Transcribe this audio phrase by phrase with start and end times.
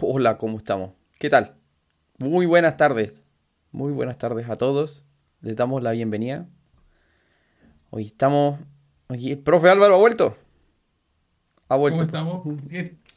[0.00, 0.90] Hola, ¿cómo estamos?
[1.18, 1.54] ¿Qué tal?
[2.18, 3.24] Muy buenas tardes.
[3.70, 5.04] Muy buenas tardes a todos.
[5.40, 6.48] Les damos la bienvenida.
[7.90, 8.58] Hoy estamos.
[9.08, 10.36] El profe Álvaro ha vuelto.
[11.68, 11.98] Ha vuelto.
[11.98, 12.44] ¿Cómo estamos?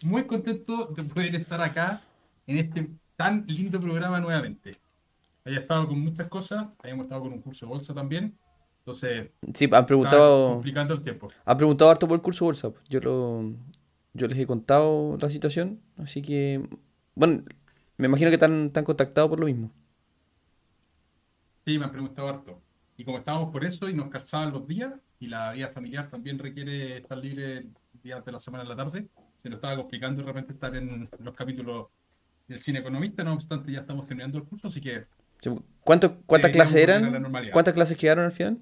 [0.03, 2.01] Muy contento de poder estar acá
[2.45, 4.75] en este tan lindo programa nuevamente.
[5.45, 8.37] Haya estado con muchas cosas, hayamos estado con un curso de bolsa también.
[8.79, 10.53] Entonces, sí, han preguntado.
[10.55, 11.29] Complicando el tiempo.
[11.45, 12.71] Han preguntado harto por el curso de bolsa.
[12.89, 13.53] Yo lo,
[14.17, 16.67] yo les he contado la situación, así que.
[17.15, 17.43] Bueno,
[17.97, 19.71] me imagino que están, están contactados por lo mismo.
[21.65, 22.61] Sí, me han preguntado harto.
[22.97, 26.39] Y como estábamos por eso y nos calzaban los días, y la vida familiar también
[26.39, 27.67] requiere estar libre
[28.03, 31.09] días de la semana en la tarde, se nos estaba complicando de repente estar en
[31.19, 31.87] los capítulos
[32.47, 35.05] del cine economista, no obstante ya estamos terminando el curso, así que...
[35.81, 37.23] ¿Cuánto, ¿Cuántas clases eran?
[37.51, 38.59] ¿Cuántas clases quedaron al final?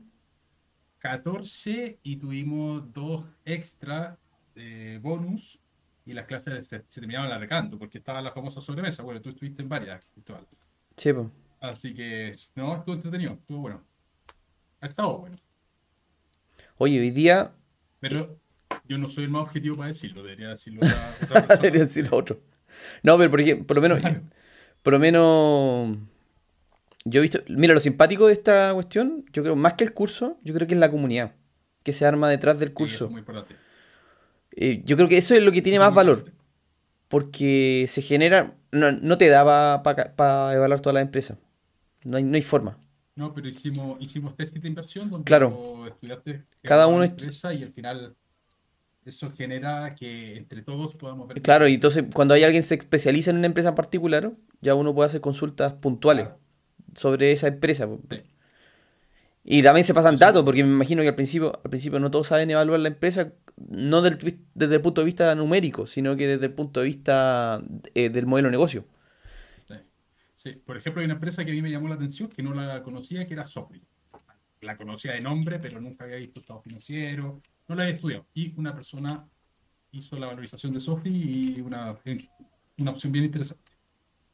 [0.99, 4.17] 14 y tuvimos dos extra
[4.55, 5.59] de bonus
[6.05, 9.03] y las clases se, terminaban alargando porque estaba la famosa sobremesa.
[9.03, 10.47] Bueno, tú estuviste en varias, Cristóbal.
[10.95, 11.27] Sí, pues.
[11.59, 13.83] Así que, no, estuvo entretenido, estuvo bueno.
[14.81, 15.35] Ha estado bueno.
[16.77, 17.51] Oye, hoy día.
[17.99, 18.39] Pero
[18.87, 21.55] yo no soy el más objetivo para decirlo, debería decirlo otra, persona.
[21.55, 22.39] debería decirlo otro.
[23.01, 24.01] No, pero por, por lo menos.
[24.83, 25.97] Por lo menos.
[27.05, 27.39] Yo he visto.
[27.47, 30.75] Mira, lo simpático de esta cuestión, yo creo, más que el curso, yo creo que
[30.75, 31.33] es la comunidad
[31.83, 32.95] que se arma detrás del curso.
[32.95, 33.55] eso es muy importante.
[34.55, 36.31] Eh, yo creo que eso es lo que tiene más valor.
[37.07, 38.55] Porque se genera.
[38.71, 41.37] No, te da para evaluar toda la empresa.
[42.03, 42.77] No hay, no hay forma.
[43.15, 45.87] No, pero hicimos, hicimos test de inversión donde claro.
[45.87, 48.13] estudiantes cada uno empresa y al final
[49.05, 51.41] eso genera que entre todos podamos ver.
[51.41, 54.75] Claro, y entonces cuando hay alguien que se especializa en una empresa en particular, ya
[54.75, 56.27] uno puede hacer consultas puntuales
[56.93, 57.87] sobre esa empresa.
[59.47, 62.27] Y también se pasan datos, porque me imagino que al principio, al principio no todos
[62.27, 66.53] saben evaluar la empresa, no desde el punto de vista numérico, sino que desde el
[66.53, 67.61] punto de vista
[67.93, 68.85] eh, del modelo de negocio.
[70.35, 70.51] Sí.
[70.63, 72.81] por ejemplo, hay una empresa que a mí me llamó la atención, que no la
[72.81, 73.83] conocía, que era Sofri.
[74.61, 78.25] La conocía de nombre, pero nunca había visto estado financiero, no la había estudiado.
[78.33, 79.27] Y una persona
[79.91, 81.95] hizo la valorización de Sofri y una,
[82.77, 83.71] una opción bien interesante.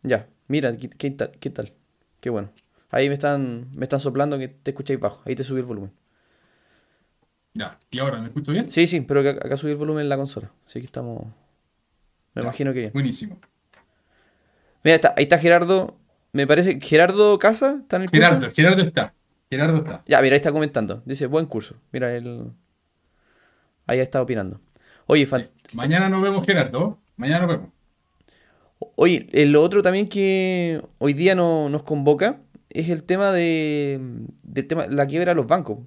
[0.04, 1.32] Ya, mira, ¿qué, tal?
[1.32, 1.74] ¿Qué tal?
[2.20, 2.52] Qué bueno.
[2.92, 5.22] Ahí me están, me están soplando que te escucháis bajo.
[5.26, 5.92] Ahí te subí el volumen.
[7.54, 8.70] Ya, ¿y ahora me escucho bien?
[8.70, 10.52] Sí, sí, pero acá, subí el volumen en la consola.
[10.66, 11.26] Así que estamos.
[12.34, 13.40] Me imagino que Buenísimo.
[14.84, 15.98] Mira, está, ahí está Gerardo.
[16.34, 16.80] Me parece.
[16.82, 17.78] ¿Gerardo Casa?
[17.82, 18.24] ¿Está en el curso?
[18.26, 19.14] Gerardo, Gerardo está.
[19.50, 20.04] Gerardo está.
[20.06, 21.02] Ya, mira, ahí está comentando.
[21.06, 21.76] Dice, buen curso.
[21.92, 22.52] Mira, él.
[23.88, 24.62] Ahí está opinando.
[25.08, 25.28] Oye,
[25.74, 27.00] Mañana nos vemos, Gerardo.
[27.18, 27.70] Mañana nos vemos.
[28.96, 32.40] Oye, lo otro también que hoy día no, nos convoca
[32.74, 34.00] es el tema de
[34.44, 35.80] del tema, la quiebra de los bancos.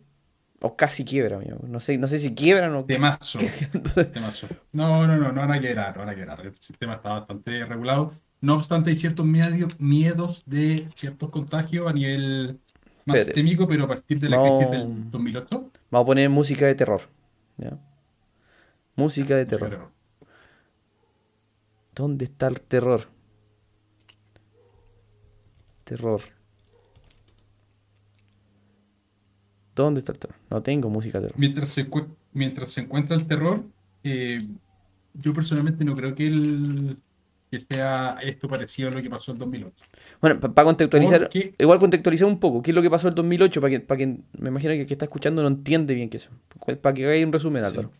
[0.60, 1.58] O casi quiebra, amigo.
[1.68, 2.84] No sé, no sé si quiebran o.
[2.86, 3.38] Temazo.
[4.12, 4.48] Temazo.
[4.72, 6.40] No, no, no, no van a quebrar, no van a quebrar.
[6.40, 8.12] El sistema está bastante regulado.
[8.40, 12.60] No obstante, hay ciertos miedos de ciertos contagios a nivel
[13.04, 15.70] más sistémico, pero a partir de la crisis del 2008.
[15.90, 17.02] Vamos a poner música de terror.
[18.96, 19.90] Música de terror.
[21.94, 23.08] ¿Dónde está el terror?
[25.84, 26.20] Terror.
[29.74, 30.36] ¿Dónde está el terror?
[30.50, 31.38] No tengo música de terror.
[31.38, 31.88] Mientras se,
[32.32, 33.64] mientras se encuentra el terror,
[34.02, 34.40] eh,
[35.14, 36.96] yo personalmente no creo que, el,
[37.50, 39.74] que sea esto parecido a lo que pasó en 2008.
[40.20, 43.60] Bueno, para contextualizar, igual contextualizar un poco, ¿qué es lo que pasó en 2008?
[43.60, 44.06] Para que, que
[44.38, 46.28] me imagino que el que está escuchando no entiende bien qué es.
[46.80, 47.90] Para que haga un resumen, Álvaro.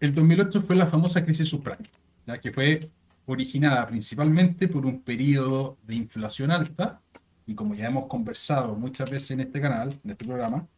[0.00, 1.88] El 2008 fue la famosa crisis subprime,
[2.26, 2.80] ya que fue
[3.26, 7.00] originada principalmente por un periodo de inflación alta
[7.48, 10.68] y como ya hemos conversado muchas veces en este canal, en este programa,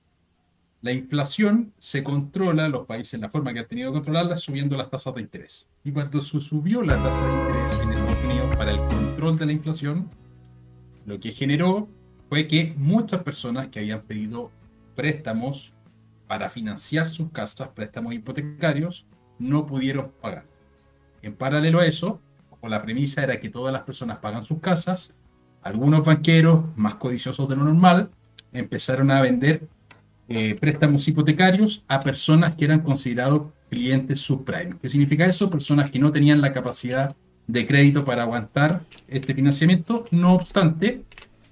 [0.82, 4.36] la inflación se controla en los países en la forma que han tenido que controlarla
[4.36, 5.69] subiendo las tasas de interés.
[5.82, 9.47] Y cuando se subió la tasa de interés en Estados Unidos para el control de
[9.47, 10.08] la inflación,
[11.06, 11.88] lo que generó
[12.28, 14.52] fue que muchas personas que habían pedido
[14.94, 15.75] préstamos
[16.28, 19.06] para financiar sus casas, préstamos hipotecarios,
[19.40, 20.44] no pudieron pagar.
[21.20, 25.12] En paralelo a eso, como la premisa era que todas las personas pagan sus casas,
[25.62, 28.11] algunos banqueros más codiciosos de lo normal
[28.53, 29.69] empezaron a vender
[30.29, 34.77] eh, préstamos hipotecarios a personas que eran considerados clientes subprime.
[34.81, 35.51] ¿Qué significa eso?
[35.51, 37.17] Personas que no tenían la capacidad
[37.47, 40.05] de crédito para aguantar este financiamiento.
[40.11, 41.03] No obstante,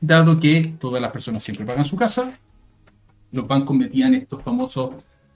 [0.00, 2.38] dado que todas las personas siempre pagan su casa,
[3.32, 4.92] los bancos metían estos famosos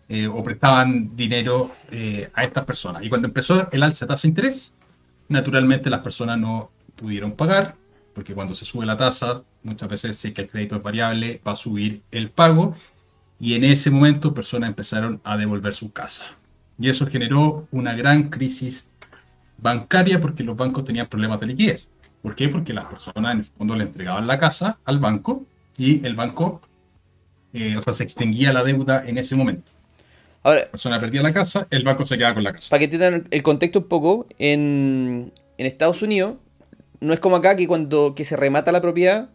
[0.08, 3.02] eh, o prestaban dinero eh, a estas personas.
[3.02, 4.72] Y cuando empezó el alza de tasa de interés,
[5.28, 7.74] naturalmente las personas no pudieron pagar,
[8.14, 11.52] porque cuando se sube la tasa, muchas veces si que el crédito es variable, va
[11.52, 12.74] a subir el pago,
[13.38, 16.24] y en ese momento personas empezaron a devolver su casa.
[16.78, 18.88] Y eso generó una gran crisis
[19.58, 21.88] bancaria porque los bancos tenían problemas de liquidez.
[22.22, 22.48] ¿Por qué?
[22.48, 25.44] Porque las personas en el fondo le entregaban la casa al banco
[25.76, 26.60] y el banco,
[27.52, 29.70] eh, o sea, se extinguía la deuda en ese momento.
[30.44, 32.70] Ahora, la persona perdía la casa, el banco se quedaba con la casa.
[32.70, 36.34] Para que tengan el contexto un poco, en, en Estados Unidos
[37.02, 39.28] no es como acá que cuando que se remata la propiedad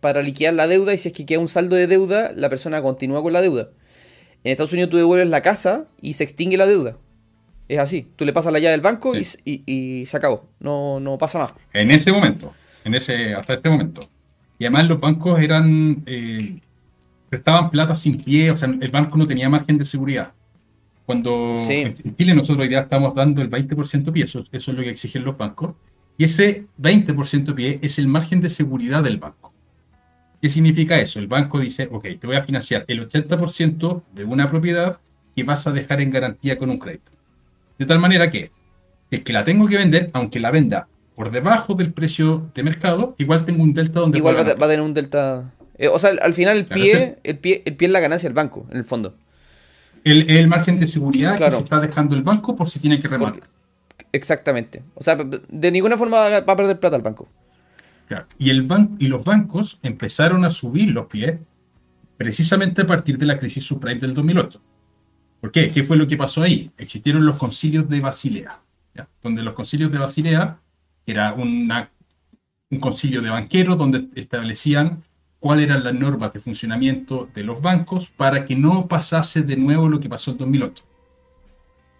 [0.00, 2.82] para liquidar la deuda y si es que queda un saldo de deuda, la persona
[2.82, 3.70] continúa con la deuda.
[4.44, 6.98] En Estados Unidos tú devuelves la casa y se extingue la deuda.
[7.68, 8.06] Es así.
[8.16, 10.46] Tú le pasas la llave del banco y, se acabó.
[10.60, 11.52] No, no pasa más.
[11.72, 12.52] En ese momento.
[12.84, 14.08] En ese, hasta este momento.
[14.58, 16.02] Y además los bancos eran.
[16.06, 16.60] Eh,
[17.30, 18.50] prestaban plata sin pie.
[18.50, 20.32] O sea, el banco no tenía margen de seguridad.
[21.06, 24.82] Cuando en Chile nosotros hoy día estamos dando el 20% pie, eso, eso es lo
[24.82, 25.74] que exigen los bancos.
[26.18, 29.52] Y ese 20% pie es el margen de seguridad del banco.
[30.40, 31.18] ¿Qué significa eso?
[31.18, 34.98] El banco dice, ok, te voy a financiar el 80% de una propiedad
[35.34, 37.12] que vas a dejar en garantía con un crédito.
[37.78, 38.50] De tal manera que
[39.10, 43.14] el que la tengo que vender, aunque la venda por debajo del precio de mercado,
[43.18, 44.18] igual tengo un delta donde...
[44.18, 45.52] Igual va, a tener un delta...
[45.78, 48.34] Eh, o sea, al final el pie, el pie, el pie es la ganancia del
[48.34, 49.14] banco, en el fondo.
[50.04, 53.08] El, el margen de seguridad que se está dejando el banco por si tiene que
[53.08, 53.48] rematar.
[54.16, 54.82] Exactamente.
[54.94, 57.28] O sea, de ninguna forma va a perder plata el banco.
[58.38, 58.68] Y, el
[58.98, 61.38] y los bancos empezaron a subir los pies
[62.16, 64.62] precisamente a partir de la crisis subprime del 2008.
[65.40, 65.68] ¿Por qué?
[65.68, 66.70] ¿Qué fue lo que pasó ahí?
[66.78, 68.60] Existieron los concilios de Basilea,
[69.22, 70.58] donde los concilios de Basilea
[71.04, 71.68] era un
[72.80, 75.02] concilio de banqueros donde establecían
[75.40, 79.88] cuáles eran las normas de funcionamiento de los bancos para que no pasase de nuevo
[79.88, 80.84] lo que pasó en 2008,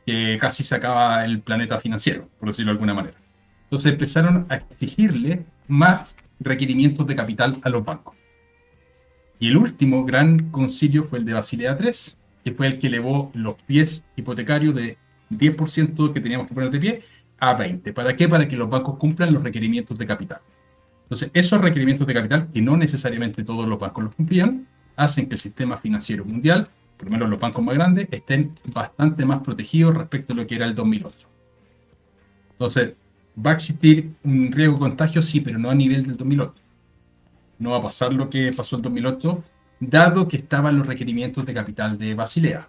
[0.07, 3.17] que casi se acaba el planeta financiero, por decirlo de alguna manera.
[3.65, 8.15] Entonces empezaron a exigirle más requerimientos de capital a los bancos.
[9.41, 11.91] Y el último gran concilio fue el de Basilea III,
[12.45, 14.97] que fue el que elevó los pies hipotecarios de
[15.31, 17.03] 10% que teníamos que poner de pie
[17.39, 17.93] a 20%.
[17.93, 18.29] ¿Para qué?
[18.29, 20.41] Para que los bancos cumplan los requerimientos de capital.
[21.03, 24.67] Entonces, esos requerimientos de capital, que no necesariamente todos los bancos los cumplían,
[24.97, 29.25] hacen que el sistema financiero mundial, por lo menos los bancos más grandes, estén bastante
[29.25, 31.29] más protegidos respecto a lo que era el 2008.
[32.53, 32.95] Entonces,
[33.45, 36.55] va a existir un riesgo de contagio, sí, pero no a nivel del 2008.
[37.59, 39.45] No va a pasar lo que pasó en 2008,
[39.81, 42.69] dado que estaban los requerimientos de capital de Basilea.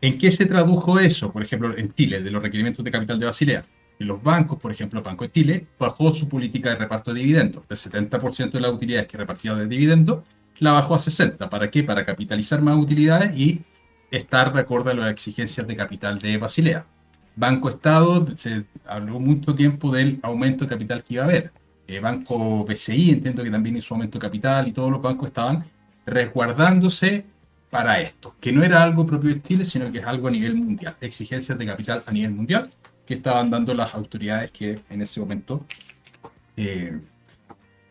[0.00, 1.32] ¿En qué se tradujo eso?
[1.32, 3.64] Por ejemplo, en Chile, de los requerimientos de capital de Basilea.
[3.98, 7.20] En los bancos, por ejemplo, el Banco de Chile bajó su política de reparto de
[7.20, 7.66] dividendos.
[7.68, 10.20] Del 70% de las utilidades que repartía de dividendos,
[10.58, 11.48] la bajó a 60%.
[11.48, 11.82] ¿Para qué?
[11.82, 13.62] Para capitalizar más utilidades y
[14.10, 16.86] estar de acuerdo a las exigencias de capital de Basilea.
[17.36, 21.52] Banco Estado, se habló mucho tiempo del aumento de capital que iba a haber.
[21.86, 25.64] Eh, Banco PCI, entiendo que también hizo aumento de capital y todos los bancos estaban
[26.04, 27.24] resguardándose
[27.70, 30.54] para esto, que no era algo propio de Chile, sino que es algo a nivel
[30.54, 32.70] mundial, exigencias de capital a nivel mundial
[33.06, 35.64] que estaban dando las autoridades que en ese momento
[36.56, 36.98] eh,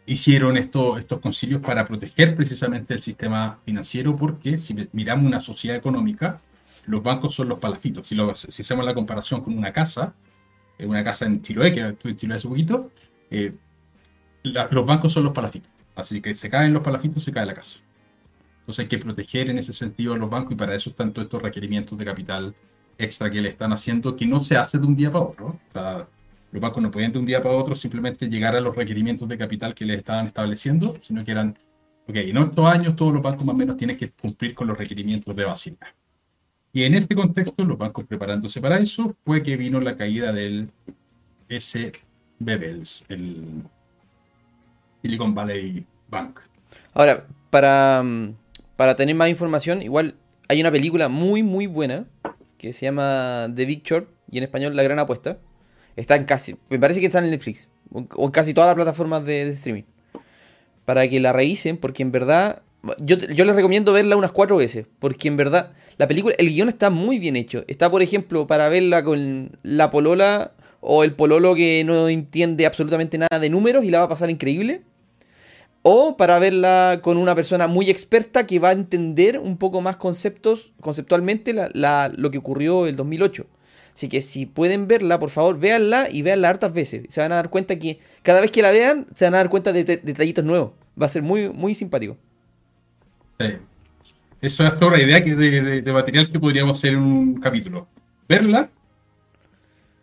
[0.08, 6.42] hicieron estos concilios para proteger precisamente el sistema financiero, porque si miramos una sociedad económica,
[6.86, 8.08] los bancos son los palafitos.
[8.08, 8.18] Si,
[8.52, 10.16] si hacemos la comparación con una casa,
[10.80, 12.92] eh, una casa en Chiloé, que estuve en Chiloé hace poquito,
[13.30, 13.54] eh,
[14.44, 15.70] los bancos son los palafitos.
[15.94, 17.80] Así que se caen los palafitos, se cae la casa.
[18.62, 21.26] Entonces hay que proteger en ese sentido a los bancos y para eso están todos
[21.26, 22.56] estos requerimientos de capital
[22.98, 25.60] extra que le están haciendo, que no se hace de un día para otro.
[26.52, 29.38] Los bancos no pueden de un día para otro simplemente llegar a los requerimientos de
[29.38, 31.58] capital que les estaban estableciendo, sino que eran,
[32.08, 34.78] ok, en otros años todos los bancos más o menos tienen que cumplir con los
[34.78, 35.94] requerimientos de básica.
[36.74, 40.70] Y en este contexto, los bancos preparándose para eso, fue que vino la caída del
[41.50, 43.64] SBBELS, el
[45.02, 46.40] Silicon Valley Bank.
[46.94, 48.04] Ahora, para,
[48.76, 50.16] para tener más información, igual
[50.48, 52.06] hay una película muy, muy buena
[52.58, 55.38] que se llama The Big Short y en español La Gran Apuesta.
[55.98, 59.26] Está en casi, me parece que está en Netflix o en casi todas las plataformas
[59.26, 59.84] de, streaming.
[60.86, 62.62] Para que la revisen, porque en verdad
[63.00, 66.70] yo, yo les recomiendo verla unas cuatro veces, porque en verdad la película, el guion
[66.70, 67.64] está muy bien hecho.
[67.68, 73.18] Está, por ejemplo, para verla con la polola o el pololo que no entiende absolutamente
[73.18, 74.84] nada de números y la va a pasar increíble.
[75.82, 79.96] O para verla con una persona muy experta que va a entender un poco más
[79.96, 83.48] conceptos, conceptualmente lo que ocurrió el 2008.
[83.98, 87.08] Así que si pueden verla, por favor, véanla y véanla hartas veces.
[87.10, 89.50] Se van a dar cuenta que cada vez que la vean, se van a dar
[89.50, 90.74] cuenta de, de detallitos nuevos.
[91.02, 92.16] Va a ser muy, muy simpático.
[94.40, 97.88] Eso es toda la idea que de, material que podríamos hacer en un capítulo.
[98.30, 98.70] Verla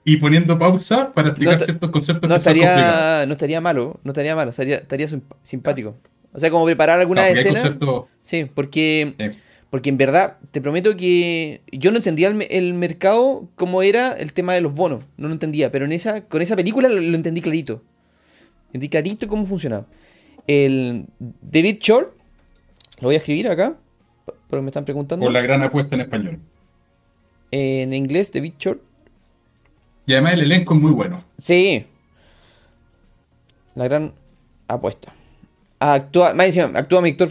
[0.03, 4.51] y poniendo pausa para explicar ciertos conceptos no estaría, No estaría malo, no estaría malo,
[4.51, 5.07] estaría,
[5.45, 5.95] simpático.
[6.33, 7.63] O sea, como preparar alguna escena.
[8.21, 9.37] Sí, porque,
[9.75, 14.54] Porque en verdad, te prometo que yo no entendía el, mercado como era el tema
[14.54, 15.09] de los bonos.
[15.16, 17.83] No lo entendía, pero en esa, con esa película lo, entendí clarito.
[18.69, 19.85] Entendí clarito cómo funcionaba.
[20.47, 22.07] El David Shore,
[23.00, 23.76] lo voy a escribir acá,
[24.49, 25.26] porque me están preguntando.
[25.26, 26.38] Por la gran apuesta en español.
[27.50, 28.78] En inglés, David Shore.
[30.07, 31.25] Y además el elenco es muy bueno.
[31.37, 31.85] Sí.
[33.75, 34.12] La gran
[34.69, 35.12] apuesta.
[35.81, 37.28] Actúa, más actúa mi actor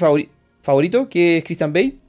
[0.62, 2.03] favorito, que es Christian Bale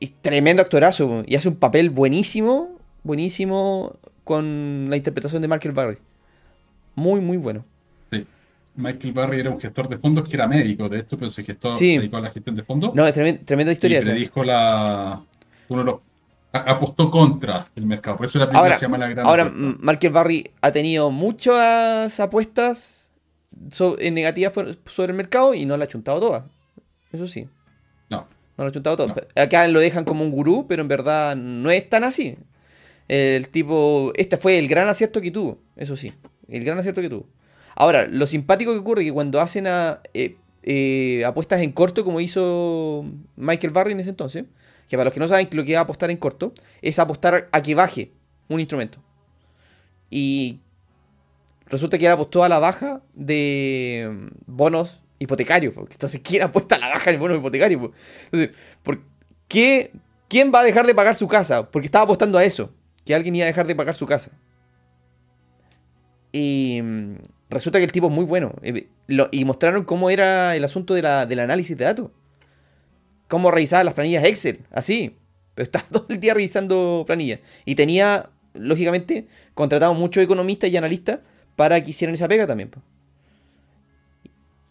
[0.00, 1.22] y tremendo actorazo.
[1.26, 5.98] Y hace un papel buenísimo, buenísimo con la interpretación de Michael Barry.
[6.94, 7.64] Muy, muy bueno.
[8.10, 8.26] Sí.
[8.76, 11.76] Michael Barry era un gestor de fondos que era médico, de esto, pero se, gestó,
[11.76, 12.94] se dedicó a la gestión de fondos.
[12.94, 14.00] No, es tremenda, historia.
[14.00, 15.22] Y le dijo la.
[15.68, 16.02] Uno lo,
[16.52, 18.16] apostó contra el mercado.
[18.16, 22.18] Por eso la película ahora, se llama La Gran Ahora, Michael Barry ha tenido muchas
[22.20, 23.10] apuestas
[24.10, 24.52] negativas
[24.86, 26.44] sobre el mercado y no la ha chuntado todas.
[27.12, 27.48] Eso sí.
[28.58, 28.64] No.
[28.64, 29.14] Lo chuntado todo.
[29.36, 32.36] Acá lo dejan como un gurú, pero en verdad no es tan así.
[33.08, 36.12] El tipo, este fue el gran acierto que tuvo, eso sí,
[36.46, 37.26] el gran acierto que tuvo.
[37.74, 42.04] Ahora, lo simpático que ocurre es que cuando hacen a, eh, eh, apuestas en corto,
[42.04, 44.44] como hizo Michael Barry en ese entonces,
[44.88, 47.62] que para los que no saben lo que es apostar en corto, es apostar a
[47.62, 48.12] que baje
[48.48, 48.98] un instrumento.
[50.10, 50.60] Y
[51.66, 55.72] resulta que él apostó a la baja de bonos hipotecario.
[55.76, 57.92] Entonces, ¿quién apuesta la baja en el bono hipotecario?
[58.82, 59.00] ¿por
[59.48, 59.92] qué?
[60.28, 61.70] ¿quién va a dejar de pagar su casa?
[61.70, 62.70] Porque estaba apostando a eso,
[63.04, 64.30] que alguien iba a dejar de pagar su casa.
[66.30, 67.14] Y mm,
[67.50, 68.54] resulta que el tipo es muy bueno.
[68.62, 68.88] Eh,
[69.30, 72.10] y mostraron cómo era el asunto de la, del análisis de datos.
[73.26, 75.16] Cómo revisaba las planillas Excel, así.
[75.54, 77.40] Pero estaba todo el día revisando planillas.
[77.64, 81.20] Y tenía, lógicamente, contratado muchos economistas y analistas
[81.56, 82.70] para que hicieran esa pega también.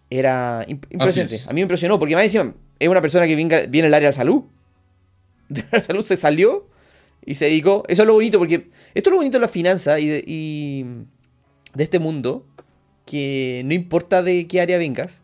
[0.10, 1.42] Era impresionante.
[1.46, 4.10] A mí me impresionó, porque más encima es una persona que viene, viene del área
[4.10, 4.44] de salud.
[5.50, 6.68] De la salud se salió
[7.26, 7.84] y se dedicó.
[7.88, 10.86] Eso es lo bonito, porque esto es lo bonito de la finanza y de, y
[11.74, 12.46] de este mundo,
[13.06, 15.24] que no importa de qué área vengas,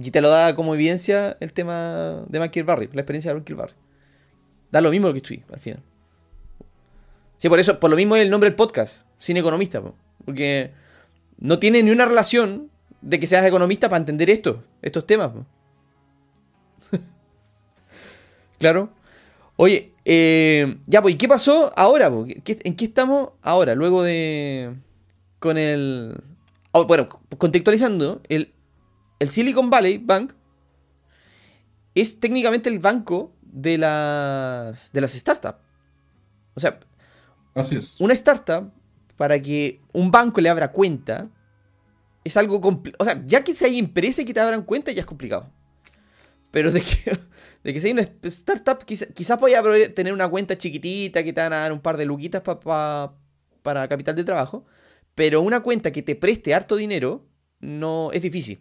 [0.00, 3.56] y te lo da como evidencia el tema de Michael Barry, la experiencia de Michael
[3.56, 3.74] Barry.
[4.70, 5.82] Da lo mismo lo que estoy, al final.
[7.38, 9.82] Sí, por eso, por lo mismo es el nombre del podcast, Sin Economista,
[10.24, 10.72] porque
[11.38, 12.70] no tiene ni una relación
[13.04, 15.30] de que seas economista para entender esto, estos temas.
[18.58, 18.90] claro.
[19.56, 22.06] Oye, eh, ya, pues, ¿y qué pasó ahora?
[22.08, 23.74] ¿En qué estamos ahora?
[23.74, 24.74] Luego de.
[25.38, 26.18] Con el.
[26.72, 27.08] Oh, bueno,
[27.38, 28.54] contextualizando, el,
[29.20, 30.32] el Silicon Valley Bank
[31.94, 35.58] es técnicamente el banco de las, de las startups.
[36.54, 36.80] O sea,
[37.54, 37.94] Así es.
[38.00, 38.72] una startup,
[39.16, 41.28] para que un banco le abra cuenta,
[42.24, 43.02] es algo complicado.
[43.02, 45.50] O sea, ya que si hay empresas que te abran cuenta, ya es complicado.
[46.50, 47.18] Pero de que,
[47.64, 49.38] de que si hay una startup, quizás quizá
[49.94, 54.16] tener una cuenta chiquitita que te van a dar un par de luquitas para capital
[54.16, 54.64] de trabajo.
[55.14, 57.24] Pero una cuenta que te preste harto dinero,
[57.60, 58.60] no es difícil.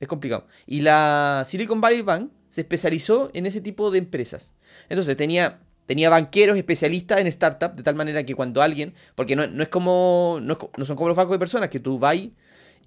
[0.00, 0.46] Es complicado.
[0.66, 4.54] Y la Silicon Valley Bank se especializó en ese tipo de empresas.
[4.88, 9.44] Entonces tenía, tenía banqueros especialistas en startup, de tal manera que cuando alguien, porque no,
[9.44, 12.16] es como, no, no, son como los bancos de personas, que tú vas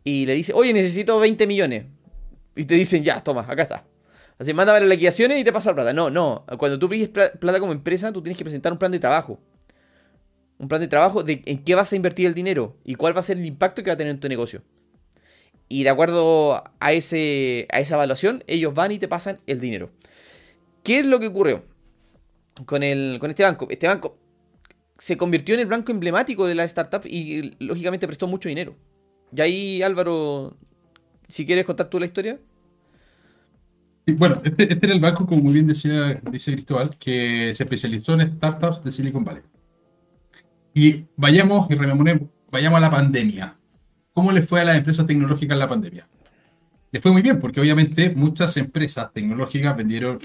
[0.06, 1.86] y le dice, oye, necesito 20 millones.
[2.56, 3.86] Y te dicen, ya, toma, acá está.
[4.38, 5.94] Así, manda las liquidaciones y te pasa la plata.
[5.94, 6.46] No, no.
[6.60, 9.40] Cuando tú pides plata como empresa, tú tienes que presentar un plan de trabajo.
[10.60, 13.22] Un plan de trabajo de en qué vas a invertir el dinero y cuál va
[13.22, 14.62] a ser el impacto que va a tener en tu negocio.
[15.68, 19.90] Y de acuerdo a, ese, a esa evaluación, ellos van y te pasan el dinero.
[20.84, 21.64] ¿Qué es lo que ocurrió
[22.66, 23.68] con, el, con este banco?
[23.72, 24.20] Este banco
[25.00, 28.76] se convirtió en el banco emblemático de la startup y lógicamente prestó mucho dinero.
[29.36, 30.56] Y ahí, Álvaro,
[31.28, 32.40] si quieres contar tú la historia.
[34.08, 38.14] bueno, este, este, era el banco, como muy bien decía, dice Cristóbal, que se especializó
[38.14, 39.44] en startups de Silicon Valley.
[40.74, 43.58] Y vayamos y rememoremos, vayamos a la pandemia.
[44.14, 46.08] ¿Cómo le fue a las empresas tecnológicas en la pandemia?
[46.92, 50.18] Les fue muy bien, porque obviamente muchas empresas tecnológicas vendieron,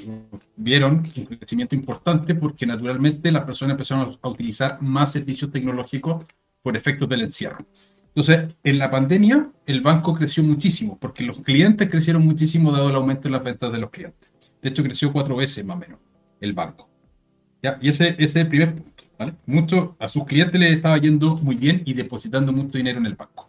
[0.55, 6.27] vieron un crecimiento importante porque naturalmente las personas empezaron a utilizar más servicios tecnológicos
[6.63, 7.67] por efectos del encierro.
[8.15, 12.97] Entonces, en la pandemia, el banco creció muchísimo, porque los clientes crecieron muchísimo dado el
[12.97, 14.29] aumento en las ventas de los clientes.
[14.61, 16.01] De hecho, creció cuatro veces más o menos
[16.41, 16.89] el banco.
[17.63, 17.79] ¿Ya?
[17.81, 19.05] Y ese, ese es el primer punto.
[19.19, 19.35] ¿vale?
[19.47, 23.15] Mucho, a sus clientes les estaba yendo muy bien y depositando mucho dinero en el
[23.15, 23.49] banco.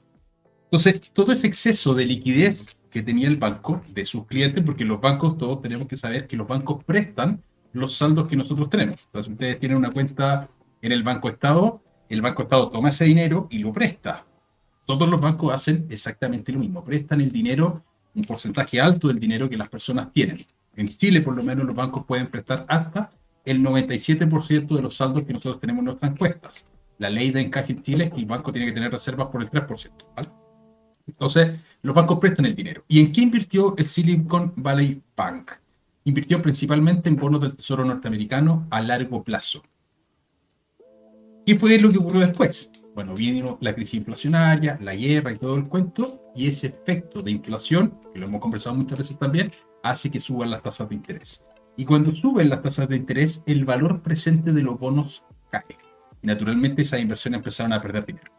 [0.65, 5.01] Entonces, todo ese exceso de liquidez que tenía el banco de sus clientes, porque los
[5.01, 7.41] bancos, todos tenemos que saber que los bancos prestan
[7.73, 8.97] los saldos que nosotros tenemos.
[9.07, 10.49] Entonces, ustedes tienen una cuenta
[10.81, 14.25] en el Banco Estado, el Banco Estado toma ese dinero y lo presta
[14.85, 17.83] todos los bancos hacen exactamente lo mismo, prestan el dinero,
[18.13, 20.45] un porcentaje alto del dinero que las personas tienen.
[20.75, 23.11] En Chile, por lo menos, los bancos pueden prestar hasta
[23.45, 26.65] el 97% de los saldos que nosotros tenemos en nuestras encuestas.
[26.97, 29.41] La ley de encaje en Chile es que el banco tiene que tener reservas por
[29.41, 29.91] el 3%.
[30.15, 30.29] ¿vale?
[31.07, 32.83] Entonces, los bancos prestan el dinero.
[32.88, 35.51] ¿Y en qué invirtió el Silicon Valley Bank?
[36.03, 39.61] Invirtió principalmente en bonos del Tesoro norteamericano a largo plazo.
[41.45, 42.69] ¿Qué fue lo que ocurrió después?
[42.93, 47.31] Bueno, vino la crisis inflacionaria, la guerra y todo el cuento, y ese efecto de
[47.31, 51.43] inflación, que lo hemos conversado muchas veces también, hace que suban las tasas de interés.
[51.77, 55.77] Y cuando suben las tasas de interés, el valor presente de los bonos cae.
[56.21, 58.31] Y naturalmente esas inversiones empezaron a perder dinero.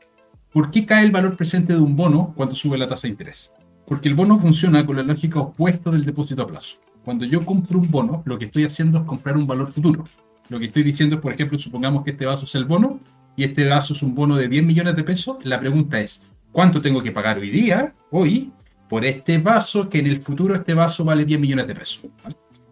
[0.52, 3.54] ¿Por qué cae el valor presente de un bono cuando sube la tasa de interés?
[3.86, 6.76] Porque el bono funciona con la lógica opuesta del depósito a plazo.
[7.04, 10.04] Cuando yo compro un bono, lo que estoy haciendo es comprar un valor futuro.
[10.50, 13.00] Lo que estoy diciendo es, por ejemplo, supongamos que este vaso es el bono
[13.36, 15.38] y este vaso es un bono de 10 millones de pesos.
[15.44, 18.52] La pregunta es, ¿cuánto tengo que pagar hoy día, hoy,
[18.88, 22.04] por este vaso que en el futuro este vaso vale 10 millones de pesos?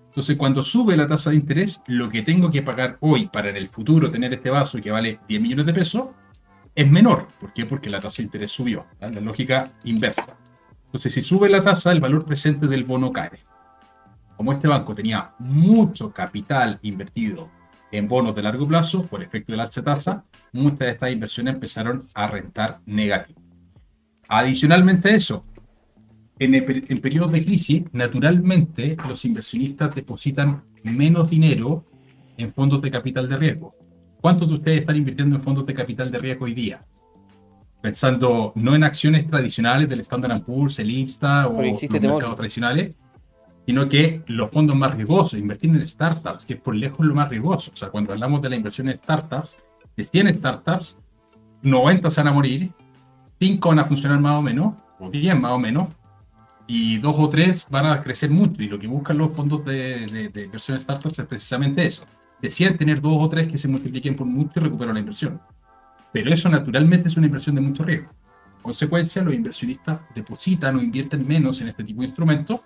[0.08, 3.56] Entonces, cuando sube la tasa de interés, lo que tengo que pagar hoy para en
[3.56, 6.08] el futuro tener este vaso que vale 10 millones de pesos
[6.74, 7.28] es menor.
[7.40, 7.64] ¿Por qué?
[7.64, 8.86] Porque la tasa de interés subió.
[8.98, 10.36] La lógica inversa.
[10.86, 13.38] Entonces, si sube la tasa, el valor presente del bono cae.
[14.36, 17.59] Como este banco tenía mucho capital invertido
[17.92, 21.54] en bonos de largo plazo, por efecto de la alta tasa, muchas de estas inversiones
[21.54, 23.40] empezaron a rentar negativo.
[24.28, 25.44] Adicionalmente a eso,
[26.38, 31.84] en, en periodos de crisis, naturalmente los inversionistas depositan menos dinero
[32.36, 33.70] en fondos de capital de riesgo.
[34.20, 36.84] ¿Cuántos de ustedes están invirtiendo en fondos de capital de riesgo hoy día?
[37.82, 42.94] Pensando no en acciones tradicionales del Standard Poor's, el IPSA o los mercados tradicionales,
[43.70, 47.28] sino que los fondos más riesgosos, invertir en startups, que es por lejos lo más
[47.28, 47.70] riesgoso.
[47.72, 49.58] O sea, cuando hablamos de la inversión en startups,
[49.96, 50.96] de 100 startups,
[51.62, 52.72] 90 se van a morir,
[53.38, 55.88] 5 van a funcionar más o menos, o 10 más o menos,
[56.66, 58.60] y 2 o 3 van a crecer mucho.
[58.60, 62.04] Y lo que buscan los fondos de, de, de inversión en startups es precisamente eso
[62.42, 65.40] decían tener dos o tres que se multipliquen por mucho y recuperar la inversión.
[66.12, 68.10] Pero eso naturalmente es una inversión de mucho riesgo.
[68.62, 72.62] consecuencia, los inversionistas depositan o invierten menos en este tipo de instrumentos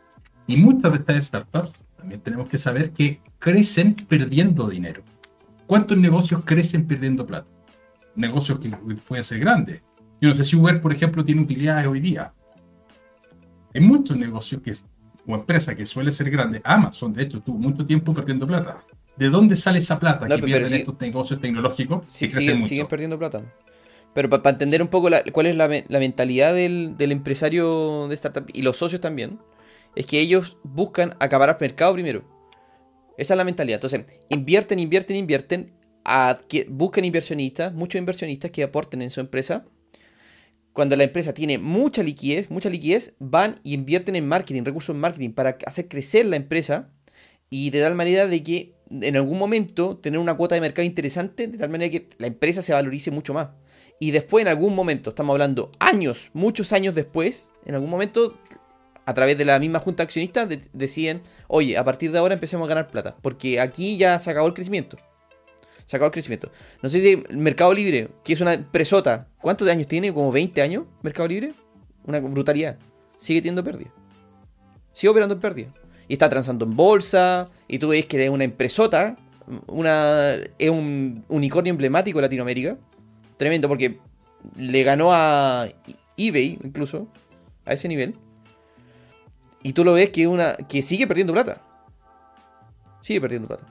[0.46, 5.02] y muchas de estas startups también tenemos que saber que crecen perdiendo dinero.
[5.66, 7.48] ¿Cuántos negocios crecen perdiendo plata?
[8.14, 8.68] Negocios que
[9.08, 9.82] pueden ser grandes.
[10.20, 12.32] Yo no sé si Uber, por ejemplo, tiene utilidades hoy día.
[13.74, 14.72] Hay muchos negocios que,
[15.26, 16.60] o empresas que suelen ser grandes.
[16.64, 18.84] Amazon, de hecho, tuvo mucho tiempo perdiendo plata.
[19.16, 22.04] ¿De dónde sale esa plata que pierden estos negocios tecnológicos?
[22.08, 23.42] Sí, siguen, perdiendo plata.
[24.12, 28.76] Pero para entender un poco cuál es la, mentalidad del, empresario de startup y los
[28.76, 29.38] socios también,
[29.96, 32.24] es que ellos buscan acabar al mercado primero.
[33.16, 33.76] Esa es la mentalidad.
[33.76, 35.72] Entonces, invierten, invierten, invierten,
[36.68, 39.64] buscan inversionistas, muchos inversionistas que aporten en su empresa.
[40.72, 45.00] Cuando la empresa tiene mucha liquidez, mucha liquidez, van y invierten en marketing, recursos en
[45.00, 46.90] marketing, para hacer crecer la empresa
[47.48, 51.46] y de tal manera de que en algún momento tener una cuota de mercado interesante,
[51.46, 53.50] de tal manera que la empresa se valorice mucho más.
[54.00, 58.36] Y después, en algún momento, estamos hablando años, muchos años después, en algún momento,
[59.06, 62.68] a través de la misma junta accionista, deciden, oye, a partir de ahora empecemos a
[62.68, 64.96] ganar plata, porque aquí ya se acabó el crecimiento.
[65.84, 66.50] Se acabó el crecimiento.
[66.82, 70.12] No sé si Mercado Libre, que es una empresota, ¿cuántos años tiene?
[70.14, 71.52] ¿Como 20 años Mercado Libre?
[72.06, 72.78] Una brutalidad.
[73.18, 73.90] Sigue teniendo pérdida.
[74.94, 75.70] Sigue operando en pérdida
[76.08, 79.16] y está transando en bolsa, y tú ves que es una empresota,
[79.66, 82.76] una, es un unicornio emblemático de Latinoamérica.
[83.36, 83.98] Tremendo, porque
[84.56, 85.68] le ganó a
[86.16, 87.08] eBay, incluso,
[87.66, 88.14] a ese nivel.
[89.64, 91.60] Y tú lo ves que, una, que sigue perdiendo plata.
[93.00, 93.64] Sigue perdiendo plata.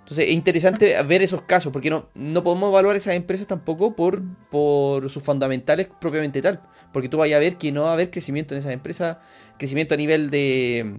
[0.00, 4.20] Entonces es interesante ver esos casos, porque no, no podemos evaluar esas empresas tampoco por,
[4.50, 6.60] por sus fundamentales propiamente tal.
[6.92, 9.18] Porque tú vayas a ver que no va a haber crecimiento en esas empresas,
[9.56, 10.98] crecimiento a nivel de,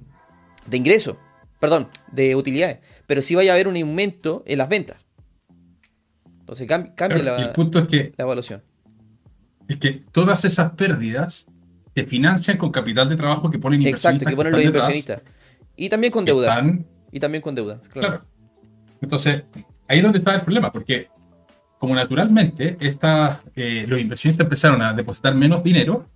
[0.65, 1.17] de ingresos,
[1.59, 2.79] perdón, de utilidades.
[3.05, 4.95] Pero sí vaya a haber un aumento en las ventas.
[6.39, 8.63] Entonces cambia, la, el punto es que, la evaluación.
[9.67, 11.47] Es que todas esas pérdidas
[11.95, 14.21] se financian con capital de trabajo que ponen inversionistas.
[14.21, 15.21] Exacto, que ponen los inversionistas.
[15.75, 16.63] Y también con deuda.
[17.11, 18.23] y también con deuda, claro.
[19.01, 19.43] Entonces,
[19.87, 21.07] ahí es donde está el problema, porque
[21.79, 26.07] como naturalmente esta, eh, los inversionistas empezaron a depositar menos dinero,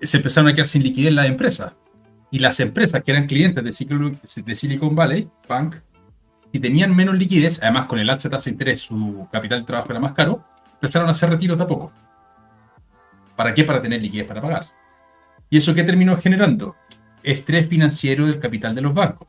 [0.00, 1.72] se empezaron a quedar sin liquidez en las empresas.
[2.30, 5.76] Y las empresas que eran clientes de, de Silicon Valley Bank
[6.50, 9.66] y tenían menos liquidez, además con el alza de tasa de interés su capital de
[9.66, 10.44] trabajo era más caro,
[10.74, 11.92] empezaron a hacer retiros de a poco.
[13.42, 13.64] ¿Para qué?
[13.64, 14.66] Para tener liquidez para pagar.
[15.50, 16.76] ¿Y eso qué terminó generando?
[17.24, 19.26] Estrés financiero del capital de los bancos.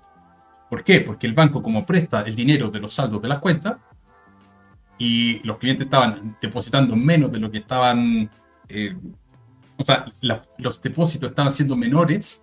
[0.69, 1.01] ¿Por qué?
[1.01, 3.77] Porque el banco, como presta el dinero de los saldos de las cuentas,
[4.99, 8.29] y los clientes estaban depositando menos de lo que estaban,
[8.69, 8.95] eh,
[9.77, 10.05] o sea,
[10.59, 12.39] los depósitos estaban siendo menores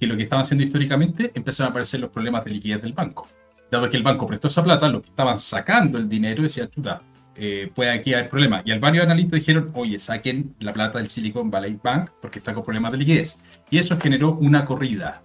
[0.00, 3.28] que lo que estaban haciendo históricamente, empezaron a aparecer los problemas de liquidez del banco.
[3.70, 7.00] dado que el banco prestó esa plata, los que estaban sacando el dinero decían, chuta,
[7.34, 8.62] eh, puede aquí haber problemas.
[8.64, 12.54] Y al varios analistas dijeron, oye, saquen la plata del Silicon Valley Bank porque está
[12.54, 13.38] con problemas de liquidez.
[13.70, 15.22] Y eso generó una corrida,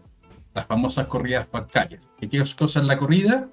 [0.53, 2.09] las famosas corridas bancarias.
[2.19, 3.49] ¿Y qué cosa es la corrida?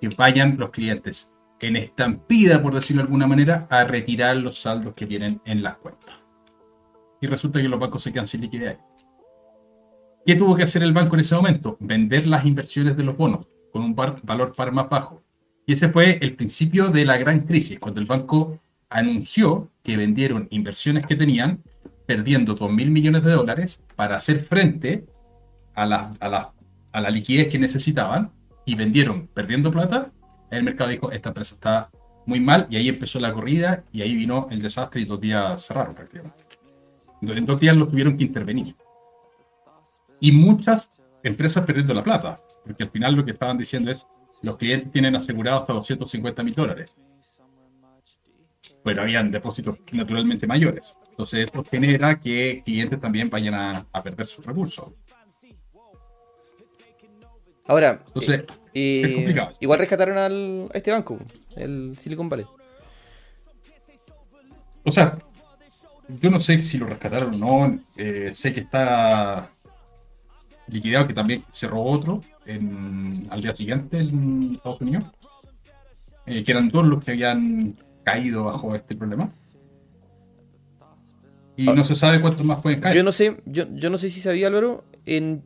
[0.00, 4.94] Que vayan los clientes en estampida, por decirlo de alguna manera, a retirar los saldos
[4.94, 6.14] que tienen en las cuentas.
[7.20, 8.78] Y resulta que los bancos se quedan sin liquidez.
[10.26, 11.76] ¿Qué tuvo que hacer el banco en ese momento?
[11.78, 15.16] Vender las inversiones de los bonos con un valor par más bajo.
[15.66, 20.46] Y ese fue el principio de la gran crisis, cuando el banco anunció que vendieron
[20.50, 21.62] inversiones que tenían,
[22.06, 25.06] perdiendo 2 mil millones de dólares para hacer frente
[25.74, 26.52] a la, a, la,
[26.92, 28.30] a la liquidez que necesitaban
[28.64, 30.12] y vendieron perdiendo plata
[30.50, 31.90] el mercado dijo, esta empresa está
[32.24, 35.64] muy mal, y ahí empezó la corrida, y ahí vino el desastre, y dos días
[35.64, 36.44] cerraron prácticamente.
[37.22, 38.76] En dos días lo tuvieron que intervenir.
[40.20, 40.90] Y muchas
[41.22, 44.06] empresas perdiendo la plata, porque al final lo que estaban diciendo es,
[44.42, 46.94] los clientes tienen asegurado hasta 250 mil dólares.
[48.84, 50.94] Pero habían depósitos naturalmente mayores.
[51.10, 54.92] Entonces esto genera que clientes también vayan a, a perder sus recursos.
[57.68, 58.44] Ahora, Entonces,
[58.74, 61.18] eh, igual rescataron al, a este banco,
[61.56, 62.46] el Silicon Valley.
[64.84, 65.18] O sea,
[66.08, 67.80] yo no sé si lo rescataron o no.
[67.96, 69.50] Eh, sé que está
[70.68, 72.20] liquidado, que también se robó otro
[73.30, 75.04] al día siguiente en Estados Unidos.
[76.26, 79.30] Eh, que eran todos los que habían caído bajo este problema.
[81.56, 81.72] Y ah.
[81.72, 82.96] no se sabe cuántos más pueden caer.
[82.96, 85.42] Yo no sé, yo, yo no sé si sabía, Álvaro, en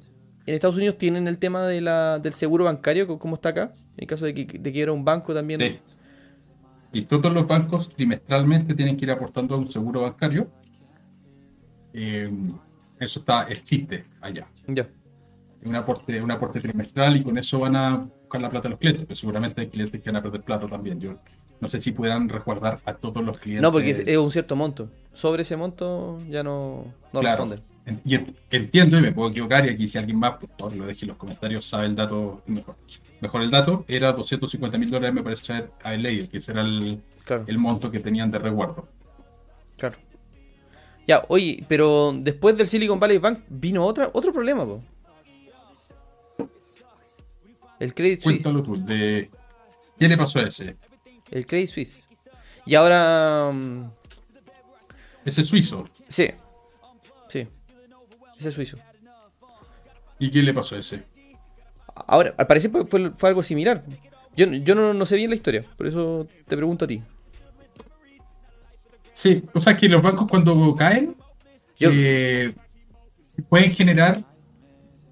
[0.47, 4.07] en Estados Unidos tienen el tema de la, del seguro bancario, como está acá, en
[4.07, 5.61] caso de que, de era un banco también.
[5.61, 5.79] Sí.
[6.93, 10.51] Y todos los bancos trimestralmente tienen que ir aportando a un seguro bancario.
[11.93, 12.29] Eh,
[12.99, 14.49] eso está, existe allá.
[14.67, 14.89] Ya.
[15.67, 18.79] Un aporte, un aporte trimestral y con eso van a buscar la plata de los
[18.79, 21.01] clientes, pero seguramente hay clientes que van a perder plata también.
[21.01, 21.19] Yo
[21.61, 23.63] no sé si puedan resguardar a todos los clientes.
[23.63, 24.89] No, porque es, un cierto monto.
[25.13, 27.45] Sobre ese monto ya no, no claro.
[27.45, 27.71] responden.
[28.05, 28.19] Y
[28.51, 31.09] entiendo y me puedo equivocar, y aquí si alguien más, por favor, lo deje en
[31.09, 32.77] los comentarios, sabe el dato mejor.
[33.21, 36.63] Mejor el dato, era 250 mil dólares, me parece ser a ley, que ese era
[36.63, 37.03] el,
[37.47, 38.89] el monto que tenían de resguardo.
[39.77, 39.97] Claro.
[41.07, 44.83] Ya, oye, pero después del Silicon Valley Bank vino otra, otro problema, po.
[47.81, 48.43] El Credit Suisse.
[48.43, 49.31] Cuéntalo tú, de...
[49.99, 50.77] ¿qué le pasó a ese?
[51.31, 52.07] El Credit Suisse.
[52.67, 53.51] Y ahora...
[53.53, 53.91] Mm,
[55.25, 55.85] ese suizo.
[56.09, 56.29] Sí,
[57.29, 57.47] sí.
[58.39, 58.79] Ese suizo.
[60.19, 61.05] ¿Y qué le pasó a ese?
[62.07, 63.83] Ahora, al parecer fue, algo similar.
[64.37, 67.03] Yo, yo no, sé bien la historia, por eso te pregunto a ti.
[69.13, 71.15] Sí, o sea que los bancos cuando caen
[71.79, 72.55] eh,
[73.49, 74.17] pueden generar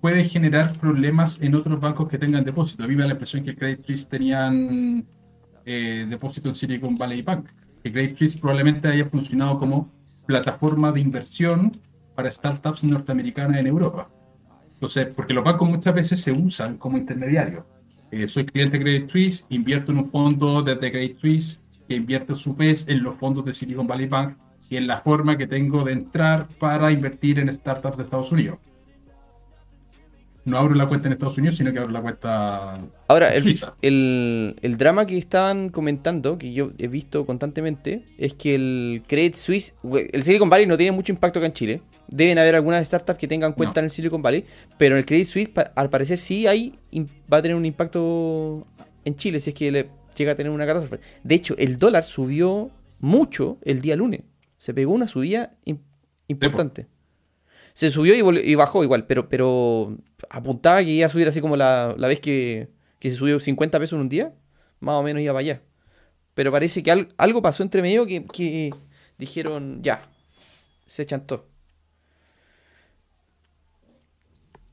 [0.01, 2.85] puede generar problemas en otros bancos que tengan depósito.
[2.85, 5.05] A mí me da la impresión que Credit Suisse tenían
[5.65, 7.49] eh, depósito en Silicon Valley Bank.
[7.83, 9.91] Que Credit Suisse probablemente haya funcionado como
[10.27, 11.73] plataforma de inversión
[12.15, 14.11] para startups norteamericanas en Europa.
[14.75, 17.65] Entonces, porque los bancos muchas veces se usan como intermediarios.
[18.11, 22.35] Eh, soy cliente de Credit Suisse, invierto en un fondo desde Credit Suisse que invierte
[22.35, 24.37] su vez en los fondos de Silicon Valley Bank
[24.71, 28.59] y en la forma que tengo de entrar para invertir en startups de Estados Unidos.
[30.49, 32.75] No abro la cuenta en Estados Unidos, sino que abro la cuenta
[33.07, 38.55] Ahora, el, el, el, drama que estaban comentando, que yo he visto constantemente, es que
[38.55, 39.75] el Credit Suisse,
[40.13, 43.29] el Silicon Valley no tiene mucho impacto acá en Chile deben haber algunas startups que
[43.29, 44.45] tengan cuenta en el Silicon Valley,
[44.79, 46.79] pero en el Credit Suisse al parecer sí hay,
[47.33, 48.67] va a tener un impacto
[49.05, 51.03] en Chile si es que le llega a tener una catástrofe.
[51.23, 54.23] De hecho, el dólar subió mucho el día lunes.
[54.57, 55.55] Se pegó una subida
[56.27, 56.87] importante.
[57.75, 59.97] Se subió y, bajó igual, pero, pero
[60.31, 62.69] apuntaba que iba a subir así como la, vez que,
[63.01, 64.35] se subió 50 pesos en un día.
[64.81, 65.63] Más o menos iba para allá.
[66.35, 68.73] Pero parece que algo pasó entre medio que, que
[69.19, 70.01] dijeron, ya,
[70.87, 71.47] se chantó.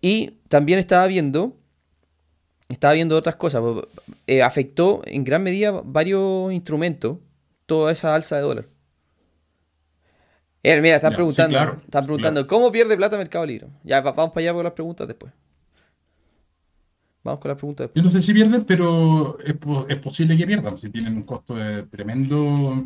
[0.02, 1.58] Y también estaba viendo,
[2.70, 3.64] estaba viendo otras cosas.
[4.28, 7.18] Eh, afectó en gran medida varios instrumentos
[7.66, 8.75] toda esa alza de dólar.
[10.68, 13.68] Eh, mira, están preguntando, están preguntando ¿cómo pierde plata Mercado Libre?
[13.84, 15.32] Ya, vamos para allá con las preguntas después.
[17.24, 18.04] Vamos con las preguntas después.
[18.04, 20.76] Yo no sé si pierden, pero es, posible que pierdan.
[20.80, 22.84] Si tienen un costo de tremendo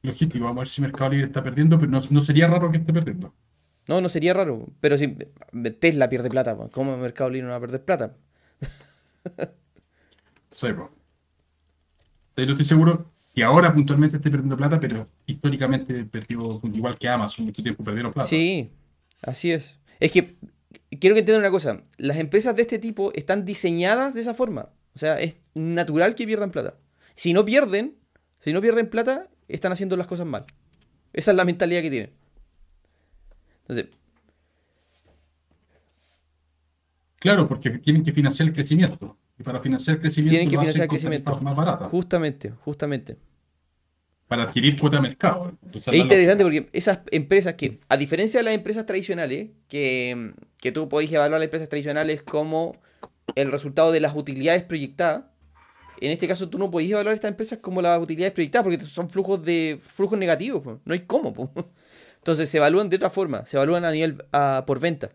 [0.00, 0.46] logístico.
[0.46, 3.34] Vamos a ver si Mercado Libre está perdiendo, pero no sería raro que esté perdiendo.
[3.86, 4.66] No, no sería raro.
[4.80, 5.14] Pero si
[5.78, 8.16] Tesla pierde plata, ¿cómo Mercado Libre no va a perder plata?
[10.50, 10.90] sí, bro.
[12.34, 17.46] No estoy seguro que ahora puntualmente esté perdiendo plata, pero históricamente perdió igual que Amazon,
[17.46, 18.28] mucho tiempo perdieron plata.
[18.28, 18.70] Sí,
[19.22, 19.80] así es.
[19.98, 20.36] Es que
[21.00, 21.80] quiero que entiendan una cosa.
[21.96, 24.68] Las empresas de este tipo están diseñadas de esa forma.
[24.94, 26.76] O sea, es natural que pierdan plata.
[27.14, 27.96] Si no pierden,
[28.40, 30.44] si no pierden plata, están haciendo las cosas mal.
[31.14, 32.12] Esa es la mentalidad que tienen.
[33.62, 33.86] Entonces,
[37.18, 39.16] Claro, porque tienen que financiar el crecimiento.
[39.38, 41.40] Y para financiar el crecimiento, tienen que financiar el crecimiento.
[41.40, 41.88] más baratas.
[41.88, 43.29] Justamente, justamente.
[44.30, 45.58] Para adquirir cuota de mercado.
[45.64, 50.70] Entonces, Es interesante porque esas empresas que, a diferencia de las empresas tradicionales, que, que
[50.70, 52.76] tú podés evaluar las empresas tradicionales como
[53.34, 55.24] el resultado de las utilidades proyectadas,
[56.00, 59.10] en este caso tú no podés evaluar estas empresas como las utilidades proyectadas porque son
[59.10, 60.80] flujos de flujos negativos, po.
[60.84, 61.34] no hay cómo.
[61.34, 61.50] po.
[62.18, 65.10] Entonces se evalúan de otra forma, se evalúan a nivel a- por venta.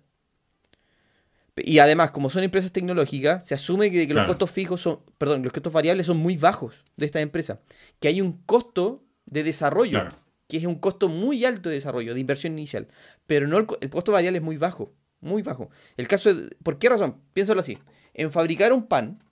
[1.58, 4.28] Y además, como son empresas tecnológicas, se asume que, que los Claro.
[4.34, 7.60] costos fijos son, perdón, los costos variables son muy bajos de estas empresas.
[8.02, 10.16] Que hay un costo de desarrollo Claro.
[10.48, 12.88] que es un costo muy alto de desarrollo, de inversión inicial.
[13.28, 15.70] Pero no el, co- el costo variable es muy bajo, muy bajo.
[15.98, 17.18] El caso de, ¿por qué razón?
[17.34, 17.78] Piénsalo así.
[18.14, 19.24] En fabricar un pan,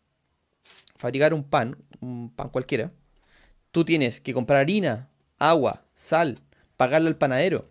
[0.96, 2.92] fabricar un pan, un pan cualquiera,
[3.72, 6.40] tú tienes que comprar harina, agua, sal,
[6.78, 7.70] pagarle al panadero.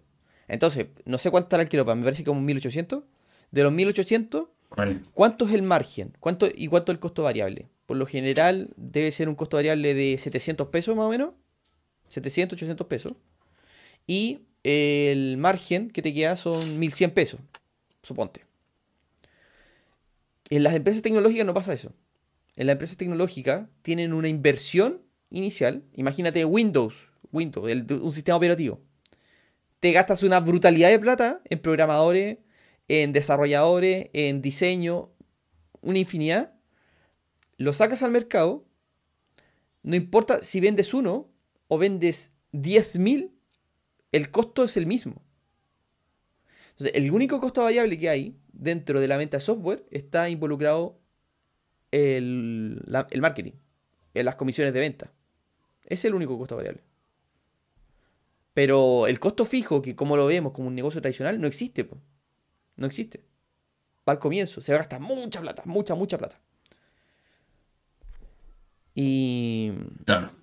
[0.49, 3.05] Entonces, no sé cuánto estará el kilo pan, me parece como 1800.
[3.51, 5.01] De los 1800, Vale.
[5.13, 6.17] ¿Cuánto es el margen?
[6.19, 7.69] ¿Cuánto, ¿Y cuánto es el costo variable?
[7.85, 11.35] Por lo general debe ser un costo variable de 700 pesos más o menos.
[12.13, 13.15] 700, 800 pesos.
[14.07, 17.41] Y el margen que te queda son 1100 pesos,
[18.03, 18.45] suponte.
[20.51, 21.93] En las empresas tecnológicas no pasa eso.
[22.57, 25.85] En las empresas tecnológicas tienen una inversión inicial.
[25.95, 26.95] Imagínate Windows,
[27.33, 28.81] Windows, un sistema operativo.
[29.81, 32.39] Te gastas una brutalidad de plata en programadores,
[32.89, 35.11] en desarrolladores, en diseño,
[35.81, 36.53] una infinidad.
[37.57, 38.67] Lo sacas al mercado.
[39.83, 41.32] No importa si vendes uno
[41.73, 43.31] o vendes 10.000,
[44.13, 45.23] el costo es el mismo.
[46.73, 50.99] Entonces, el único costo variable que hay dentro de la venta de software está involucrado
[51.91, 53.53] el, el marketing,
[54.13, 55.13] en las comisiones de venta.
[55.87, 56.83] Es el único costo variable.
[58.53, 61.89] Pero el costo fijo, que como lo vemos como un negocio tradicional, no existe.
[62.77, 63.25] No existe.
[64.07, 64.61] Va al comienzo.
[64.61, 66.39] Se gasta mucha plata, mucha, mucha plata.
[68.95, 69.73] Y.
[70.05, 70.42] Claro.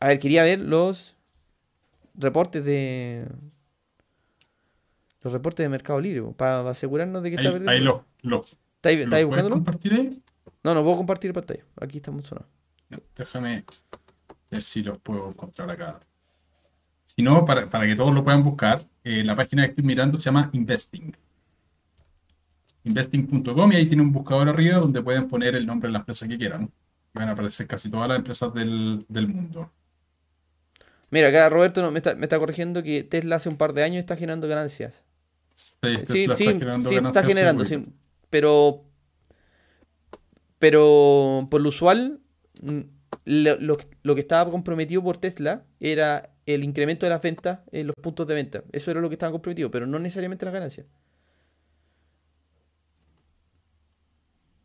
[0.00, 1.16] A ver, quería ver los
[2.14, 3.26] reportes de.
[5.22, 7.70] Los reportes de Mercado Libre, para asegurarnos de que está Ahí, perdiendo.
[7.70, 8.44] ahí lo, lo,
[8.76, 9.56] ¿Está ahí, ¿lo está ahí puedes buscándolo?
[9.56, 10.22] compartir ahí?
[10.64, 11.64] No, no puedo compartir pantalla.
[11.80, 12.48] Aquí estamos sonados.
[12.90, 13.64] No, déjame
[14.50, 16.00] ver si los puedo encontrar acá.
[17.04, 20.18] Si no, para, para que todos lo puedan buscar, eh, la página que estoy mirando
[20.18, 21.12] se llama Investing.
[22.84, 26.26] Investing.com y ahí tiene un buscador arriba donde pueden poner el nombre de la empresa
[26.28, 26.72] que quieran.
[27.12, 29.70] Van a aparecer casi todas las empresas del, del mundo.
[31.10, 33.82] Mira, acá Roberto no- me, está, me está corrigiendo que Tesla hace un par de
[33.82, 35.04] años está generando ganancias.
[35.54, 37.86] Sí, Sí, sí, está generando sí, está ganancias generando, seguro.
[37.86, 37.94] sí.
[38.30, 38.84] Pero.
[40.58, 42.20] Pero por lo usual,
[42.62, 42.80] mm,
[43.24, 47.86] lo, lo- lo que estaba comprometido por Tesla era el incremento de las ventas en
[47.88, 48.64] los puntos de venta.
[48.72, 50.86] Eso era lo que estaba comprometido, pero no necesariamente las ganancias.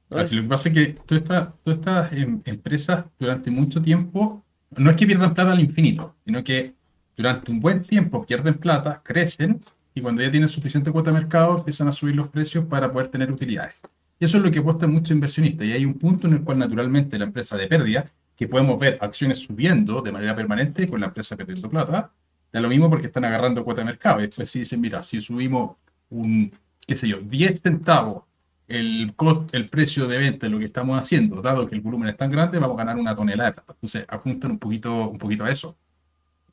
[0.10, 4.43] No lo que pasa es que todas estas, em, empresas durante mucho tiempo,
[4.78, 6.74] no es que pierdan plata al infinito, sino que
[7.16, 9.62] durante un buen tiempo pierden plata, crecen
[9.94, 13.10] y cuando ya tienen suficiente cuota de mercado empiezan a subir los precios para poder
[13.10, 13.82] tener utilidades.
[14.20, 15.68] Y eso es lo que apuestan muchos inversionistas.
[15.68, 18.98] Y hay un punto en el cual naturalmente la empresa de pérdida, que podemos ver
[19.02, 22.12] acciones subiendo de manera permanente con la empresa perdiendo plata,
[22.52, 24.20] da lo mismo porque están agarrando cuota de mercado.
[24.20, 25.78] Y después si dicen, mira, si subimos
[26.10, 26.52] un,
[26.88, 28.24] qué sé yo, 10 centavos
[28.68, 32.10] el, cost- el precio de venta de lo que estamos haciendo, dado que el volumen
[32.10, 33.74] es tan grande, vamos a ganar una tonelada de plata.
[33.74, 35.76] Entonces, apuntan un poquito, un poquito a eso.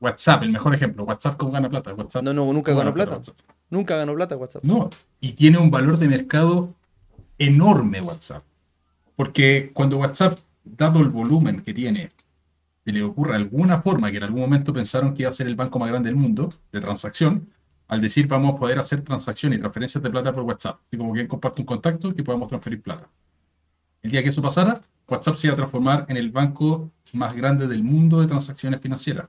[0.00, 1.04] WhatsApp, el mejor ejemplo.
[1.04, 1.92] WhatsApp, ¿cómo gana plata?
[1.94, 3.32] WhatsApp, no, no, nunca ¿cómo ganó gana plata.
[3.68, 4.64] Nunca ganó plata WhatsApp.
[4.64, 6.74] No, y tiene un valor de mercado
[7.38, 8.42] enorme WhatsApp.
[9.14, 12.08] Porque cuando WhatsApp, dado el volumen que tiene,
[12.84, 15.54] se le ocurre alguna forma que en algún momento pensaron que iba a ser el
[15.54, 17.50] banco más grande del mundo de transacción,
[17.90, 20.78] al decir vamos a poder hacer transacciones y transferencias de plata por WhatsApp.
[20.86, 23.08] Así como quien comparte un contacto que podemos transferir plata.
[24.00, 27.66] El día que eso pasara, WhatsApp se iba a transformar en el banco más grande
[27.66, 29.28] del mundo de transacciones financieras.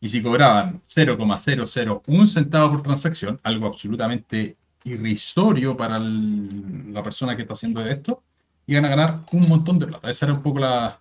[0.00, 7.52] Y si cobraban 0,001 centavo por transacción, algo absolutamente irrisorio para la persona que está
[7.52, 8.22] haciendo esto,
[8.66, 10.10] iban a ganar un montón de plata.
[10.10, 10.98] Esa era un poco la,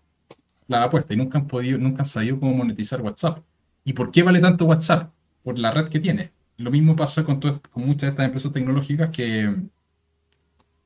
[0.68, 3.40] la apuesta y nunca han podido, nunca han sabido cómo monetizar WhatsApp.
[3.86, 5.14] ¿Y por qué vale tanto WhatsApp?
[5.44, 6.41] Por la red que tiene.
[6.58, 9.54] Lo mismo pasa con, todas- con muchas de estas empresas tecnológicas que,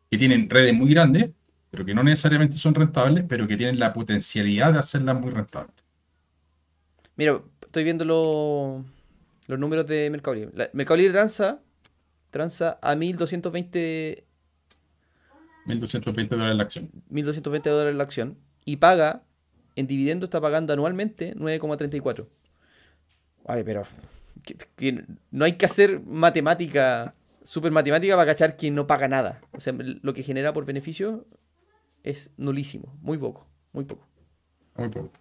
[0.10, 1.32] que tienen redes muy grandes,
[1.70, 5.76] pero que no necesariamente son rentables, pero que tienen la potencialidad de hacerlas muy rentables.
[7.18, 8.86] Mira, estoy viendo lo-
[9.48, 10.52] los números de Mercado Libre.
[10.56, 11.60] La- Mercado Libre transa
[12.32, 14.26] transa a 1220
[15.66, 16.90] 1220 dólares la acción.
[17.10, 19.24] 1220 dólares la acción y paga,
[19.76, 22.28] en dividendo está pagando anualmente 9,34.
[23.48, 23.84] Ay, pero
[24.46, 29.42] que- que no hay que hacer matemática, super matemática para cachar que no paga nada.
[29.52, 31.26] O sea, lo que genera por beneficio
[32.04, 34.06] es nulísimo, muy poco, muy poco.
[34.78, 35.12] Muy poco.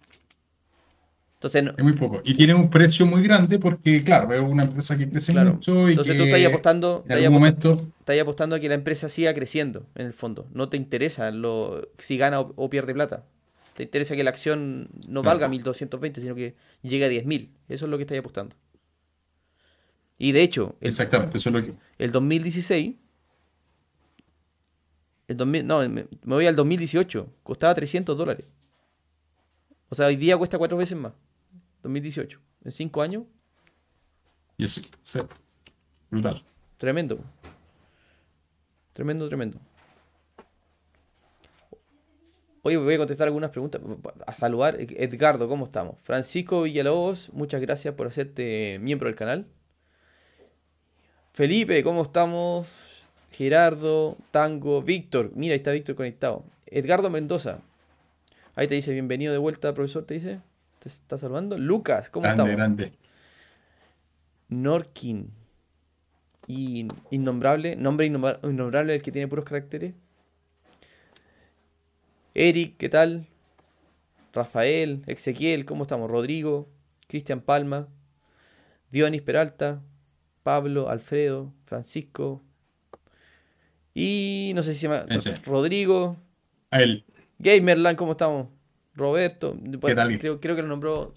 [1.35, 2.21] Entonces, no- Es muy poco.
[2.23, 5.53] Y tiene un precio muy grande porque, claro, es una empresa que crece Claro.
[5.53, 7.93] mucho y Entonces que tú estás apostando, en algún apostando, momento...
[7.99, 10.47] estás apostando a que la empresa siga creciendo en el fondo.
[10.53, 13.25] No te interesa lo, si gana o, o pierde plata.
[13.73, 15.37] Te interesa que la acción no Claro.
[15.37, 17.49] valga 1220, sino que llegue a 10.000.
[17.67, 18.55] Eso es lo que estás apostando.
[20.17, 21.73] Y de hecho, el, Exactamente, eso es lo que...
[21.97, 22.95] el 2016,
[25.27, 28.45] el 2000, no, me, voy al 2018, costaba 300 dólares.
[29.89, 31.13] O sea, hoy día cuesta cuatro veces más.
[31.83, 32.39] 2018.
[32.63, 33.23] En cinco años,
[34.57, 35.19] Y es sí,
[36.09, 36.43] brutal.
[36.77, 37.19] Tremendo.
[38.93, 39.59] Tremendo, tremendo.
[42.63, 43.79] Oye, voy a contestar algunas preguntas.
[44.25, 44.77] A saludar.
[44.79, 45.97] Edgardo, ¿cómo estamos?
[46.01, 49.47] Francisco Villalobos, muchas gracias por hacerte miembro del canal.
[51.39, 53.03] Felipe, ¿cómo estamos?
[53.29, 55.33] Gerardo, Tango, Víctor.
[55.35, 56.45] Mira, ahí está Víctor conectado.
[56.65, 57.59] Edgardo Mendoza.
[58.55, 60.39] Ahí te dice, bienvenido de vuelta, profesor, te dice.
[60.79, 61.57] ¿Te está saludando?
[61.57, 62.55] Lucas, ¿cómo Grande, estamos?
[62.55, 62.91] grande.
[64.47, 65.29] Norkin.
[66.47, 69.93] Y innombrable, nombre innombra- innombrable el que tiene puros caracteres.
[72.33, 73.27] Eric, ¿qué tal?
[74.31, 76.09] Rafael, Ezequiel, ¿cómo estamos?
[76.09, 76.69] Rodrigo,
[77.09, 77.89] Cristian Palma,
[78.89, 79.81] Dionis Peralta,
[80.49, 82.43] Pablo, Alfredo, Francisco.
[83.95, 85.33] Y no sé si se llama Ese.
[85.43, 86.17] Rodrigo,
[86.69, 87.03] A él.
[87.39, 88.49] Gamerland, ¿cómo estamos?
[88.93, 89.57] Roberto,
[90.19, 91.13] creo, creo que lo nombró.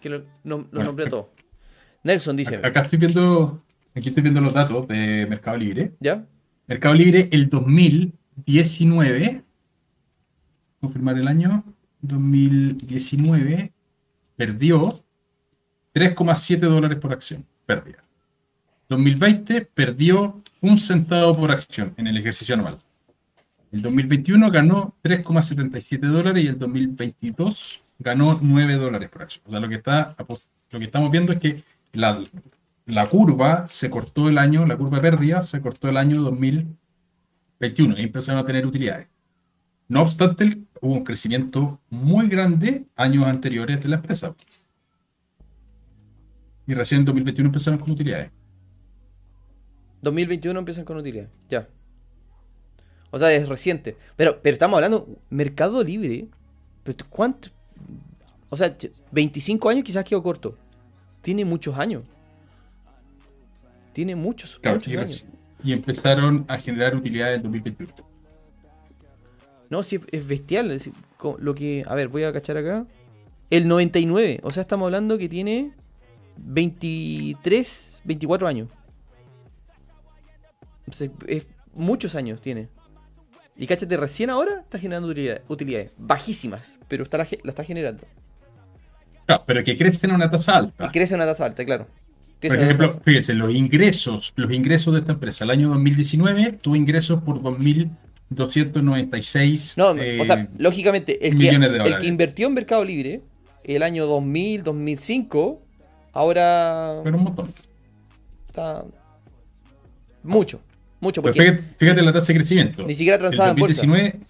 [0.00, 1.26] Que lo, no- lo Bueno, nombré todos.
[2.04, 3.64] Nelson dice, Acá estoy viendo,
[3.96, 5.94] aquí estoy viendo los datos de Mercado Libre.
[5.98, 6.24] ¿ya?
[6.68, 9.42] Mercado Libre, el 2019,
[10.80, 11.64] confirmar el año,
[12.00, 13.72] 2019,
[14.36, 14.82] perdió
[15.92, 18.03] 3,7 dólares por acción, pérdida.
[18.88, 22.78] 2020 perdió un centavo por acción en el ejercicio anual.
[23.72, 29.44] El 2021 ganó 3,77 dólares y el 2022 ganó 9 dólares por acción.
[29.46, 30.14] O sea, lo que, está,
[30.70, 32.16] lo que estamos viendo es que la,
[33.10, 38.02] curva se cortó el año, la curva de pérdida se cortó el año 2021 y
[38.02, 39.08] empezaron a tener utilidades.
[39.88, 44.34] No obstante, hubo un crecimiento muy grande años anteriores de la empresa.
[46.66, 48.30] Y recién en 2021 empezaron con utilidades.
[50.04, 51.28] 2021 empiezan con utilidad.
[51.48, 51.66] Ya.
[53.10, 53.96] O sea, es reciente.
[54.16, 56.26] Pero, pero estamos hablando, Mercado Libre.
[56.84, 57.48] Pero ¿Cuánto?
[58.50, 60.56] O sea, ch- 25 años quizás quedó corto.
[61.22, 62.04] Tiene muchos años.
[63.92, 65.24] Tiene muchos, Claro, muchos y, años.
[65.24, 65.28] reci-
[65.64, 67.90] y empezaron a generar utilidades en 2021.
[69.70, 70.70] No, sí, es bestial.
[70.72, 70.90] es
[71.38, 72.86] lo que, a ver, voy a cachar acá.
[73.50, 74.40] El 99.
[74.42, 75.72] O sea, estamos hablando que tiene
[76.36, 78.68] 23, 24 años.
[80.86, 81.10] Es,
[81.72, 82.68] muchos años tiene.
[83.56, 88.04] Y cáchate, recién ahora está generando utilidades, utilidades bajísimas, pero está la, está generando.
[89.26, 90.86] Claro, pero que crecen a una tasa alta.
[90.86, 91.86] Y crece a una tasa alta, claro.
[92.40, 93.00] Crece Por ejemplo, alta.
[93.04, 99.74] fíjense, los ingresos, los ingresos de esta empresa, el año 2019 tuvo ingresos por 2.296
[99.76, 103.22] No, eh, o sea, lógicamente, el que, el que invirtió en Mercado Libre
[103.64, 105.62] el año 2000, 2005,
[106.12, 107.52] ahora pero un montón.
[108.46, 108.84] está
[110.22, 110.60] mucho,
[111.04, 112.86] mucho, Pero porque fíjate, fíjate la tasa de crecimiento.
[112.86, 113.86] ni siquiera transaba en en bolsa.
[113.86, 114.20] 2019,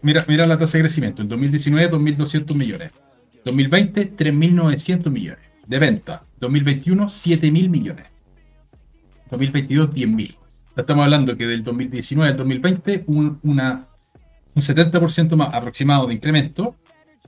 [0.00, 1.20] mira, mira la tasa de crecimiento.
[1.20, 2.94] En 2019, 2.200 millones.
[3.44, 6.20] 2020, 3.900 millones de venta.
[6.40, 8.06] 2021, 7.000 millones.
[9.30, 10.36] 2022, 10.000.
[10.76, 13.86] Estamos hablando que del 2019 al 2020 un, una,
[14.54, 16.76] un 70% más aproximado de incremento.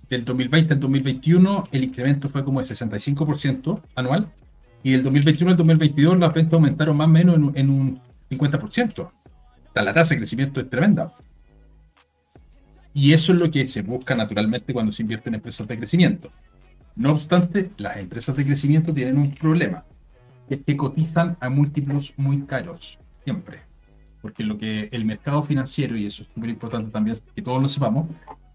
[0.09, 4.31] Del 2020 al 2021 el incremento fue como de 65% anual.
[4.85, 8.01] Y del 2021 al 2022 las ventas aumentaron más o menos en, en un
[8.31, 9.01] 50%.
[9.01, 9.13] O
[9.73, 11.13] sea, la tasa de crecimiento es tremenda.
[12.93, 16.31] Y eso es lo que se busca naturalmente cuando se invierte en empresas de crecimiento.
[16.97, 19.85] No obstante, las empresas de crecimiento tienen un problema.
[20.51, 23.63] Es que cotizan a múltiplos muy caros, siempre.
[24.21, 27.71] Porque lo que el mercado financiero, y eso es súper importante también que todos lo
[27.71, 28.07] sepamos,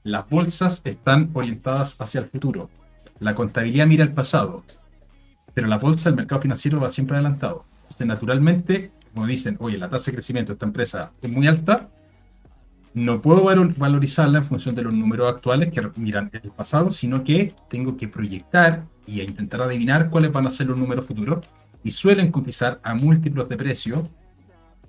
[0.04, 2.70] las bolsas están orientadas hacia el futuro.
[3.20, 4.64] La contabilidad mira al pasado,
[5.54, 7.66] pero la bolsa, el mercado financiero va siempre adelantado.
[7.84, 11.90] Entonces, naturalmente, como dicen, oye, la tasa de crecimiento de esta empresa es muy alta,
[12.94, 17.24] no puedo valor- valorizarla en función de los números actuales que miran el pasado, sino
[17.24, 21.48] que tengo que proyectar y intentar adivinar cuáles van a ser los números futuros
[21.84, 24.10] y suelen cotizar a múltiplos de precio,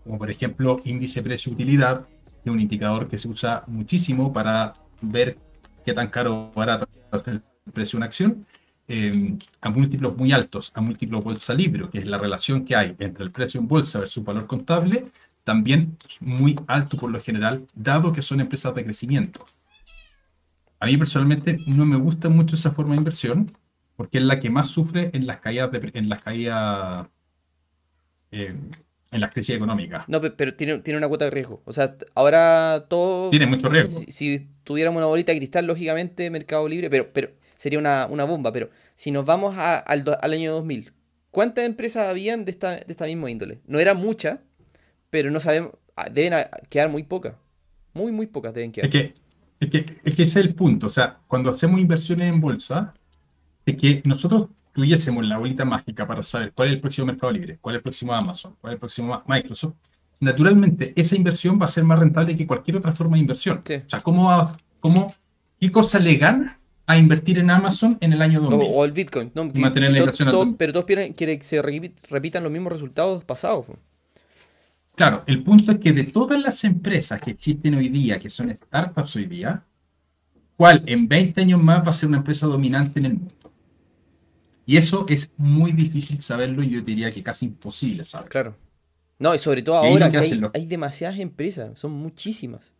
[0.04, 2.06] como por ejemplo índice precio-utilidad,
[2.42, 5.38] que es un indicador que se usa muchísimo para ver
[5.84, 7.42] qué tan caro o barato es el
[7.72, 8.46] precio de una acción,
[8.92, 13.24] eh, a múltiplos muy altos, a múltiplos bolsa-libro, que es la relación que hay entre
[13.24, 15.04] el precio en bolsa versus valor contable,
[15.44, 19.44] también muy alto por lo general, dado que son empresas de crecimiento.
[20.80, 23.46] A mí personalmente no me gusta mucho esa forma de inversión,
[23.94, 27.06] porque es la que más sufre en las caídas, en las caídas,
[28.32, 28.56] eh,
[29.12, 30.08] en las crisis económicas.
[30.08, 31.62] No, pero tiene, tiene una cuota de riesgo.
[31.64, 33.30] O sea, ahora todo...
[33.30, 34.00] Tiene mucho riesgo.
[34.08, 38.52] Si, tuviéramos una bolita de cristal, lógicamente, Mercado Libre, pero, pero sería una, bomba.
[38.52, 40.94] Pero si nos vamos al, al, año 2000,
[41.30, 43.60] ¿cuántas empresas habían de esta, de esta misma índole?
[43.66, 44.38] No eran muchas,
[45.10, 46.32] pero no sabemos, ah, deben
[46.70, 47.34] quedar muy pocas.
[47.92, 48.86] Muy, muy pocas deben quedar.
[48.86, 49.14] Es que,
[49.60, 50.86] es que, es que ese es el punto.
[50.86, 52.94] O sea, cuando hacemos inversiones en bolsa,
[53.66, 57.58] es que nosotros tuviésemos la bolita mágica para saber cuál es el próximo Mercado Libre,
[57.60, 59.74] cuál es el próximo Amazon, cuál es el próximo Microsoft,
[60.20, 63.58] naturalmente esa inversión va a ser más rentable que cualquier otra forma de inversión.
[63.58, 64.30] O sea, ¿cómo,
[64.78, 65.12] cómo,
[65.58, 66.59] ¿qué cosa le gana
[66.90, 68.68] a invertir en Amazon en el año 2000?
[68.72, 69.30] O, el Bitcoin.
[69.34, 73.66] No, mantener la inversión pero todos quieren, que se repitan los mismos resultados pasados.
[74.94, 78.50] Claro, el punto es que de todas las empresas que existen hoy día, que son
[78.50, 79.64] startups hoy día,
[80.56, 83.52] ¿cuál en 20 años más va a ser una empresa dominante en el mundo?
[84.66, 88.30] Y eso es muy difícil saberlo y yo diría que casi imposible saberlo.
[88.30, 88.56] Claro.
[89.18, 92.72] No, y sobre todo ahora que hay, demasiadas empresas, son muchísimas.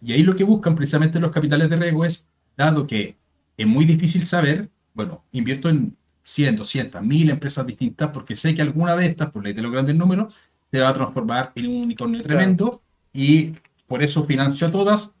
[0.00, 2.26] Y ahí lo que buscan precisamente los capitales de riesgo es,
[2.56, 3.16] dado que
[3.56, 8.62] es muy difícil saber, bueno, invierto en 100, 200, 1000 empresas distintas porque sé que
[8.62, 10.34] alguna de estas, por ley de los grandes números,
[10.70, 12.82] se va a transformar en un unicornio tremendo
[13.12, 13.52] y
[13.86, 15.12] por eso financio a todas,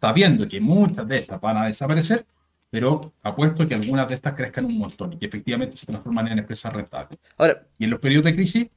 [0.00, 2.26] sabiendo que muchas de estas van a desaparecer
[2.70, 6.38] pero apuesto que algunas de estas crezcan un montón y que efectivamente se transforman en
[6.40, 7.18] empresas rentables.
[7.36, 8.68] Ahora, y en los periodos de crisis,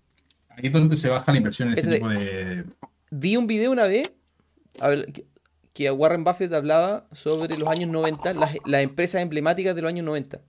[0.49, 2.66] ahí es donde se baja la inversión en ese tipo de...
[3.09, 4.09] Vi un video una vez
[5.74, 10.41] que, Warren Buffett hablaba sobre los años 90, las, empresas emblemáticas de los años 90.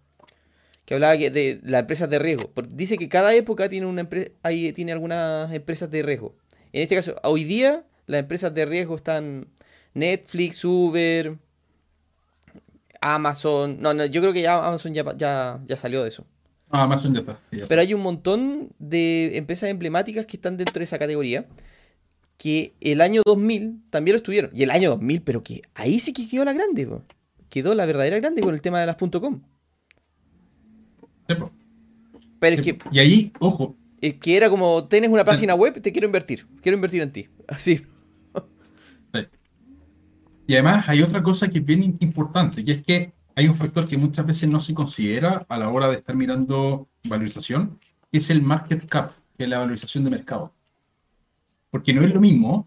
[0.85, 2.51] Que hablaba de las empresas de riesgo.
[2.71, 4.31] Dice que cada época tiene, una empresa,
[4.75, 6.35] tiene algunas empresas de riesgo.
[6.73, 9.47] En este caso, hoy día, las empresas de riesgo están
[9.95, 11.37] Netflix, Uber,
[13.01, 13.77] Amazon.
[13.81, 16.25] No, no, yo creo que ya Amazon ya, ya, salió de eso.
[16.71, 20.85] Ah, Amazon ya está, Pero hay un montón de empresas emblemáticas que están dentro de
[20.85, 21.47] esa categoría.
[22.43, 24.51] Que el año 2000 también lo estuvieron.
[24.53, 26.89] Y el año 2000, pero que ahí sí que quedó la grande.
[27.49, 29.43] Quedó la verdadera grande con el tema de las .com.
[32.41, 33.77] pero es que, y ahí, ojo.
[34.01, 36.49] Es que era como, tienes una página web, te quiero invertir.
[36.61, 37.29] Quiero invertir en ti.
[37.47, 37.87] Así.
[40.49, 43.89] Y además hay otra cosa que es bien importante, y es que hay un factor
[43.89, 47.79] que muchas veces no se considera a la hora de estar mirando valorización,
[48.11, 50.53] que es el market cap, que es la valorización de mercado.
[51.73, 52.67] Porque no es lo mismo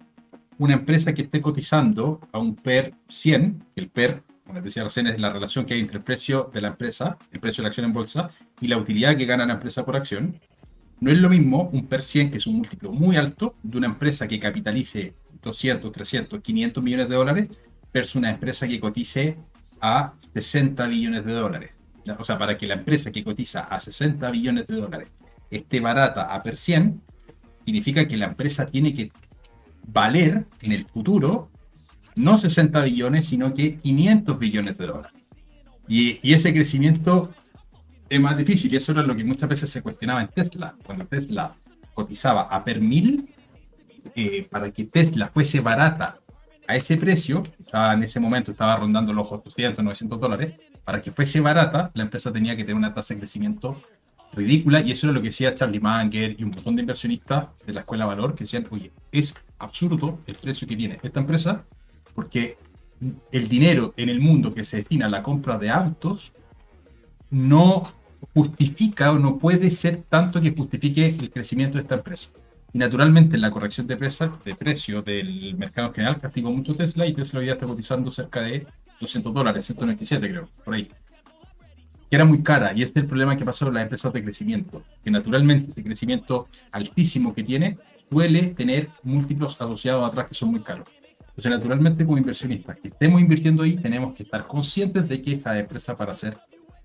[0.57, 4.83] una empresa que esté cotizando a un PER 100, que el PER, como les decía
[4.83, 7.65] recién, es la relación que hay entre el precio de la empresa, el precio de
[7.65, 10.39] la acción en bolsa, y la utilidad que gana la empresa por acción.
[10.99, 13.85] No es lo mismo un PER 100, que es un múltiplo muy alto, de una
[13.85, 17.49] empresa que capitalice 200, 300, 500 millones de dólares,
[17.93, 19.37] versus una empresa que cotice
[19.81, 21.71] a 60 billones de dólares.
[22.17, 25.09] O sea, para que la empresa que cotiza a 60 billones de dólares
[25.51, 27.01] esté barata a per 100,
[27.65, 29.11] significa que la empresa tiene que
[29.87, 31.49] valer en el futuro
[32.15, 35.11] no 60 billones, sino que 500 billones de dólares.
[35.87, 37.33] Y, ese crecimiento
[38.09, 40.75] es más difícil, y eso era lo que muchas veces se cuestionaba en Tesla.
[40.85, 41.53] Cuando Tesla
[41.93, 43.29] cotizaba a per mil,
[44.15, 46.19] eh, para que Tesla fuese barata
[46.67, 51.11] a ese precio, estaba en ese momento estaba rondando los 800, 900 dólares, para que
[51.11, 53.81] fuese barata, la empresa tenía que tener una tasa de crecimiento
[54.35, 57.73] ridícula, y eso es lo que decía Charlie Munger y un montón de inversionistas de
[57.73, 61.65] la escuela Valor, que decían, oye, es absurdo el precio que tiene esta empresa,
[62.13, 62.57] porque
[63.31, 66.33] el dinero en el mundo que se destina a la compra de autos
[67.29, 67.83] no
[68.33, 72.31] justifica o no puede ser tanto que justifique el crecimiento de esta empresa.
[72.73, 77.05] Y naturalmente la corrección de, presa, de precio del mercado en general castigó mucho Tesla
[77.05, 78.67] y Tesla hoy día está cotizando cerca de
[78.99, 80.89] 200 dólares, 197 creo, por ahí.
[82.15, 84.23] Que era muy cara y este es el problema que pasó con las empresas de
[84.23, 87.77] crecimiento, que naturalmente este crecimiento altísimo que tiene
[88.09, 90.87] suele tener múltiplos asociados atrás que son muy caros.
[91.19, 95.59] Entonces, naturalmente, como inversionistas que estemos invirtiendo ahí, tenemos que estar conscientes de que esta
[95.59, 96.37] empresa para ser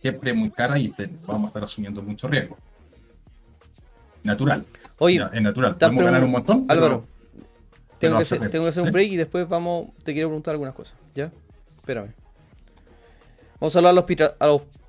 [0.03, 0.93] siempre muy cara y
[1.25, 2.59] vamos a estar asumiendo mucho riesgo.
[4.25, 4.67] Natural.
[4.99, 5.77] Oye, es natural.
[5.77, 6.67] Podemos ganar un montón.
[6.69, 7.05] Álvaro,
[8.01, 9.91] tengo, que hacer, tengo, que hacer, un break y después vamos.
[10.03, 10.97] Te quiero preguntar algunas cosas.
[11.15, 11.31] ¿Ya?
[11.79, 12.15] Espérame.
[13.61, 14.05] Vamos a hablar a los,
[14.41, 14.80] a los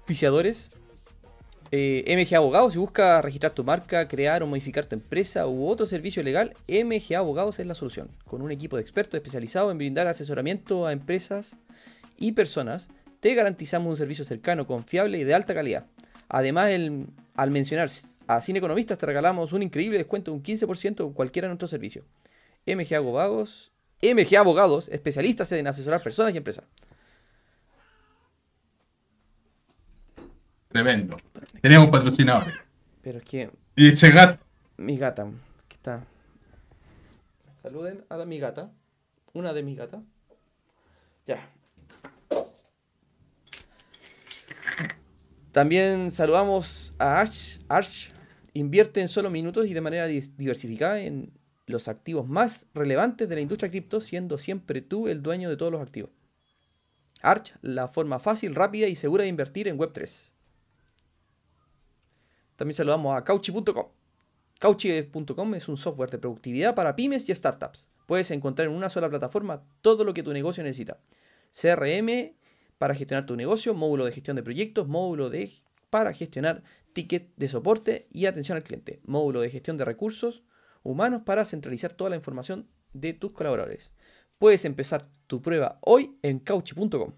[1.73, 5.85] Eh, MG Abogados, si busca registrar tu marca, crear o modificar tu empresa u otro
[5.85, 8.09] servicio legal, MG Abogados es la solución.
[8.25, 11.55] Con un equipo de expertos especializados en brindar asesoramiento a empresas
[12.17, 12.89] y personas,
[13.21, 15.85] te garantizamos un servicio cercano, confiable y de alta calidad.
[16.27, 16.71] Además,
[17.35, 17.89] al mencionar
[18.27, 21.71] a Cine Economistas, te regalamos un increíble descuento de un 15% con cualquiera de nuestros
[21.71, 22.05] servicios.
[22.65, 23.71] MG Abogados,
[24.01, 26.65] MG Abogados, especialistas en asesorar personas y empresas.
[30.71, 31.17] Tremendo.
[31.61, 32.53] Tenemos patrocinadores.
[33.01, 33.51] Pero es que.
[33.75, 34.43] Y ese gato.
[34.77, 35.27] Mi gata.
[35.67, 36.05] ¿Qué está.
[37.61, 38.71] Saluden a la, mi gata.
[39.33, 40.01] Una de mis gatas.
[41.25, 41.49] Ya.
[45.51, 47.59] También saludamos a Arch.
[47.67, 48.11] Arch
[48.53, 51.33] invierte en solo minutos y de manera diversificada en
[51.67, 55.71] los activos más relevantes de la industria cripto, siendo siempre tú el dueño de todos
[55.71, 56.11] los activos.
[57.21, 60.30] Arch, la forma fácil, rápida y segura de invertir en Web3.
[62.61, 63.87] También saludamos a Cauchy.com.
[64.59, 67.89] Cauchy.com es un software de productividad para pymes y startups.
[68.05, 70.99] Puedes encontrar en una sola plataforma todo lo que tu negocio necesita.
[71.51, 72.35] CRM
[72.77, 75.51] para gestionar tu negocio, módulo de gestión de proyectos, módulo de,
[75.89, 76.61] para gestionar
[76.93, 80.43] tickets de soporte y atención al cliente, módulo de gestión de recursos
[80.83, 83.91] humanos para centralizar toda la información de tus colaboradores.
[84.37, 87.13] Puedes empezar tu prueba hoy en Cauchy.com.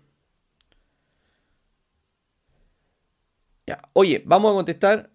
[3.93, 5.12] Oye, vamos a contestar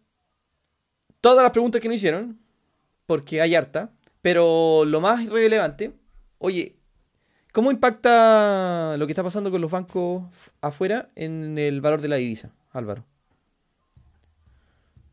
[1.20, 2.38] todas las preguntas que nos hicieron,
[3.06, 3.90] porque hay harta,
[4.22, 5.92] pero lo más relevante,
[6.38, 6.76] oye,
[7.52, 10.24] ¿cómo impacta lo que está pasando con los bancos
[10.60, 13.04] afuera en el valor de la divisa, Álvaro?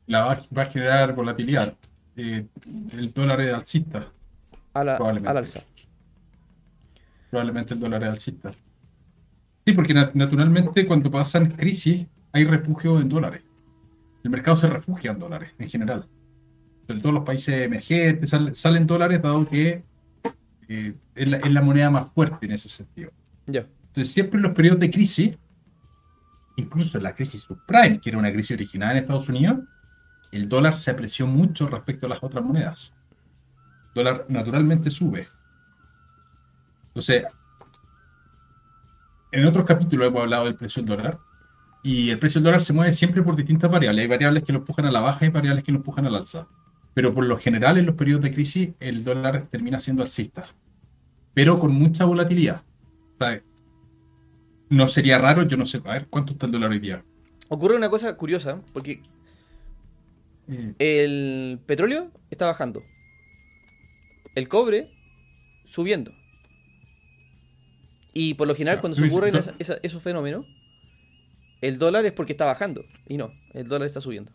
[0.07, 1.73] La va, a generar volatilidad.
[2.15, 2.45] Eh,
[2.93, 4.07] el dólar es alcista.
[4.73, 4.89] al
[5.25, 5.63] alza.
[7.31, 8.51] Probablemente el dólar es alcista.
[9.65, 13.44] Sí, porque naturalmente cuando pasan crisis hay refugio en dólares
[14.25, 16.07] el mercado se refugia en dólares en general.
[16.87, 19.83] En todos los países emergentes salen, dólares dado que
[20.67, 23.11] eh, es, la, moneda más fuerte en ese sentido.
[23.45, 25.37] Entonces siempre en los periodos de crisis,
[26.57, 29.59] incluso en la crisis subprime, que era una crisis original en Estados Unidos,
[30.31, 32.93] el dólar se apreció mucho respecto a las otras monedas.
[33.89, 35.23] El dólar naturalmente sube.
[36.87, 37.25] Entonces,
[39.31, 41.19] en otros capítulos hemos hablado del precio del dólar.
[41.85, 44.01] Y el precio del dólar se mueve siempre por distintas variables.
[44.01, 46.47] Hay variables que lo empujan a la baja y variables que lo empujan al alza.
[46.95, 50.47] Pero por lo general, en los periodos de crisis, el dólar termina siendo alcista.
[51.35, 52.63] Pero con mucha volatilidad.
[54.69, 57.03] no sería raro, yo no sé, a ver, ¿cuánto está el dólar hoy día?
[57.49, 59.03] Ocurre una cosa curiosa, porque
[60.47, 60.69] mm.
[60.79, 62.81] el petróleo está bajando.
[64.33, 64.89] El cobre
[65.65, 66.11] subiendo.
[68.11, 70.47] Y por lo general, cuando se ocurren esos fenómenos,
[71.67, 72.85] el dólar es porque está bajando.
[73.07, 74.31] Y no, el dólar está subiendo.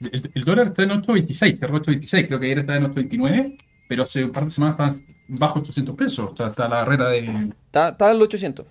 [0.00, 3.58] El, dólar está en 8.26, cerró 8.26, creo que ayer estaba en 8.29,
[3.88, 7.52] pero hace un par de semanas está bajo 800 pesos, está, la barrera de...
[7.66, 8.66] Está, está en 800.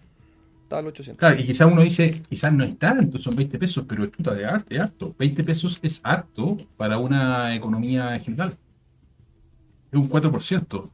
[0.63, 1.19] Está en 800.
[1.19, 4.33] Claro, y quizás uno dice, quizás no es tanto, son 20 pesos, pero es puta
[4.33, 5.15] de arte, harto.
[5.17, 8.57] 20 pesos es harto para una economía general.
[9.89, 10.89] Es un 4%.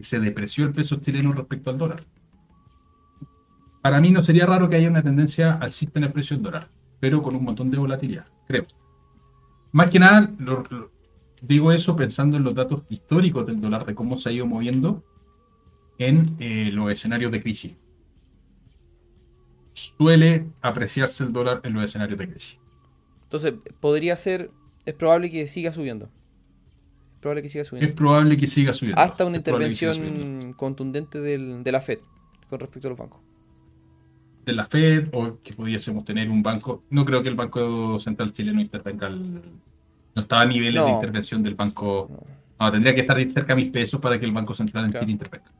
[0.00, 2.04] Se depreció el peso chileno respecto al dólar
[3.82, 6.68] para mí no sería raro que haya una tendencia alcista en el precio del dólar,
[7.00, 8.64] pero con un montón de volatilidad, creo.
[9.72, 10.30] Más que nada,
[11.42, 15.04] digo eso pensando en los datos históricos del dólar, de cómo se ha ido moviendo
[15.98, 17.72] en eh, los escenarios de crisis.
[19.72, 22.58] Suele apreciarse el dólar en los escenarios de crisis.
[23.24, 24.50] Entonces, podría ser,
[24.86, 26.06] es probable que siga subiendo.
[26.06, 27.88] Es probable que siga subiendo.
[27.88, 29.00] Es probable que siga subiendo.
[29.00, 31.98] Hasta una intervención contundente de la Fed
[32.48, 33.27] con respecto a los bancos
[34.48, 36.82] de la Fed o que pudiésemos tener un banco.
[36.90, 39.08] No creo que el Banco Central Chileno intervenga.
[39.10, 39.42] no
[40.16, 42.10] estaba a niveles de intervención del banco.
[42.58, 42.72] No.
[42.72, 45.52] tendría que estar cerca de mil pesos para que el Banco Central en Chile intervenga.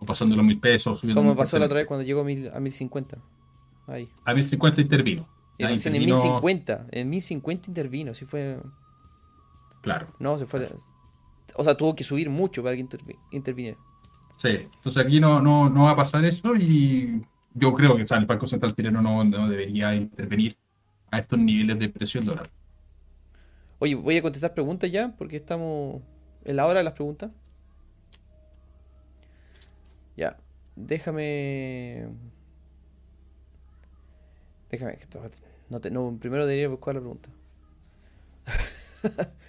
[0.00, 1.00] O pasando los mil pesos.
[1.14, 3.16] Como pasó la otra vez cuando llegó a mil, a 1050.
[3.86, 4.08] Ahí.
[4.24, 5.28] A 1050 intervino.
[5.58, 6.86] En, en 1050.
[6.90, 8.14] En 1050 intervino.
[8.14, 8.58] Si fue.
[9.80, 10.08] Claro.
[10.18, 10.68] No, se fue.
[11.54, 12.84] O sea, tuvo que subir mucho para que
[13.30, 13.78] interviniera.
[14.38, 17.22] Sí, entonces aquí no, no, no va a pasar eso y
[17.56, 20.56] yo creo que el Banco Central chileno no, debería intervenir
[21.10, 22.50] a estos niveles de precio del dólar.
[23.78, 26.02] Oye, voy a contestar preguntas ya, porque estamos
[26.44, 27.32] en la hora de las preguntas.
[30.16, 30.36] Ya,
[30.76, 32.08] déjame.
[34.70, 34.98] Déjame.
[35.68, 37.30] No te, no, primero debería buscar la pregunta.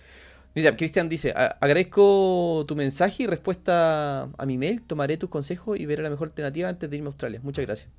[0.75, 6.01] Cristian dice, agradezco tu mensaje y respuesta a mi mail, tomaré tus consejos y veré
[6.01, 7.39] la mejor alternativa antes de irme a Australia.
[7.43, 7.91] Muchas gracias.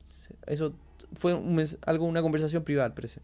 [0.47, 0.75] Eso
[1.15, 1.39] fue
[1.87, 3.21] algo, una conversación privada, parece.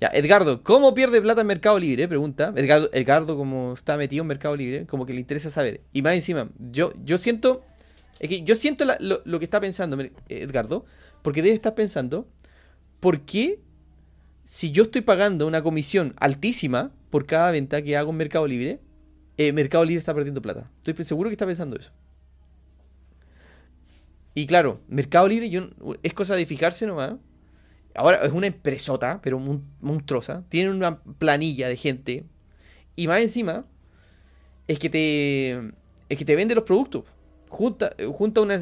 [0.00, 2.08] Ya, Edgardo, ¿cómo pierde plata en Mercado Libre?
[2.08, 2.52] Pregunta.
[2.56, 5.80] Edgardo, Edgardo, como está metido en Mercado Libre, como que le interesa saber.
[5.92, 7.62] Y más encima, yo, yo siento.
[8.20, 9.96] Es que yo siento lo, lo, que está pensando
[10.28, 10.84] Edgardo,
[11.22, 12.26] porque debe estar pensando,
[13.00, 13.60] ¿por qué
[14.44, 18.80] si yo estoy pagando una comisión altísima por cada venta que hago en Mercado Libre,
[19.36, 20.70] eh, Mercado Libre está perdiendo plata?
[20.84, 21.92] Estoy seguro que está pensando eso.
[24.34, 25.70] Y claro, Mercado Libre
[26.02, 27.14] es cosa de fijarse nomás.
[27.94, 29.38] Ahora es una empresota, pero
[29.80, 30.44] monstruosa.
[30.48, 32.24] Tiene una planilla de gente.
[32.96, 33.66] Y más encima,
[34.66, 35.50] es que te,
[36.08, 37.04] es que te vende los productos.
[37.48, 38.58] Junta, junta, una,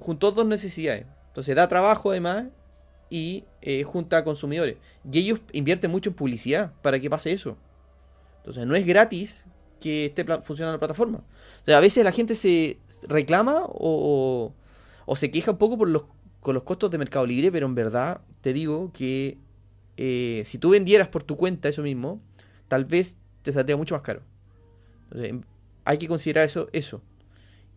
[0.00, 1.06] junto dos necesidades.
[1.28, 2.46] Entonces da trabajo además
[3.10, 4.76] y eh, junta a consumidores.
[5.10, 7.56] Y ellos invierten mucho en publicidad para que pase eso.
[8.38, 9.46] Entonces no es gratis
[9.80, 11.18] que esté funcionando la plataforma.
[11.18, 14.52] O sea, a veces la gente se reclama o
[15.06, 16.04] o se queja un poco por los,
[16.40, 19.38] con los costos de Mercado Libre, pero en verdad te digo que
[19.96, 22.20] eh, si tú vendieras por tu cuenta eso mismo,
[22.68, 24.22] tal vez te saldría mucho más caro.
[25.04, 25.42] Entonces, em,
[25.84, 27.02] hay que considerar eso, eso.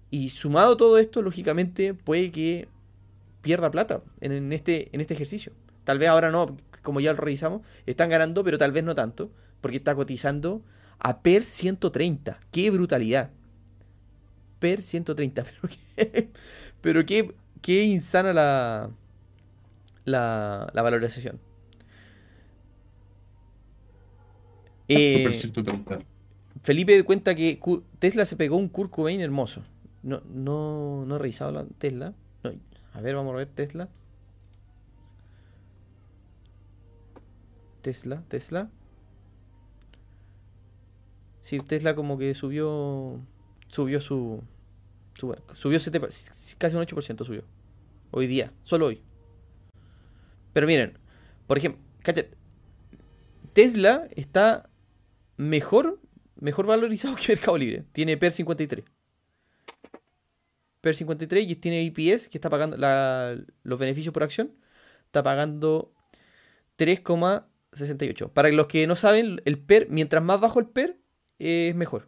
[0.09, 2.69] Y sumado todo esto, lógicamente, puede que
[3.41, 5.51] pierda plata en, este, en este ejercicio.
[5.87, 9.31] Tal vez ahora no, como ya lo revisamos, están ganando, pero tal vez no tanto,
[9.61, 10.61] porque está cotizando
[10.99, 12.41] a PER 130.
[12.51, 13.31] ¡Qué brutalidad!
[14.59, 15.45] PER 130.
[15.61, 16.29] Pero qué,
[16.81, 18.89] pero qué, qué insana la,
[20.03, 21.39] la, la valorización.
[24.89, 25.31] Eh,
[26.63, 27.61] Felipe cuenta que
[27.99, 29.63] Tesla se pegó un Kurt Cobain hermoso.
[30.03, 32.13] No, no, no he revisado la Tesla.
[32.93, 33.87] A ver, vamos a ver Tesla.
[37.87, 38.69] Tesla, Tesla.
[41.39, 43.21] Sí, Tesla como que subió
[43.69, 44.43] subió su,
[45.53, 46.01] subió 7,
[46.57, 47.45] casi un 8% subió.
[48.11, 49.01] Hoy día, solo hoy.
[50.51, 50.97] Pero miren,
[51.47, 51.81] por ejemplo,
[53.53, 54.69] Tesla está
[55.37, 56.01] mejor,
[56.35, 57.85] mejor valorizado que Mercado Libre.
[57.93, 58.83] Tiene PER 53.
[60.81, 62.75] PER 53 y tiene IPS que está pagando
[63.63, 64.51] los beneficios por acción.
[65.05, 65.93] Está pagando
[67.77, 68.31] 3,68.
[68.31, 70.97] Para los que no saben, el PER, mientras más bajo el PER,
[71.39, 72.07] es mejor.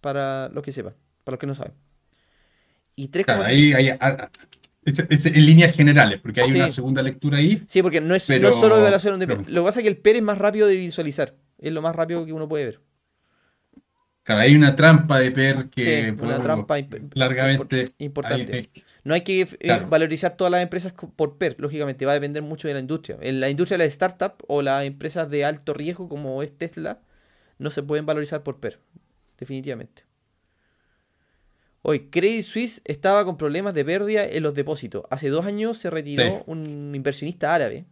[0.00, 0.94] Para los que sepan,
[1.24, 1.72] para los que no saben.
[2.94, 3.72] Y tres claro, ahí,
[4.84, 7.62] es, en líneas generales, porque hay una segunda lectura ahí.
[7.66, 10.22] Sí, porque no es, solo evaluación de Lo que pasa es que el PER es
[10.22, 11.34] más rápido de visualizar.
[11.58, 12.80] Es lo más rápido que uno puede ver.
[14.26, 16.76] Claro, hay una trampa de PER que sí, una trampa
[17.14, 18.68] largamente importante.
[19.04, 22.66] no hay que eh, valorizar todas las empresas por PER, lógicamente, va a depender mucho
[22.66, 23.18] de la industria.
[23.20, 26.98] En la industria de las startups o las empresas de alto riesgo como es Tesla,
[27.58, 28.80] no se pueden valorizar por PER,
[29.38, 30.02] definitivamente.
[31.82, 35.04] Hoy, Credit Suisse estaba con problemas de pérdida en los depósitos.
[35.08, 37.84] Hace dos años se retiró un inversionista árabe.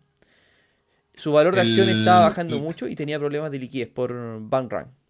[1.13, 5.04] Su valor de acción estaba bajando mucho y tenía problemas de liquidez por bank run.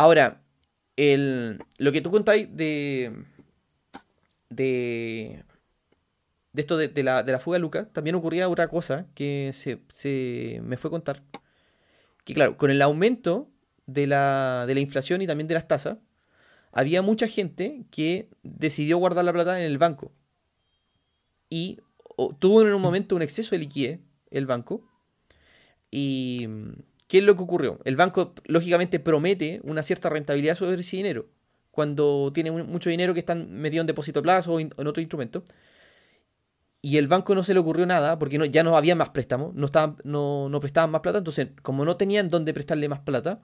[0.00, 0.40] Ahora,
[0.96, 3.22] lo que tú contáis de,
[4.48, 5.44] de,
[6.54, 9.82] de esto de, la, de, la, fuga de Lucas, también ocurría otra cosa que se,
[9.90, 11.22] se, me fue a contar.
[12.24, 13.50] Que claro, con el aumento
[13.84, 15.98] de la, de la inflación y también de las tasas,
[16.72, 20.12] había mucha gente que decidió guardar la plata en el banco.
[21.50, 21.78] Y
[22.38, 24.82] tuvo en un momento un exceso de liquidez el banco.
[25.90, 26.48] ¿Y
[27.10, 27.80] qué es lo que ocurrió?
[27.84, 31.26] El banco lógicamente promete una cierta rentabilidad sobre ese dinero.
[31.72, 35.42] Cuando tiene mucho dinero que están metido en depósito a plazo o en otro instrumento.
[36.80, 39.66] Y el banco no se le ocurrió nada porque ya no había más préstamos, no,
[39.66, 41.18] estaban, no, no prestaban más plata.
[41.18, 43.40] Entonces, como no tenían dónde prestarle más plata,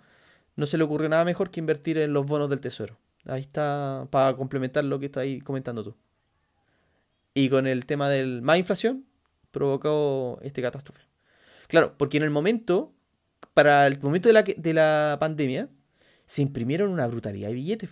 [0.54, 2.96] no se le ocurrió nada mejor que invertir en los bonos del tesoro.
[3.24, 5.96] Ahí está para complementar lo que está ahí comentando tú.
[7.34, 9.06] Y con el tema del más inflación,
[9.50, 11.02] provocó este catástrofe.
[11.66, 12.94] Claro, porque en el momento,
[13.54, 15.68] para el momento de la, de la pandemia,
[16.24, 17.90] se imprimieron una brutalidad de billetes.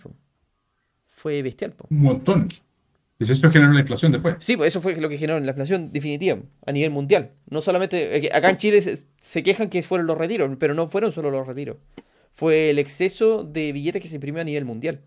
[1.07, 1.73] Fue bestial.
[1.89, 2.47] Un montón.
[3.17, 4.35] ¿Y eso generó la inflación después?
[4.39, 7.31] Sí, pues eso fue lo que generó la inflación definitiva a nivel mundial.
[7.49, 8.29] No solamente.
[8.33, 11.47] Acá en Chile se, se quejan que fueron los retiros, pero no fueron solo los
[11.47, 11.77] retiros.
[12.33, 15.01] Fue el exceso de billetes que se imprimió a nivel mundial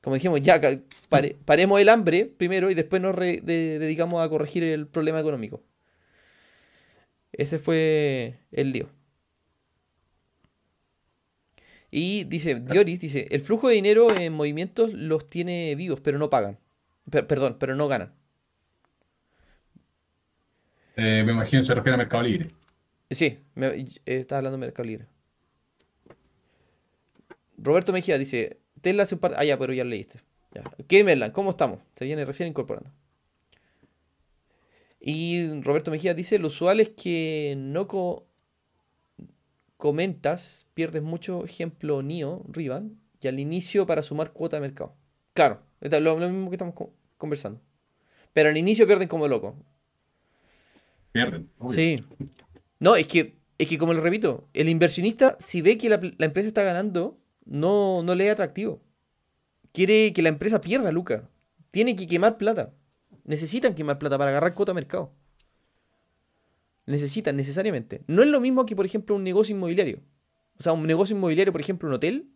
[0.00, 0.60] como dijimos, ya
[1.44, 5.62] paremos el hambre primero y después nos dedicamos a corregir el problema económico.
[7.32, 8.88] Ese fue el lío.
[11.90, 16.30] Y dice, Dioris dice, el flujo de dinero en movimientos los tiene vivos, pero no
[16.30, 16.58] pagan.
[17.10, 18.12] perdón, pero no ganan.
[20.96, 22.48] Eh, me imagino se refiere a Mercado Libre.
[23.10, 25.06] Sí, me, eh, está hablando de Mercado Libre.
[27.56, 29.34] Roberto Mejía dice, Tesla hace un par.
[29.36, 30.20] Ah, ya, pero ya lo leíste.
[30.52, 30.62] Ya.
[30.86, 31.80] ¿Qué, ¿Cómo estamos?
[31.94, 32.90] Se viene recién incorporando.
[35.00, 37.88] Y Roberto Mejía dice, lo usual es que no
[39.80, 44.94] comentas, pierdes mucho, ejemplo NIO, Rivan, y al inicio para sumar cuota de mercado.
[45.32, 46.74] Claro, es lo, mismo que estamos
[47.16, 47.60] conversando.
[48.32, 49.56] Pero al inicio pierden como loco.
[51.12, 51.50] Pierden.
[51.70, 52.04] Sí.
[52.78, 56.46] No, es que, es que como lo repito, el inversionista, si ve que la, empresa
[56.46, 58.80] está ganando, no, no le es atractivo.
[59.72, 61.28] Quiere que la empresa pierda, Luca.
[61.70, 62.74] Tiene que quemar plata.
[63.24, 65.12] Necesitan quemar plata para agarrar cuota de mercado.
[66.90, 68.02] Necesitan, necesariamente.
[68.06, 70.00] No es lo mismo que, por ejemplo, un negocio inmobiliario.
[70.58, 72.30] O sea, un negocio inmobiliario, por ejemplo, un hotel,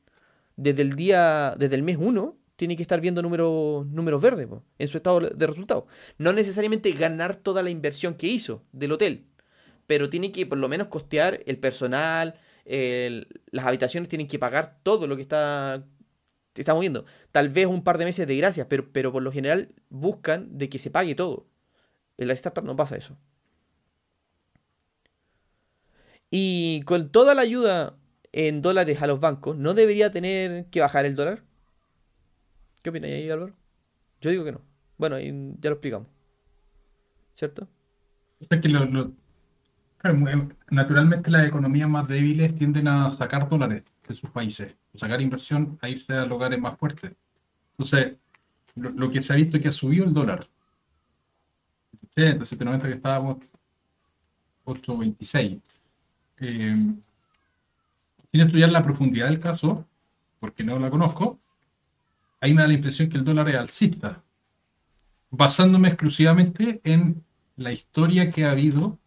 [0.57, 4.49] desde el día, desde el mes 1, tiene que estar viendo números, números verdes
[4.79, 5.85] en su estado de resultados.
[6.19, 9.27] No necesariamente ganar toda la inversión que hizo del hotel,
[9.87, 12.35] pero tiene que por lo menos costear el personal,
[12.65, 15.85] las habitaciones tienen que pagar todo lo que está,
[16.55, 17.05] está moviendo.
[17.33, 20.69] Tal vez un par de meses de gracias, pero, pero por lo general buscan de
[20.69, 21.49] que se pague todo.
[22.17, 23.19] En la startup no pasa eso.
[26.37, 27.95] Y con toda la ayuda
[28.33, 31.45] en dólares a los bancos, ¿no debería tener que bajar el dólar?
[32.83, 33.55] ¿Qué opinas ahí, Álvaro?
[34.21, 34.61] Yo digo que no.
[34.99, 36.09] Bueno, ya lo explicamos.
[37.37, 37.69] ¿Cierto?
[38.51, 38.69] Es que
[40.71, 45.89] naturalmente las economías más débiles tienden a sacar dólares de sus países, sacar inversión a
[45.89, 47.13] irse a lugares más fuertes.
[47.79, 48.17] Entonces,
[48.75, 50.49] lo, que se ha visto es que ha subido el dólar.
[52.17, 53.37] 790 que estábamos
[54.65, 55.84] 8.26.
[56.39, 56.77] Eh,
[58.33, 59.87] sin estudiar la profundidad del caso,
[60.41, 61.39] porque no la conozco,
[62.41, 64.23] ahí me da la impresión que el dólar es alcista,
[65.31, 67.25] basándome exclusivamente en
[67.57, 68.99] la historia que ha habido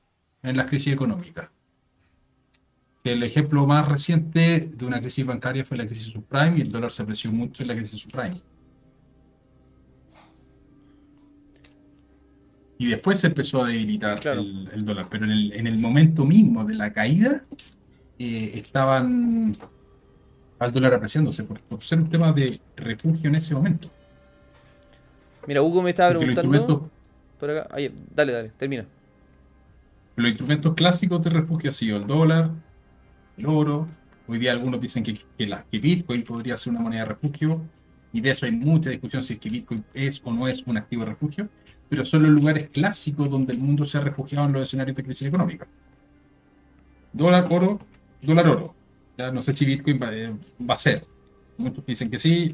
[0.44, 1.50] en las crisis económicas.
[3.04, 6.92] El ejemplo más reciente de una crisis bancaria fue la crisis subprime y el dólar
[6.92, 8.42] se apreció mucho en la crisis subprime.
[12.78, 16.94] Y después se empezó a debilitar el, dólar, pero en el, momento mismo de la
[16.94, 17.44] caída
[18.20, 19.54] eh, estaban
[20.60, 23.90] al dólar apreciándose por, ser un tema de refugio en ese momento.
[25.48, 26.90] Mira, Hugo me estaba preguntando.
[28.14, 28.86] dale, dale, termina.
[30.16, 32.52] Los instrumentos clásicos de refugio han sido el dólar,
[33.38, 33.88] el oro.
[34.28, 35.16] Hoy día algunos dicen que,
[35.46, 37.62] la, que Bitcoin podría ser una moneda de refugio.
[38.18, 40.76] Y de eso hay mucha discusión si es que Bitcoin es o no es un
[40.76, 41.50] activo de refugio.
[41.88, 45.04] Pero son los lugares clásicos donde el mundo se ha refugiado en los escenarios de
[45.04, 45.68] crisis económica.
[47.14, 47.80] Dólar, oro,
[48.24, 48.76] dólar, oro.
[49.20, 51.06] Ya no sé si Bitcoin va, a ser.
[51.58, 52.48] Muchos dicen que sí,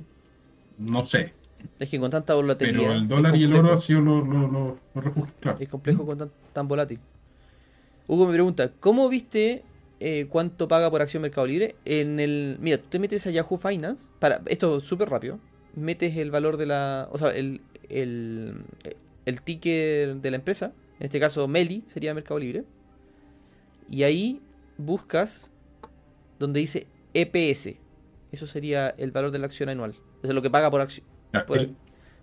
[0.80, 1.32] no sé.
[1.80, 2.80] Es que con tanta volatilidad.
[2.80, 4.80] Pero el dólar y el oro ha sido lo, lo,
[5.62, 7.00] Es complejo con tan, volátil.
[8.06, 9.64] Hugo me pregunta, ¿cómo viste
[10.02, 11.78] eh, cuánto paga por acción Mercado Libre?
[11.86, 15.40] En el, mira, tú te metes a Yahoo Finance, para, esto es súper rápido,
[15.76, 18.64] metes el valor de la, o sea, el, el,
[19.26, 22.64] el ticket de la empresa, en este caso Meli sería Mercado Libre,
[23.90, 24.42] y ahí
[24.78, 25.52] buscas
[26.40, 27.76] donde dice EPS.
[28.32, 29.92] Eso sería el valor de la acción anual.
[29.92, 31.06] Eso es lo que paga por acción.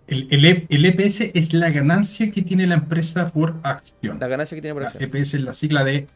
[0.07, 0.45] el,
[0.85, 4.19] EPS e es la ganancia que tiene la empresa por acción.
[4.19, 5.03] La ganancia que tiene por acción.
[5.03, 6.07] EPS es la sigla de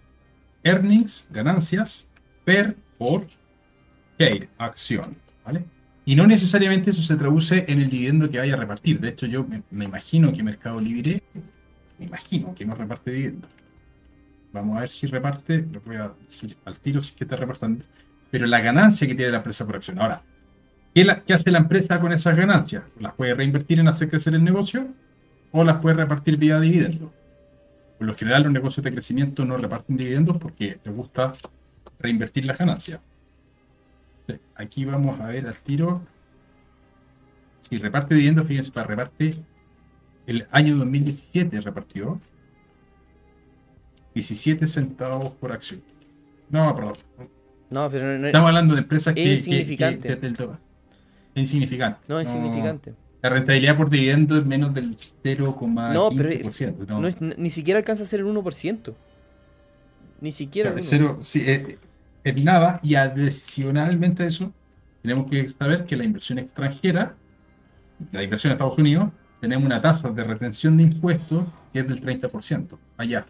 [0.64, 2.08] earnings, ganancias,
[2.44, 3.26] per por
[4.20, 5.12] share, acción.
[5.46, 5.64] ¿vale?
[6.06, 9.00] Y no necesariamente eso se traduce en el dividendo que vaya a repartir.
[9.00, 11.24] De hecho, yo me, imagino que Mercado Libre,
[11.98, 13.50] me imagino que no reparte dividendos.
[14.54, 17.36] Vamos a ver si reparte, lo voy a decir al tiro si es que está
[17.36, 17.84] repartiendo.
[18.30, 20.00] Pero la ganancia que tiene la empresa por acción.
[20.00, 20.22] Ahora,
[20.94, 22.84] ¿qué, hace la empresa con esas ganancias?
[23.00, 24.88] ¿Las puede reinvertir en hacer crecer el negocio?
[25.52, 27.10] ¿O las puede repartir vía dividendos?
[27.98, 31.32] Por lo general, los negocios de crecimiento no reparten dividendos porque les gusta
[31.98, 33.00] reinvertir las ganancias.
[34.56, 36.02] Aquí vamos a ver al tiro.
[37.62, 39.32] Si reparte dividendos, fíjense, para reparte
[40.28, 42.18] el año 2017 repartió
[44.14, 45.82] 17 centavos por acción.
[46.50, 46.94] No, perdón.
[47.70, 49.34] No, pero no, Estamos hablando de empresas que.
[49.34, 50.10] Insignificante.
[50.10, 52.00] es insignificante.
[52.08, 52.94] No, es insignificante.
[53.22, 55.94] La rentabilidad por dividendo es menos del 0,5%.
[55.94, 57.08] No, pero no.
[57.08, 58.94] es, ni siquiera alcanza a ser el 1%.
[60.22, 60.72] Ni siquiera.
[60.72, 61.78] el cero, sí, es,
[62.26, 62.80] es, nada.
[62.84, 64.52] Y adicionalmente a eso,
[65.02, 67.16] tenemos que saber que la inversión extranjera,
[68.12, 69.10] la inversión en Estados Unidos,
[69.40, 72.78] tenemos una tasa de retención de impuestos que es del 30%.
[72.98, 73.26] Allá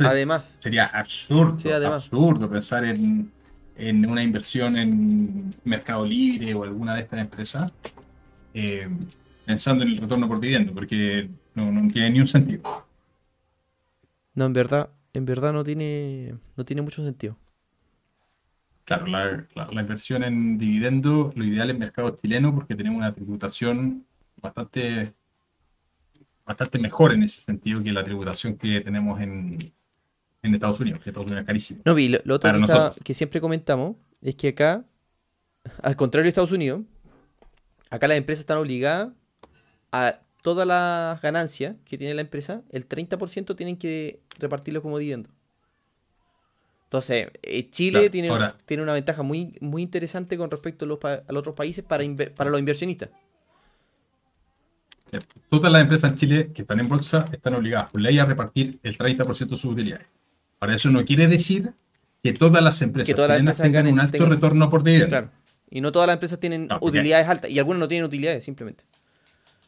[0.00, 1.56] además, sería absurdo,
[1.86, 3.30] absurdo pensar en,
[4.06, 7.72] una inversión en Mercado Libre o alguna de estas empresas
[8.54, 8.88] eh,
[9.44, 12.86] pensando en el retorno por dividendo, porque no, tiene ni un sentido.
[14.34, 17.36] No, en verdad, en verdad no tiene, no tiene mucho sentido.
[18.84, 24.04] Claro, la, inversión en dividendo, lo ideal es mercado chileno porque tenemos una tributación
[24.36, 25.14] bastante
[26.44, 29.72] bastante mejor en ese sentido que la tributación que tenemos en,
[30.42, 31.82] en Estados Unidos, que Estados Unidos es carísimo.
[31.84, 34.84] No, vi, lo, otro que, que, siempre comentamos es que acá,
[35.80, 36.82] al contrario de Estados Unidos,
[37.88, 39.12] acá las empresas están obligadas
[39.92, 45.30] a todas las ganancias que tiene la empresa, el 30% tienen que repartirlo como dividendo.
[46.84, 48.28] Entonces, eh, Chile tiene,
[48.66, 52.04] tiene una ventaja muy, muy interesante con respecto a los, a los otros países para,
[52.36, 53.08] para los inversionistas.
[55.48, 58.78] Todas las empresas en Chile que están en bolsa están obligadas por ley a repartir
[58.82, 60.06] el 30% de sus utilidades.
[60.58, 61.72] Para eso no quiere decir
[62.22, 63.16] que todas las empresas,
[63.56, 65.08] tengan un alto retorno por dividendo.
[65.08, 65.30] Claro.
[65.70, 67.50] Y no todas las empresas tienen utilidades altas.
[67.50, 68.84] Y algunas no tienen utilidades, simplemente.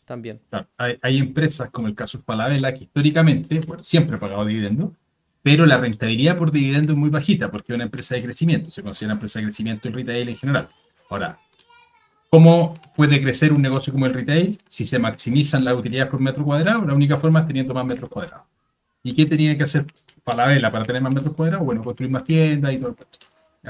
[0.05, 0.41] También.
[0.77, 4.93] hay, empresas, como el caso de que históricamente siempre ha pagado dividendos,
[5.43, 8.71] pero la rentabilidad por dividendo es muy bajita, porque es una empresa de crecimiento.
[8.71, 10.69] Se considera empresa de crecimiento en retail en general.
[11.11, 11.39] Ahora,
[12.35, 16.45] ¿Cómo puede crecer un negocio como el retail si se maximizan las utilidades por metro
[16.45, 16.85] cuadrado?
[16.85, 18.45] La única forma es teniendo más metros cuadrados.
[19.05, 19.87] ¿Y qué tenía que hacer
[20.25, 21.65] Falabella para tener más metros cuadrados?
[21.65, 23.19] Bueno, construir más tiendas y todo el resto.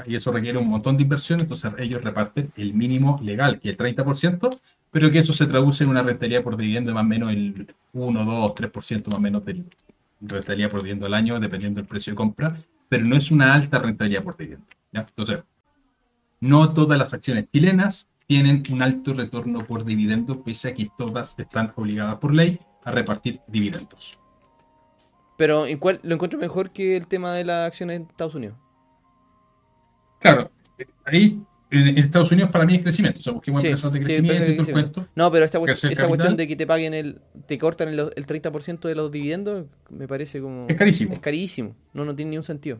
[0.05, 3.79] Y eso requiere un montón de inversión, entonces ellos reparten el mínimo legal, que es
[3.79, 4.59] el 30%,
[4.91, 7.73] pero que eso se traduce en una rentabilidad por dividendo de más o menos el
[7.93, 9.63] 1, 2, 3% más o menos de
[10.21, 12.57] rentabilidad por dividendo al año, dependiendo del precio de compra,
[12.89, 14.65] pero no es una alta rentabilidad por dividendo.
[14.91, 15.39] Entonces,
[16.39, 21.37] no todas las acciones chilenas tienen un alto retorno por dividendos, pese a que todas
[21.39, 24.19] están obligadas por ley a repartir dividendos.
[25.37, 28.57] Pero ¿en cuál lo encuentro mejor que el tema de las acciones en Estados Unidos?
[30.25, 30.51] Claro,
[31.05, 33.19] ahí en Estados Unidos para mí es crecimiento.
[33.19, 35.07] O sea, busquemos empresas de crecimiento y todo el cuento.
[35.15, 35.59] No, pero esta
[35.89, 40.07] esa cuestión de que te paguen el, te cortan el, 30% de los dividendos, me
[40.07, 40.67] parece como.
[40.67, 41.13] Es carísimo.
[41.13, 41.75] Es carísimo.
[41.93, 42.79] No, no tiene ni un sentido.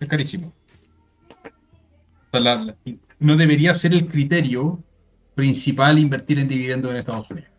[0.00, 0.52] Es carísimo.
[2.28, 2.76] O sea, la,
[3.18, 4.82] no debería ser el criterio
[5.34, 7.50] principal invertir en dividendos en Estados Unidos.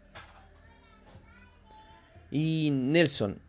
[2.30, 3.40] Y Nelson,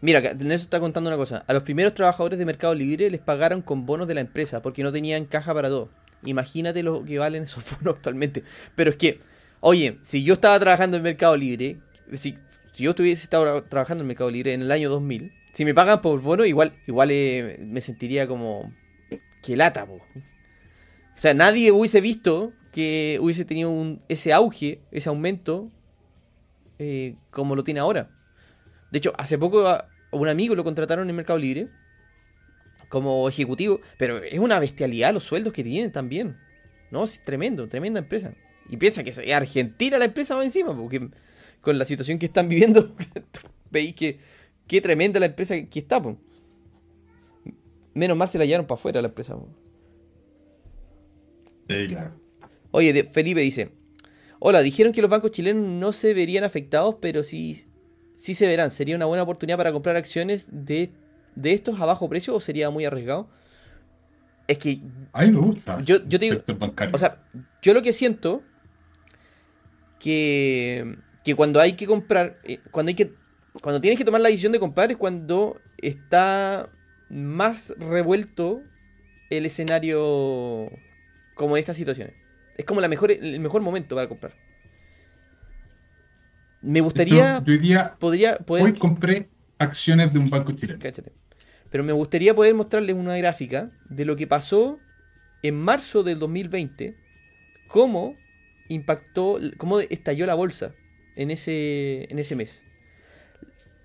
[0.00, 1.44] mira, Nelson está contando una cosa.
[1.46, 4.82] A los primeros trabajadores de Mercado Libre les pagaron con bonos de la empresa porque
[4.82, 5.90] no tenían caja para todo.
[6.24, 8.44] Imagínate lo que valen esos bonos actualmente.
[8.74, 9.20] Pero es que,
[9.60, 11.78] oye, si yo estaba trabajando en Mercado Libre,
[12.14, 12.36] si,
[12.74, 16.20] yo estuviese estado trabajando en Mercado Libre en el año 2000, si me pagan por
[16.20, 18.72] bono, igual, igual eh, me sentiría como
[19.42, 20.00] que lata, O
[21.16, 25.70] sea, nadie hubiese visto que hubiese tenido un, ese auge, ese aumento,
[26.78, 28.10] eh, como lo tiene ahora.
[28.90, 31.68] De hecho, hace poco a un amigo lo contrataron en Mercado Libre
[32.88, 36.36] como ejecutivo, pero es una bestialidad los sueldos que tienen también.
[36.90, 38.34] No, es tremendo, tremenda empresa.
[38.68, 41.08] Y piensa que es Argentina la empresa va encima, porque
[41.60, 42.94] con la situación que están viviendo,
[43.70, 44.20] veis que
[44.66, 46.02] qué tremenda la empresa que está.
[47.94, 49.36] Menos mal se la llevaron para afuera la empresa.
[51.68, 52.12] Sí, claro.
[52.70, 53.72] Oye, Felipe dice:
[54.38, 57.66] Hola, dijeron que los bancos chilenos no se verían afectados, pero sí,
[58.18, 58.70] sí se verán.
[58.70, 60.90] ¿Sería una buena oportunidad para comprar acciones de,
[61.42, 63.28] estos a bajo precio o sería muy arriesgado?
[64.46, 64.80] Es que.
[65.12, 65.80] A mí me gusta.
[65.80, 66.42] Yo, yo digo.
[66.92, 67.22] O sea,
[67.62, 68.42] yo lo que siento.
[69.98, 70.96] Que.
[71.24, 72.38] Que cuando hay que comprar.
[72.44, 73.12] Eh, cuando hay que.
[73.62, 76.68] Cuando tienes que tomar la decisión de comprar es cuando está
[77.08, 78.62] más revuelto
[79.30, 80.70] el escenario
[81.34, 82.14] como de estas situaciones.
[82.56, 84.34] Es como la mejor, el mejor momento para comprar.
[86.62, 87.42] Me gustaría.
[87.46, 87.96] hoy día.
[87.98, 89.28] Podría, Hoy compré
[89.58, 90.80] acciones de un banco chileno.
[91.70, 94.78] Pero me gustaría poder mostrarles una gráfica de lo que pasó
[95.42, 96.96] en marzo del 2020.
[97.68, 98.16] Cómo
[98.68, 99.38] impactó.
[99.56, 100.72] Cómo estalló la bolsa
[101.16, 102.64] en ese, en ese mes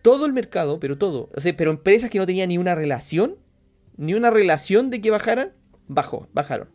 [0.03, 3.37] todo el mercado, pero todo, o sea, pero empresas que no tenían ni una relación,
[3.97, 5.53] ni una relación de que bajaran,
[5.87, 6.69] bajó, bajaron.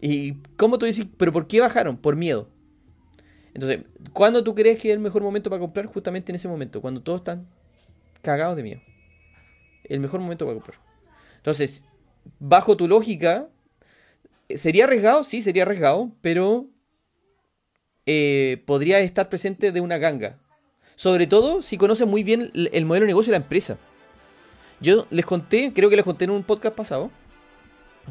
[0.00, 1.96] ¿Y cómo tú dices, pero por qué bajaron?
[1.96, 2.50] Por miedo.
[3.54, 5.86] Entonces, ¿cuándo tú crees que es el mejor momento para comprar?
[5.86, 7.46] Justamente en ese momento, cuando todos están
[8.20, 8.80] cagados de miedo.
[9.84, 10.78] El mejor momento para comprar.
[11.36, 11.84] Entonces,
[12.40, 13.48] bajo tu lógica,
[14.54, 15.22] ¿sería arriesgado?
[15.22, 16.66] Sí, sería arriesgado, pero
[18.06, 20.38] eh, podría estar presente de una ganga.
[20.96, 23.78] Sobre todo si conocen muy bien el modelo de negocio de la empresa.
[24.80, 27.10] Yo les conté, creo que les conté en un podcast pasado,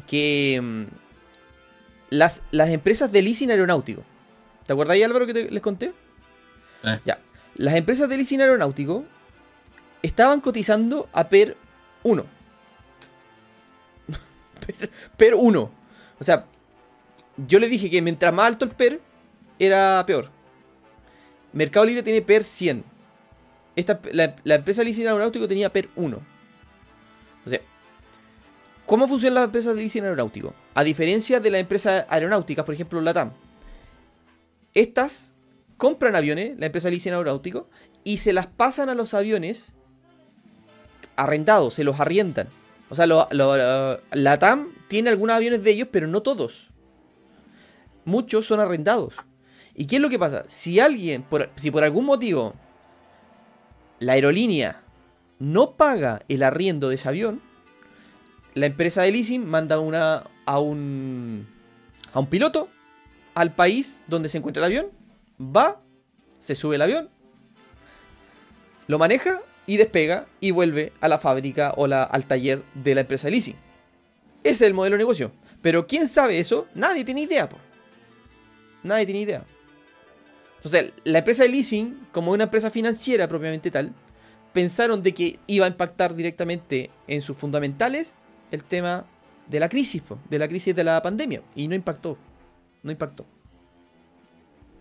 [0.06, 0.84] que mm,
[2.10, 4.04] las, las empresas de leasing aeronáutico.
[4.66, 5.92] ¿Te acuerdas, Álvaro, que les conté?
[6.84, 7.00] Eh.
[7.04, 7.18] Ya.
[7.56, 9.04] Las empresas de leasing aeronáutico
[10.02, 11.56] estaban cotizando a PER
[12.02, 12.26] 1.
[15.16, 15.70] PER 1.
[16.20, 16.46] O sea,
[17.36, 19.00] yo le dije que mientras más alto el PER,
[19.58, 20.30] era peor.
[21.52, 22.84] Mercado Libre tiene PER 100.
[23.76, 26.20] Esta, la, empresa de leasing aeronáutico tenía PER 1.
[27.46, 27.60] O sea,
[28.86, 30.54] ¿cómo funcionan las empresas de leasing aeronáutico?
[30.74, 33.32] A diferencia de las empresas aeronáuticas, por ejemplo, LATAM,
[34.74, 35.32] estas
[35.76, 37.68] compran aviones, la empresa leasing aeronáutico,
[38.04, 39.72] y se las pasan a los aviones
[41.16, 42.48] arrendados, se los arriendan.
[42.90, 46.68] O sea, la TAM tiene algunos aviones de ellos, pero no todos.
[48.04, 49.14] Muchos son arrendados.
[49.74, 50.44] ¿Y qué es lo que pasa?
[50.46, 51.24] Si alguien,
[51.56, 52.54] si por algún motivo
[53.98, 54.82] la aerolínea
[55.38, 57.40] no paga el arriendo de ese avión,
[58.54, 61.48] la empresa de leasing manda una, a, un,
[62.12, 62.68] a un piloto
[63.34, 64.86] al país donde se encuentra el avión,
[65.40, 65.80] va,
[66.38, 67.10] se sube el avión,
[68.86, 73.26] lo maneja y despega y vuelve a la fábrica o al taller de la empresa
[73.26, 73.56] de leasing.
[74.42, 75.32] Ese es el modelo de negocio.
[75.62, 76.68] Pero ¿quién sabe eso?
[76.74, 77.48] Nadie tiene idea.
[78.82, 79.44] Nadie tiene idea.
[80.56, 83.94] Entonces, la empresa de leasing, como una empresa financiera propiamente tal,
[84.52, 88.14] pensaron de que iba a impactar directamente en sus fundamentales
[88.50, 89.06] el tema
[89.48, 91.42] de la crisis, de la crisis de la pandemia.
[91.54, 92.18] Y no impactó.
[92.84, 93.26] No impactó.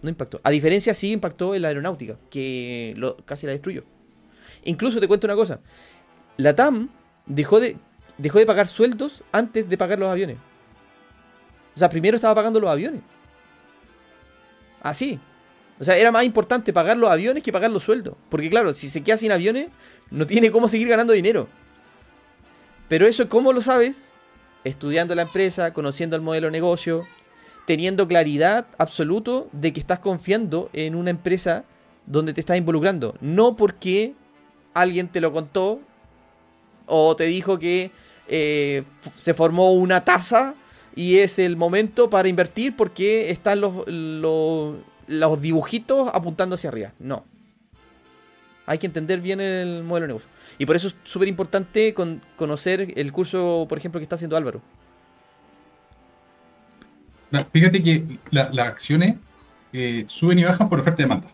[0.04, 0.42] No impactó.
[0.44, 3.84] A diferencia, sí impactó en la aeronáutica, que lo, casi la destruyó.
[4.66, 5.62] Incluso te cuento una cosa.
[6.38, 6.90] La TAM
[7.26, 7.78] dejó de,
[8.18, 10.38] dejó de pagar sueldos antes de pagar los aviones.
[11.76, 13.02] O sea, primero estaba pagando los aviones.
[14.82, 15.20] Así.
[15.80, 18.16] O sea, era más importante pagar los aviones que pagar los sueldos.
[18.30, 19.70] Porque claro, si se queda sin aviones,
[20.12, 21.48] no tiene cómo seguir ganando dinero.
[22.90, 24.12] Pero eso, ¿cómo lo sabes?
[24.66, 27.08] Estudiando la empresa, conociendo el modelo de negocio,
[27.66, 31.66] teniendo claridad absoluto de que estás confiando en una empresa
[32.06, 33.16] donde te estás involucrando.
[33.22, 34.14] No porque
[34.74, 35.80] alguien te lo contó
[36.86, 37.92] o te dijo que
[38.28, 38.84] eh,
[39.16, 40.56] se formó una tasa
[40.96, 46.94] y es el momento para invertir porque están los, los, dibujitos apuntando hacia arriba.
[47.00, 47.26] No.
[48.66, 50.30] Hay que entender bien el modelo de negocio.
[50.58, 51.94] Y por eso es súper importante
[52.38, 54.62] conocer el curso, por ejemplo, que está haciendo Álvaro.
[57.52, 59.16] Fíjate que las acciones
[59.72, 61.28] eh, suben y bajan por oferta y demanda.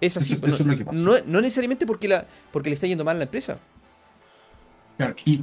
[0.00, 0.34] Es así.
[0.34, 1.22] Eso, no, es lo que pasa.
[1.26, 3.58] No, necesariamente porque, la, porque le está yendo mal a la empresa.
[4.96, 5.42] Claro, y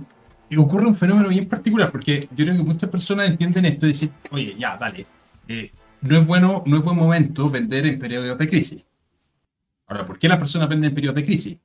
[0.51, 3.93] y ocurre un fenómeno bien particular, porque yo creo que muchas personas entienden esto y
[3.93, 5.05] dicen, oye, ya, dale,
[5.47, 5.71] eh,
[6.01, 8.83] no, es bueno, no es buen momento vender en periodos de crisis.
[9.87, 11.57] Ahora, ¿por qué las personas venden en periodos de crisis?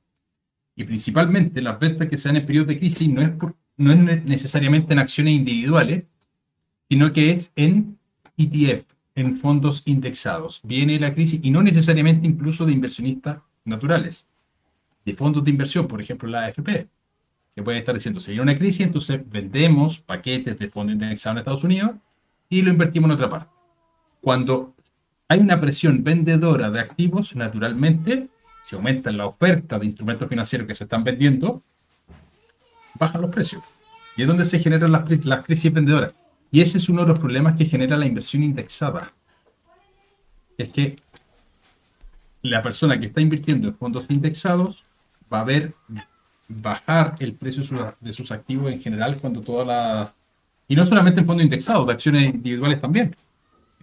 [0.73, 3.31] Y principalmente las ventas que se dan en periodos de crisis no es,
[3.75, 6.05] no es necesariamente en acciones individuales,
[6.89, 7.96] sino que es en
[8.37, 8.85] ETF,
[9.15, 10.61] en fondos indexados.
[10.63, 14.27] Viene la crisis y no necesariamente incluso de inversionistas naturales,
[15.05, 16.87] de fondos de inversión, por ejemplo la AFP
[17.57, 21.39] que pueden estar diciendo, si hay una crisis, entonces vendemos paquetes de fondos indexados en
[21.39, 21.93] Estados Unidos
[22.49, 23.49] y lo invertimos en otra parte.
[24.21, 24.75] Cuando
[25.27, 28.29] hay una presión vendedora de activos, naturalmente,
[28.61, 31.63] si aumenta la oferta de instrumentos financieros que se están vendiendo,
[32.93, 33.63] bajan los precios.
[34.15, 36.13] Y es donde se generan las, las crisis vendedoras.
[36.51, 39.11] Y ese es uno de los problemas que genera la inversión indexada.
[40.57, 40.97] Es que
[42.41, 44.85] la persona que está invirtiendo en fondos indexados
[45.31, 45.73] va a ver
[46.47, 47.63] bajar el precio
[47.99, 50.13] de sus activos en general cuando toda la...
[50.67, 53.15] Y no solamente en fondos indexados, de acciones individuales también.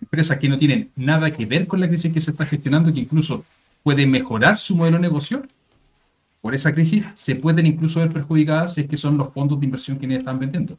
[0.00, 3.00] Empresas que no tienen nada que ver con la crisis que se está gestionando, que
[3.00, 3.44] incluso
[3.82, 5.42] pueden mejorar su modelo de negocio,
[6.40, 9.64] por esa crisis se pueden incluso ver perjudicadas si es que son los fondos de
[9.64, 10.78] inversión quienes están vendiendo.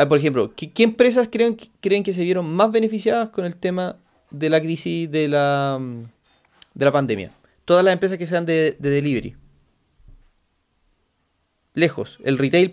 [0.00, 3.54] A ver, por ejemplo, ¿qué, empresas creen, creen que se vieron más beneficiadas con el
[3.54, 3.96] tema
[4.30, 5.78] de la crisis de la,
[6.72, 7.32] de la pandemia?
[7.66, 9.36] Todas las empresas que sean de, de delivery
[11.74, 12.18] lejos.
[12.24, 12.72] El retail,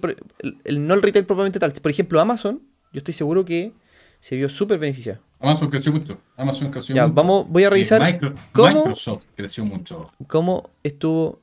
[0.64, 1.74] el, no el retail propiamente tal.
[1.74, 2.62] Por ejemplo, Amazon,
[2.94, 3.74] yo estoy seguro que
[4.22, 5.20] se vio súper beneficiado.
[5.42, 6.18] Amazon creció mucho.
[6.38, 8.22] Amazon creció ya, Vamos, voy a revisar
[8.54, 10.08] cómo, Microsoft creció mucho.
[10.28, 11.42] Cómo estuvo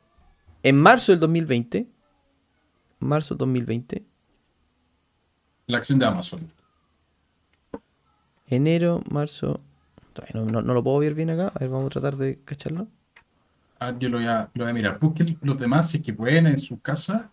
[0.62, 1.86] en marzo del 2020.
[3.00, 4.13] Marzo del 2020.
[5.66, 6.40] La acción de Amazon.
[8.46, 9.60] Enero, marzo.
[10.32, 11.52] No, no, lo puedo ver bien acá.
[11.54, 12.86] A ver, vamos a tratar de cacharlo.
[13.80, 14.98] Ah, yo lo voy, a, lo voy a mirar.
[15.00, 17.30] Busquen los demás si es que pueden en su casa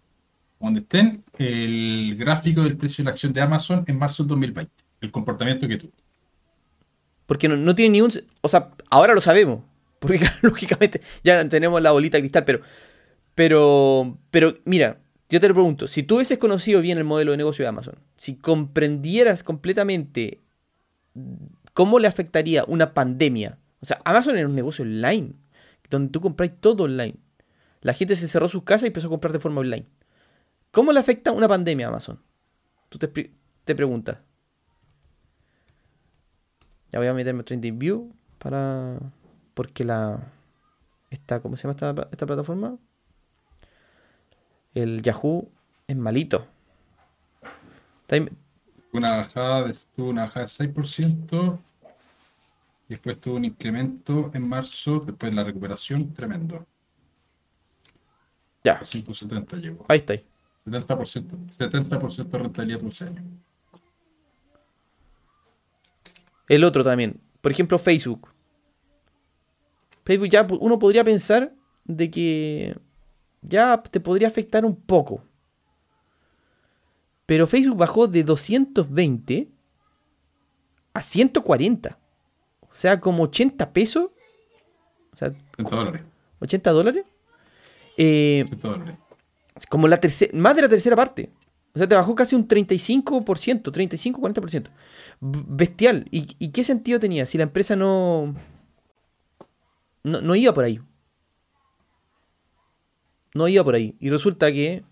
[0.60, 4.72] donde estén el gráfico del precio de la acción de Amazon en marzo del 2020,
[5.02, 5.92] el comportamiento que tuvo.
[7.26, 8.12] Porque no, tiene ni un...
[8.42, 9.62] O sea, ahora lo sabemos,
[10.00, 12.62] porque lógicamente ya tenemos la bolita cristal, pero...
[13.34, 15.00] Pero, pero mira,
[15.32, 17.96] yo te lo pregunto, si tú hubieses conocido bien el modelo de negocio de Amazon,
[18.18, 20.42] si comprendieras completamente
[21.74, 25.34] cómo le afectaría una pandemia, o sea, Amazon era un negocio online,
[25.90, 27.16] donde tú compras todo online.
[27.80, 29.86] La gente se cerró sus casas y empezó a comprar de forma online.
[30.72, 32.20] ¿Cómo le afecta una pandemia a Amazon?
[32.90, 33.08] Tú te,
[33.74, 34.18] preguntas.
[36.92, 39.00] Ya voy a meterme en View para.
[39.54, 40.32] Porque la.
[41.10, 42.78] Esta, ¿Cómo se llama esta plataforma?
[44.74, 45.50] El Yahoo
[45.88, 46.48] es malito.
[48.94, 51.60] Una bajada de, una bajada de 6%.
[52.88, 56.66] y después tuvo un incremento en marzo, después de la recuperación, tremendo.
[58.64, 58.74] Ya.
[58.74, 59.86] A 570 llegó.
[59.88, 60.14] Ahí está.
[60.14, 60.26] ahí.
[60.66, 63.24] 70%, 70% de rentabilidad por año.
[66.48, 67.20] El otro también.
[67.42, 68.30] Por ejemplo, Facebook.
[70.04, 71.54] Facebook ya uno podría pensar
[71.86, 72.78] de que
[73.42, 75.24] ya te podría afectar un poco.
[77.26, 79.48] Pero Facebook bajó de 220
[80.94, 81.98] a 140.
[82.62, 84.10] O sea, como 80 pesos.
[85.14, 86.02] O sea, 30 dólares.
[86.40, 87.14] 80 dólares.
[87.98, 88.96] Eh, 30 dólares.
[89.70, 91.32] como la tercera, más de la tercera parte.
[91.74, 94.70] O sea, te bajó casi un 35%, 35-40%.
[95.22, 96.06] B- Bestial.
[96.12, 98.36] ¿Y, y qué sentido tenía si la empresa no,
[100.04, 100.82] no, no iba por ahí?
[103.34, 103.96] No iba por ahí.
[104.00, 104.84] Y resulta que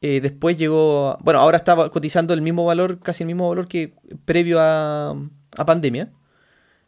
[0.00, 1.10] eh, después llegó...
[1.10, 5.10] a- bueno, ahora estaba cotizando el mismo valor, casi el mismo valor que previo a,
[5.56, 6.12] a pandemia.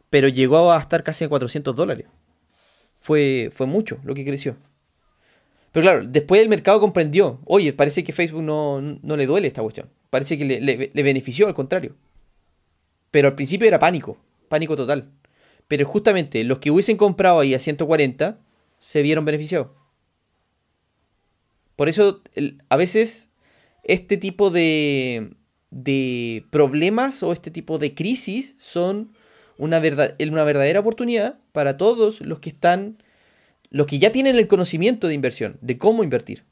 [0.09, 2.05] Pero llegó a estar casi a 400 dólares.
[3.01, 4.55] Fue, fue mucho lo que creció.
[5.71, 9.61] Pero claro, después el mercado comprendió, oye, parece que Facebook no, no le duele esta
[9.61, 9.89] cuestión.
[10.09, 11.95] Parece que le, le- le benefició, al contrario.
[13.11, 14.17] Pero al principio era pánico,
[14.49, 15.09] pánico total.
[15.67, 18.37] Pero justamente los que hubiesen comprado ahí a 140
[18.79, 19.67] se vieron beneficiados.
[21.77, 23.29] Por eso el- a veces
[23.85, 25.31] este tipo de,
[25.71, 29.13] de problemas o este tipo de crisis son
[29.57, 33.01] una, verdad, una verdadera oportunidad para todos los que están
[33.69, 36.43] los que ya tienen el conocimiento de inversión, de cómo invertir.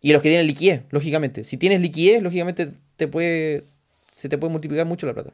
[0.00, 1.42] Y los que tienen liquidez, lógicamente.
[1.42, 3.64] Si tienes liquidez, lógicamente te puede,
[4.12, 5.32] se te puede multiplicar mucho la plata.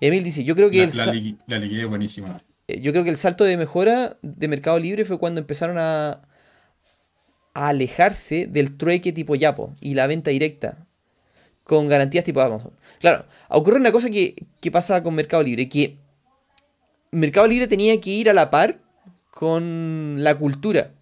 [0.00, 2.36] Emil dice, yo creo que, La, el, la liquidez es buenísima.
[2.68, 6.22] eh, yo creo que el salto de mejora de Mercado Libre fue cuando empezaron a,
[7.54, 10.86] a alejarse del trueque tipo Yapo y la venta directa
[11.62, 12.72] con garantías tipo Amazon.
[13.00, 15.96] Claro, ocurre una cosa que, que pasa con Mercado Libre, que
[17.10, 18.80] Mercado Libre tenía que ir a la par
[19.30, 20.92] con la cultura.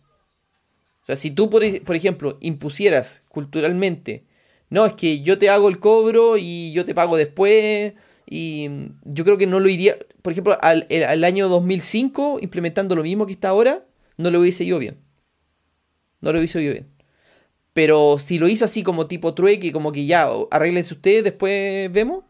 [1.02, 4.24] O sea, si tú, por, por ejemplo, impusieras culturalmente,
[4.70, 7.94] no, es que yo te hago el cobro y yo te pago después,
[8.26, 8.70] y
[9.04, 13.26] yo creo que no lo iría, por ejemplo, al, al año 2005, implementando lo mismo
[13.26, 13.84] que está ahora,
[14.16, 14.96] no lo hubiese ido bien.
[16.22, 16.88] No lo ido bien.
[17.74, 22.24] Pero si lo hizo así como tipo trueque, como que ya, arréglense ustedes, después vemos,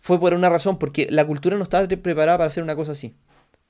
[0.00, 3.14] fue por una razón, porque la cultura no estaba preparada para hacer una cosa así.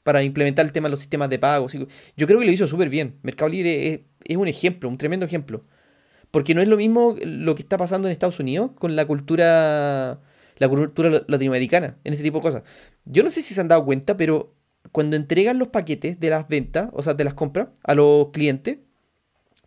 [0.03, 1.69] Para implementar el tema de los sistemas de pago.
[1.69, 3.19] Yo creo que lo hizo súper bien.
[3.23, 5.65] Mercado Libre es, es un ejemplo, un tremendo ejemplo.
[6.31, 10.21] Porque no es lo mismo lo que está pasando en Estados Unidos con la cultura,
[10.57, 12.63] la cultura la- latinoamericana, en este tipo de cosas.
[13.05, 14.55] Yo no sé si se han dado cuenta, pero
[14.93, 18.79] cuando entregan los paquetes de las ventas, o sea, de las compras, a los clientes,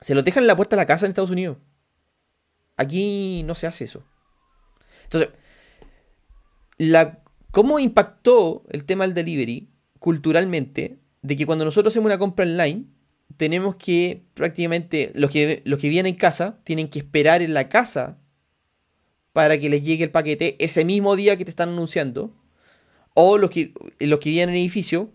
[0.04, 1.58] se los dejan en la puerta de la casa en Estados Unidos.
[2.76, 4.04] Aquí no se hace eso.
[5.06, 5.30] Entonces,
[7.52, 11.00] ¿cómo impactó el tema del delivery culturalmente?
[11.22, 12.84] De que cuando nosotros hacemos una compra online,
[13.38, 17.70] tenemos que prácticamente, los que, los que vienen en casa, tienen que esperar en la
[17.70, 18.20] casa
[19.32, 22.36] para que les llegue el paquete ese mismo día que te están anunciando.
[23.14, 25.14] O los que, los que vienen en edificio,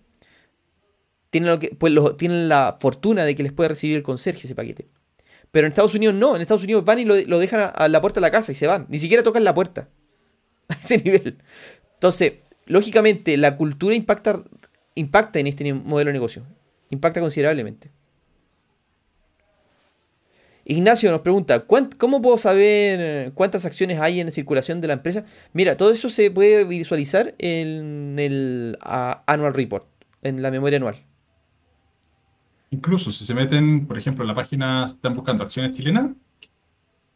[1.30, 4.46] tienen, lo que, pues lo- tienen la fortuna de que les puede recibir el conserje
[4.46, 4.88] ese paquete.
[5.50, 8.00] Pero en Estados Unidos no, en Estados Unidos van y lo, lo dejan a, la
[8.00, 8.86] puerta de la casa y se van.
[8.88, 9.88] Ni siquiera tocan la puerta.
[10.68, 11.38] A ese nivel.
[11.94, 12.34] Entonces,
[12.66, 14.42] lógicamente, la cultura impacta,
[14.94, 16.42] impacta en este modelo de negocio.
[16.90, 17.90] Impacta considerablemente.
[20.64, 24.94] Ignacio nos pregunta, ¿cuán- ¿cómo puedo saber eh, cuántas acciones hay en circulación de la
[24.94, 25.24] empresa?
[25.54, 29.86] Mira, todo eso se puede visualizar en el Annual Report,
[30.22, 30.96] en la memoria anual.
[32.70, 36.10] Incluso si se meten, por ejemplo, en la página, están buscando acciones chilenas,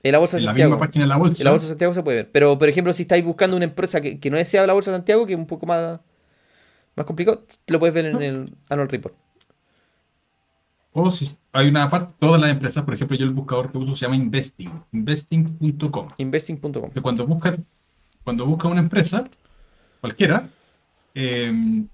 [0.03, 0.71] En la Bolsa de en la Santiago.
[0.73, 2.31] misma página de la bolsa, En la Bolsa de Santiago se puede ver.
[2.33, 4.97] Pero, por ejemplo, si estáis buscando una empresa que, que no sea la Bolsa de
[4.99, 6.01] Santiago, que es un poco más,
[6.97, 9.15] más complicado, lo puedes ver en el Annual Report.
[10.93, 13.95] o si hay una parte, todas las empresas, por ejemplo, yo el buscador que uso
[13.97, 16.09] se llama Investing, investing.com.
[16.19, 16.91] Investing.com.
[16.91, 17.65] que cuando buscan,
[18.25, 19.29] cuando busca una empresa,
[20.01, 20.49] cualquiera,
[21.15, 21.85] eh,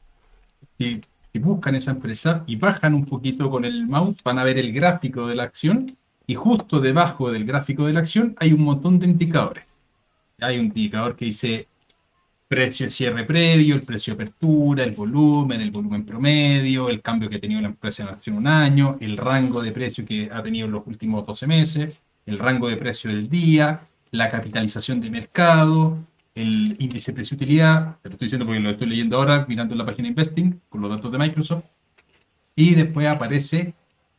[0.79, 1.01] si,
[1.33, 4.73] si buscan esa empresa y bajan un poquito con el mouse, van a ver el
[4.73, 5.97] gráfico de la acción
[6.27, 9.77] y justo debajo del gráfico de la acción hay un montón de indicadores.
[10.41, 11.67] Hay un indicador que dice
[12.47, 17.29] precio de cierre previo, el precio de apertura, el volumen, el volumen promedio, el cambio
[17.29, 20.43] que ha tenido la empresa en acción un año, el rango de precio que ha
[20.43, 21.95] tenido en los últimos 12 meses,
[22.25, 25.99] el rango de precio del día, la capitalización de mercado,
[26.39, 29.87] el índice precio-utilidad, te lo estoy diciendo porque lo estoy leyendo ahora, mirando en la
[29.87, 31.65] página Investing, con los datos de Microsoft,
[32.55, 33.75] y después aparece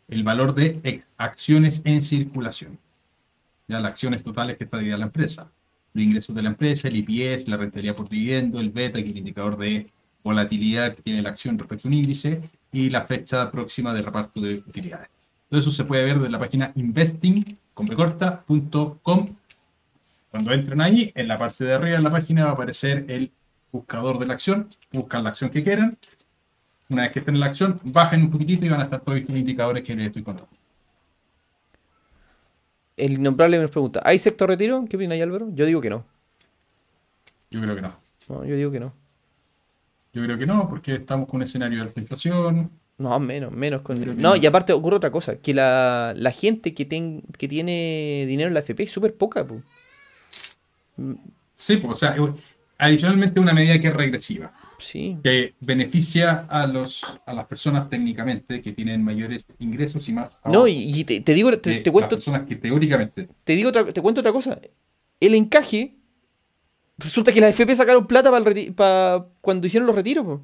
[0.09, 2.77] el valor de acciones en circulación,
[3.67, 5.49] ya las acciones totales que está dividida la empresa.
[5.93, 9.11] los ingresos de la empresa, el IPS, la rentabilidad por dividendo, el beta, que es
[9.11, 9.89] el indicador de
[10.23, 12.41] volatilidad que tiene la acción respecto a un índice,
[12.71, 15.09] y la fecha próxima de reparto de utilidades.
[15.49, 17.87] Todo eso se puede ver desde la página investing.com.
[20.31, 23.31] Cuando entren ahí, en la parte de arriba de la página va a aparecer el
[23.71, 25.91] buscador de la acción, buscan la acción que quieran.
[26.89, 29.17] Una vez que estén en la acción, bajen un poquitito y van a estar todos
[29.17, 30.49] estos indicadores que les estoy contando.
[32.97, 34.85] El innombrable nos pregunta, ¿hay sector retiro?
[34.89, 35.49] ¿Qué opina ahí Álvaro?
[35.53, 36.05] Yo digo que no.
[37.49, 37.95] Yo creo que no.
[38.27, 38.93] No, yo digo que no.
[40.13, 42.71] Yo creo que no, porque estamos con un escenario de alta inflación.
[42.97, 43.97] No, menos, menos con...
[43.97, 48.25] Creo No, y aparte ocurre otra cosa, que la, la gente que, ten- que tiene
[48.27, 49.61] dinero en la FP es súper poca, po.
[51.55, 52.33] Sí, pues, o sea, eh,
[52.77, 55.17] adicionalmente una medida que es regresiva, Sí.
[55.23, 60.67] que beneficia a, los, a las personas técnicamente que tienen mayores ingresos y más No,
[60.67, 63.69] y, y te, te digo, te, que te las cuento, personas que teóricamente te digo
[63.69, 64.57] otra, te cuento otra cosa.
[65.19, 65.95] El encaje,
[66.97, 68.75] resulta que las FP sacaron plata para el
[69.41, 70.41] cuando hicieron los retiros, po.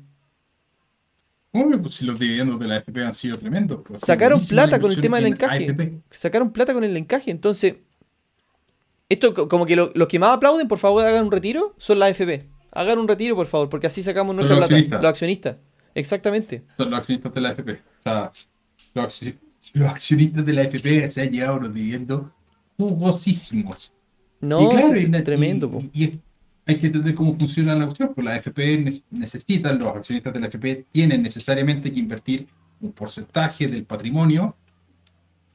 [1.54, 3.80] Obvio, pues si los dividendos de la AFP han sido tremendos.
[3.86, 5.70] pues, Sacaron plata con el tema del en encaje.
[5.70, 6.02] AFP.
[6.12, 7.32] Sacaron plata con el encaje.
[7.32, 7.76] Entonces,
[9.10, 12.00] esto co- como que lo- los que más aplauden, por favor, hagan un retiro, son
[12.00, 12.48] las FP.
[12.72, 14.74] Hagan un retiro, por favor, porque así sacamos nuestra los plata.
[14.76, 15.02] accionistas.
[15.02, 15.58] Los accionistas.
[15.94, 16.64] Exactamente.
[16.78, 17.72] Son los accionistas de la AFP.
[17.72, 18.32] O sea,
[18.94, 19.22] los,
[19.74, 22.24] los accionistas de la AFP se han llevado unos dividendos
[22.78, 23.94] jugosísimos.
[24.42, 26.20] No, y claro, y, tremendo, y- es-
[26.68, 28.12] hay que entender cómo funciona la cuestión.
[28.14, 32.48] Pues la AFP ne- necesitan, los accionistas de la AFP tienen necesariamente que invertir
[32.82, 34.56] un porcentaje del patrimonio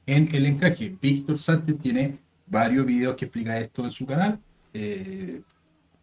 [0.07, 0.97] en el encaje.
[1.03, 2.19] Víctor Sánchez tiene
[2.51, 4.39] varios videos que explica esto en su canal
[4.75, 5.41] eh,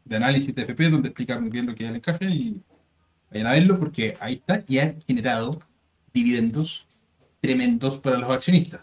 [0.05, 2.61] de análisis de AFP, donde explica muy bien lo que es el encaje y
[3.29, 5.59] vayan a verlo porque ahí está y ha generado
[6.13, 6.87] dividendos
[7.41, 8.81] tremendos para los accionistas.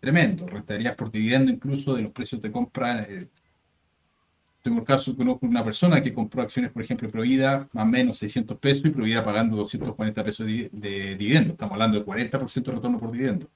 [0.00, 3.02] Tremendo, rentabilidad por dividendo incluso de los precios de compra.
[3.02, 3.28] eh,
[4.62, 8.18] tengo el caso, conozco una persona que compró acciones, por ejemplo, Provida, más o menos
[8.18, 11.52] 600 pesos y Provida pagando 240 pesos de, de dividendo.
[11.52, 13.48] Estamos hablando de 40% de retorno por dividendo.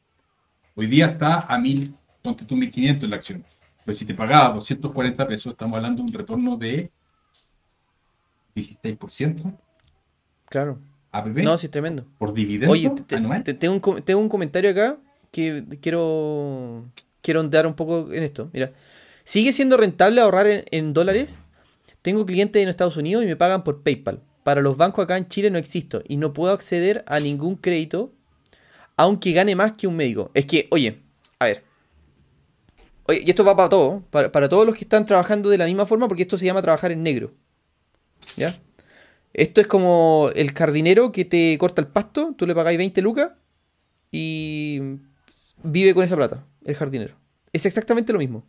[0.75, 3.45] Hoy día está a 1000, ponte tú 1500 en la acción.
[3.85, 6.91] Pero si te pagaba 240 pesos, estamos hablando de un retorno de
[8.55, 9.53] 16%
[10.49, 10.79] Claro.
[11.13, 12.07] APP No, sí, es tremendo.
[12.19, 13.03] por dividendo Oye, te-
[13.43, 14.99] te- tengo, un, tengo un comentario acá
[15.33, 16.85] que quiero,
[17.23, 18.51] quiero ondear un poco en esto.
[18.53, 18.73] Mira,
[19.25, 21.41] ¿sigue siendo rentable ahorrar en, en dólares?
[22.03, 24.21] Tengo clientes en Estados Unidos y me pagan por PayPal.
[24.43, 28.13] Para los bancos acá en Chile no existo y no puedo acceder a ningún crédito
[28.97, 30.31] aunque gane más que un médico.
[30.35, 31.01] Es que, oye,
[31.39, 31.65] a ver.
[33.11, 35.67] Oye, y esto va para todos, para, para todos los que están trabajando de la
[35.67, 37.33] misma forma, porque esto se llama trabajar en negro.
[38.37, 38.55] ¿Ya?
[39.33, 43.33] Esto es como el jardinero que te corta el pasto, tú le pagáis 20 lucas
[44.13, 44.81] y
[45.65, 47.17] vive con esa plata, el jardinero.
[47.53, 48.45] Es exactamente lo mismo.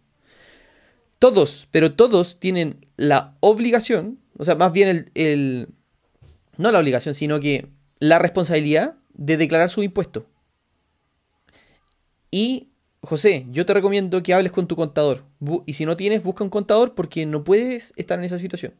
[1.17, 5.69] Todos, pero todos tienen la obligación, o sea, más bien el, el-
[6.57, 7.67] no la obligación, sino que
[7.97, 10.27] la responsabilidad de declarar su impuesto.
[12.31, 12.70] Y,
[13.03, 15.23] José, yo te recomiendo que hables con tu contador.
[15.65, 18.73] Y si no tienes, busca un contador porque no puedes estar en esa situación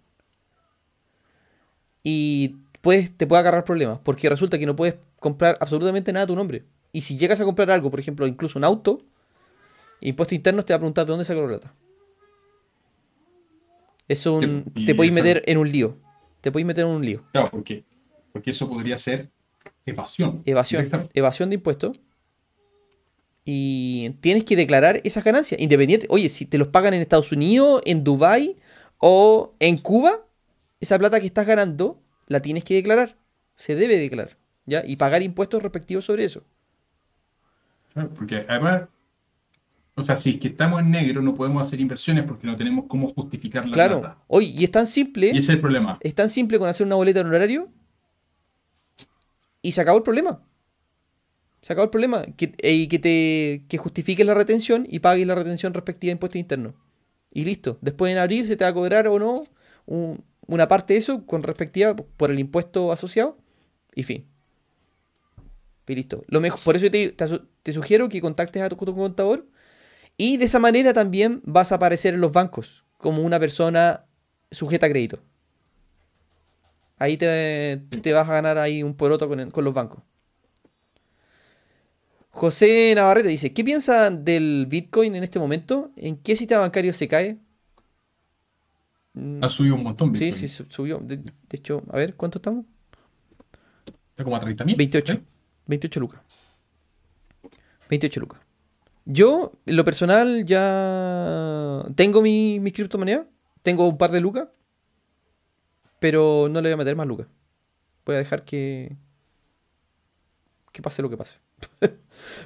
[2.03, 6.27] y puedes, te puede agarrar problemas, porque resulta que no puedes comprar absolutamente nada a
[6.27, 6.64] tu nombre.
[6.91, 9.02] Y si llegas a comprar algo, por ejemplo, incluso un auto,
[10.02, 11.73] Impuesto Interno te va a preguntar de dónde sacó la plata.
[14.38, 15.95] Un- y te podéis meter en un lío.
[16.41, 17.23] Te podéis meter en un lío.
[17.31, 17.84] Claro, porque,
[18.34, 19.30] porque eso podría ser
[19.85, 20.41] evasión.
[20.45, 21.99] Evasión, evasión de impuestos.
[23.43, 25.59] Y tienes que declarar esas ganancias.
[25.59, 26.07] Independiente.
[26.09, 28.57] Oye, si te los pagan en Estados Unidos, en Dubai
[28.99, 30.19] o en Cuba,
[30.80, 33.18] esa plata que estás ganando la tienes que declarar.
[33.55, 34.38] Se debe declarar.
[34.68, 34.84] ¿Ya?
[34.85, 36.43] Y pagar impuestos respectivos sobre eso.
[37.93, 38.84] Claro, porque además,
[39.95, 42.85] o sea, si es que estamos en negro, no podemos hacer inversiones porque no tenemos
[42.88, 43.99] cómo justificar la Claro.
[44.01, 44.18] plata.
[44.27, 45.27] Oye, y es tan simple.
[45.27, 45.97] Y ese es el problema.
[46.01, 47.69] Es tan simple con hacer una boleta de honorario.
[49.63, 50.41] Y se acabó el problema.
[51.62, 52.24] Se acabó el problema.
[52.38, 56.40] Eh, y que te que justifiques la retención y pagues la retención respectiva de impuestos
[56.40, 56.74] internos.
[57.32, 57.78] Y listo.
[57.82, 59.36] Después en abril se te va a cobrar o no
[59.86, 63.38] un- una parte de eso con respectiva por el impuesto asociado.
[63.96, 64.26] Y fin.
[65.88, 66.24] Y listo.
[66.28, 69.46] Lo mejor, por eso te, te su- te sugiero que contactes a tu, tu contador.
[70.18, 74.06] Y de esa manera también vas a aparecer en los bancos como una persona
[74.52, 75.20] sujeta a crédito.
[76.98, 80.04] Ahí te, te vas a ganar ahí un poroto con, con los bancos.
[82.32, 85.91] José Navarrete dice, ¿qué piensa del Bitcoin en este momento?
[85.98, 87.40] ¿En qué sistema bancario se cae?
[89.41, 90.16] Ha subido un montón.
[90.16, 90.34] Sí, Bitcoin.
[90.34, 90.99] sí, su- subió.
[90.99, 92.66] De, de hecho, a ver, ¿cuánto estamos?
[94.12, 94.76] Está como a 30 mil.
[94.76, 95.22] 28.
[95.68, 96.22] 28 lucas.
[97.90, 98.40] 28 lucas.
[99.06, 103.28] Yo, en lo personal, ya tengo mi, mi criptomoneda.
[103.64, 104.48] Tengo un par de lucas.
[105.99, 107.28] Pero no le voy a meter más lucas.
[108.06, 108.98] Voy a dejar que.
[110.72, 111.40] Que pase lo que pase.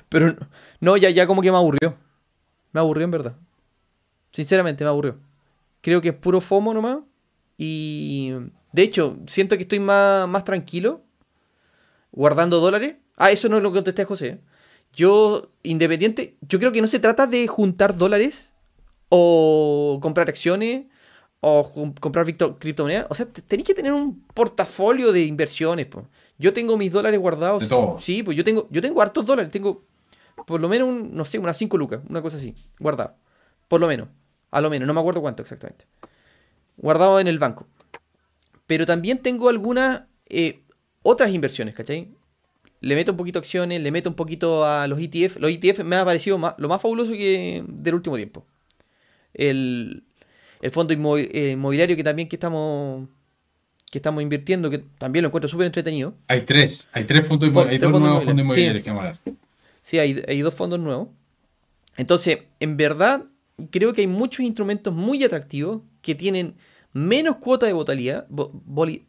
[0.09, 0.35] pero
[0.79, 1.97] no, ya, ya como que me aburrió.
[2.71, 3.35] Me aburrió en verdad.
[4.31, 5.17] Sinceramente, me aburrió.
[5.81, 6.97] Creo que es puro FOMO nomás.
[7.57, 8.33] Y.
[8.71, 11.01] De hecho, siento que estoy más, más tranquilo.
[12.11, 12.95] Guardando dólares.
[13.15, 14.41] Ah, eso no es lo que contesté a José.
[14.93, 18.53] Yo, independiente, yo creo que no se trata de juntar dólares
[19.09, 20.85] o comprar acciones
[21.41, 23.07] o comprar criptomonedas.
[23.09, 25.87] O sea, tenéis que tener un portafolio de inversiones.
[26.37, 27.69] Yo tengo mis dólares guardados.
[28.03, 29.51] Sí, pues yo tengo, yo tengo hartos dólares.
[29.51, 29.83] Tengo
[30.45, 33.15] por lo menos, un, no sé, unas 5 lucas, una cosa así, guardado.
[33.67, 34.09] Por lo menos,
[34.51, 35.85] a lo menos, no me acuerdo cuánto exactamente.
[36.77, 37.67] Guardado en el banco.
[38.67, 40.61] Pero también tengo algunas eh,
[41.03, 42.09] otras inversiones, ¿cachai?
[42.85, 45.37] le meto un poquito a acciones, le meto un poquito a los ETF.
[45.37, 48.45] Los ETF me ha parecido lo más fabuloso que del último tiempo.
[49.33, 50.03] El,
[50.71, 53.09] fondo eh, inmobiliario que también que estamos
[53.91, 56.13] que estamos invirtiendo, que también lo encuentro súper entretenido.
[56.27, 59.37] Hay tres, hay tres fondos, hay dos nuevos fondos inmobiliarios que vamos a hablar.
[59.85, 61.09] Sí, hay, dos fondos nuevos.
[61.95, 63.25] Entonces, en verdad,
[63.69, 66.55] creo que hay muchos instrumentos muy atractivos que tienen
[66.91, 67.73] menos cuota de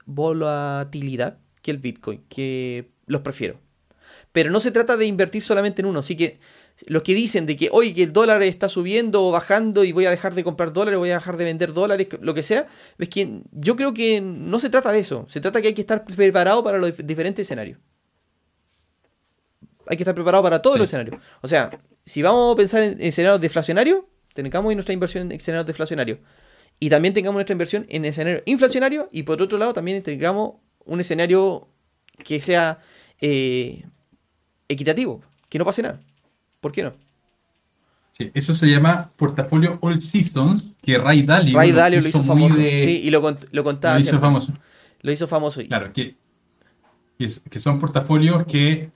[0.04, 3.58] volatilidad que el Bitcoin, que los prefiero.
[4.32, 6.00] Pero no se trata de invertir solamente en uno.
[6.00, 6.40] Así que
[6.84, 10.04] los que dicen de que, hoy que el dólar está subiendo o bajando y voy
[10.04, 13.08] a dejar de comprar dólares, voy a dejar de vender dólares, lo que sea, es
[13.08, 15.24] que yo creo que no se trata de eso.
[15.30, 17.78] Se trata que hay que estar preparado para los diferentes escenarios.
[19.86, 21.20] Hay que estar preparado para todos los escenarios.
[21.42, 21.70] O sea,
[22.04, 24.00] si vamos a pensar en escenarios deflacionarios,
[24.34, 26.18] tengamos nuestra inversión en escenarios deflacionarios.
[26.78, 29.08] Y también tengamos nuestra inversión en escenario inflacionario.
[29.12, 30.54] Y por otro lado, también tengamos
[30.84, 31.68] un escenario
[32.24, 32.80] que sea
[33.20, 33.84] eh,
[34.68, 36.00] equitativo, que no pase nada.
[36.60, 36.92] ¿Por qué no?
[38.12, 42.54] Sí, eso se llama portafolio All Seasons, que Ray Dalio, Ray Dalio lo hizo, famoso.
[42.56, 43.94] Sí, y lo, lo contaba.
[43.96, 44.52] Lo hizo famoso.
[45.02, 45.60] Lo hizo famoso.
[45.66, 46.16] Claro, que,
[47.18, 48.90] que, son portafolios que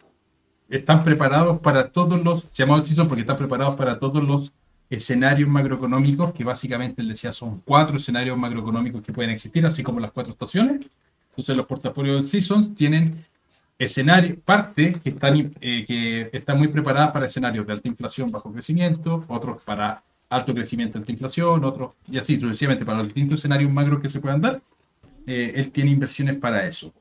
[0.70, 4.52] están preparados para todos los, se llama All Seasons porque están preparados para todos los
[4.88, 10.01] escenarios macroeconómicos, que básicamente él decía son cuatro escenarios macroeconómicos que pueden existir, así como
[10.01, 10.90] las cuatro estaciones.
[11.30, 13.24] Entonces los portafolios All Seasons tienen
[13.78, 18.52] escenario, parte que están, eh, que están muy preparadas para escenarios de alta inflación bajo
[18.52, 23.72] crecimiento, otros para alto crecimiento alta inflación, otros, y así sucesivamente, para los distintos escenarios
[23.72, 24.62] macro que se puedan dar,
[25.26, 26.92] eh, él tiene inversiones para eso.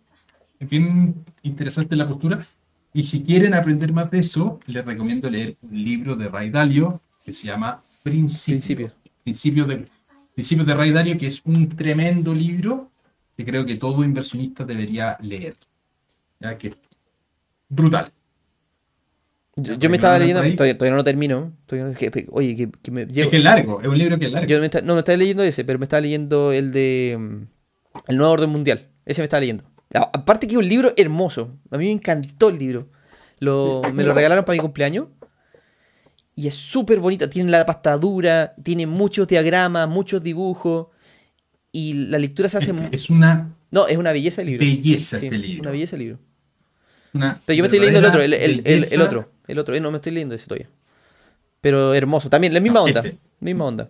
[0.60, 2.46] Es bien interesante la postura.
[2.94, 7.02] Y si quieren aprender más de eso, les recomiendo leer un libro de Ray Dalio
[7.24, 8.92] que se llama Principio.
[9.24, 9.66] Principio.
[9.66, 9.86] de,
[10.34, 12.92] Principio de Ray Dalio, que es un tremendo libro
[13.38, 15.56] que creo que todo inversionista debería leer.
[16.40, 16.74] Ya que
[17.68, 18.10] brutal.
[19.56, 21.54] Yo, me estaba leyendo, todavía, no lo termino.
[22.30, 24.48] oye, que, me, Es que es largo, es un libro que es largo.
[24.48, 27.42] Yo no me estaba leyendo ese, pero me estaba leyendo el de mm,
[28.08, 28.88] El Nuevo Orden Mundial.
[29.06, 29.66] Ese me estaba leyendo.
[29.94, 31.58] Aparte que es un libro hermoso.
[31.72, 32.88] A mí me encantó el libro.
[33.40, 35.08] Lo, me lo regalaron para mi cumpleaños.
[36.36, 37.30] Y es súper bonito.
[37.30, 40.88] Tiene la pastadura, tiene muchos diagramas, muchos dibujos.
[41.72, 42.74] Y la lectura se hace...
[42.92, 43.56] Es una...
[43.72, 44.66] No, es una belleza el libro.
[44.66, 45.62] Belleza este libro.
[45.62, 46.20] Una belleza el libro.
[47.12, 49.98] Pero yo me estoy leyendo el otro, el, el, otro, el otro, eh, no me
[49.98, 50.70] estoy leyendo ese todavía.
[51.62, 53.18] Pero hermoso, también, la misma onda, este.
[53.40, 53.90] misma onda.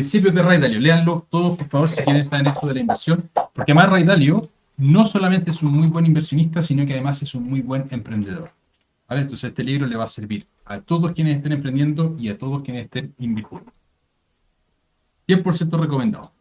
[0.00, 3.28] Principios de Ray Dalio, todos por favor si quieren estar en esto de la inversión,
[3.34, 4.48] porque además Ray Dalio
[4.78, 8.50] no solamente es un muy buen inversionista, sino que además es un muy buen emprendedor.
[9.06, 9.20] ¿Vale?
[9.20, 12.62] Entonces este libro le va a servir a todos quienes estén emprendiendo y a todos
[12.62, 13.70] quienes estén invirtiendo.
[15.28, 16.32] 100% recomendado.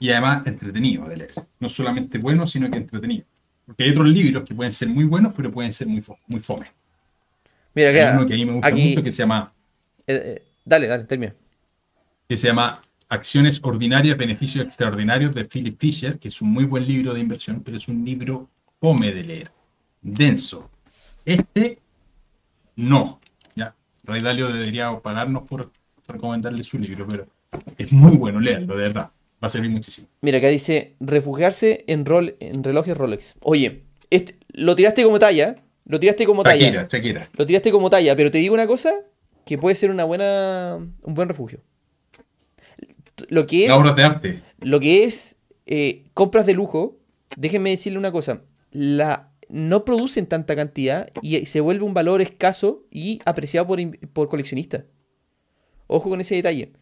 [0.00, 1.34] y además entretenido de leer.
[1.60, 3.24] No solamente bueno, sino que entretenido.
[3.66, 6.72] Porque hay otros libros que pueden ser muy buenos, pero pueden ser muy, muy fome.
[7.72, 9.52] Mira, hay uno que a mí me gusta mucho que se llama.
[10.06, 11.34] Eh, eh, dale, dale, termina.
[12.28, 16.86] Que se llama Acciones Ordinarias, Beneficios Extraordinarios de Philip Fisher, que es un muy buen
[16.86, 18.48] libro de inversión, pero es un libro
[18.80, 19.50] fome de leer,
[20.00, 20.70] denso.
[21.24, 21.78] Este,
[22.76, 23.20] no.
[23.54, 23.74] Ya,
[24.04, 25.70] Ray Dalio debería pagarnos por
[26.06, 27.26] recomendarle su libro, pero
[27.76, 29.10] es muy bueno, leerlo, de verdad
[29.42, 30.08] va a servir muchísimo.
[30.20, 33.34] Mira, acá dice refugiarse en, rol, en relojes Rolex.
[33.40, 35.56] Oye, este, lo tiraste como talla,
[35.86, 36.86] lo tiraste como talla.
[36.88, 37.28] Shakira.
[37.36, 38.92] Lo tiraste como talla, pero te digo una cosa,
[39.50, 41.58] que puede ser una buena, un buen refugio.
[43.30, 43.72] Lo que es...
[43.72, 44.42] obras de arte.
[44.60, 47.00] Lo que es eh, compras de lujo,
[47.36, 52.84] déjenme decirle una cosa, la, no producen tanta cantidad y se vuelve un valor escaso
[52.92, 54.84] y apreciado por, por coleccionistas.
[55.88, 56.72] Ojo con ese detalle.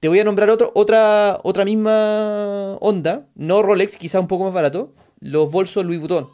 [0.00, 4.52] Te voy a nombrar otro, otra, otra misma onda, no Rolex, quizá un poco más
[4.52, 6.28] barato, los bolsos Louis Vuitton.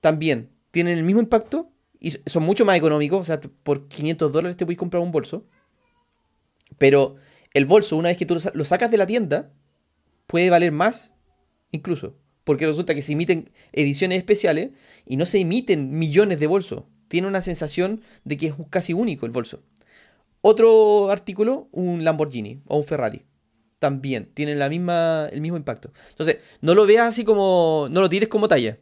[0.00, 1.72] También tienen el mismo impacto
[2.06, 3.20] y son mucho más económicos.
[3.20, 5.44] O sea, por 500 dólares te puedes comprar un bolso.
[6.78, 7.16] Pero
[7.52, 9.50] el bolso, una vez que tú lo sacas de la tienda,
[10.28, 11.14] puede valer más
[11.72, 12.16] incluso.
[12.44, 14.70] Porque resulta que se emiten ediciones especiales
[15.04, 16.84] y no se emiten millones de bolsos.
[17.08, 19.64] Tiene una sensación de que es casi único el bolso.
[20.42, 23.24] Otro artículo, un Lamborghini o un Ferrari.
[23.80, 25.92] También tienen la misma, el mismo impacto.
[26.10, 27.88] Entonces, no lo veas así como.
[27.90, 28.78] No lo tires como talla.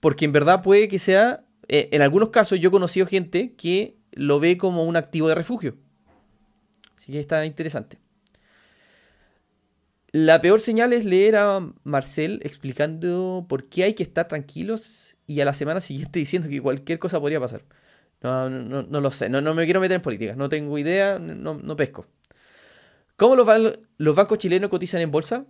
[0.00, 1.46] Porque en verdad puede que sea.
[1.68, 5.34] Eh, en algunos casos, yo he conocido gente que lo ve como un activo de
[5.34, 5.76] refugio.
[6.96, 7.98] Así que está interesante.
[10.12, 15.40] La peor señal es leer a Marcel explicando por qué hay que estar tranquilos y
[15.40, 17.64] a la semana siguiente diciendo que cualquier cosa podría pasar.
[18.20, 21.18] No, no, no lo sé, no, no, me quiero meter en política, no tengo idea,
[21.18, 22.06] no, no pesco.
[23.16, 25.44] ¿Cómo los, los, bancos chilenos cotizan en bolsa?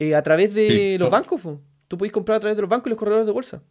[0.00, 1.40] Eh, a través de los bancos.
[1.86, 3.62] Tú puedes comprar a través de los bancos y los corredores de bolsa.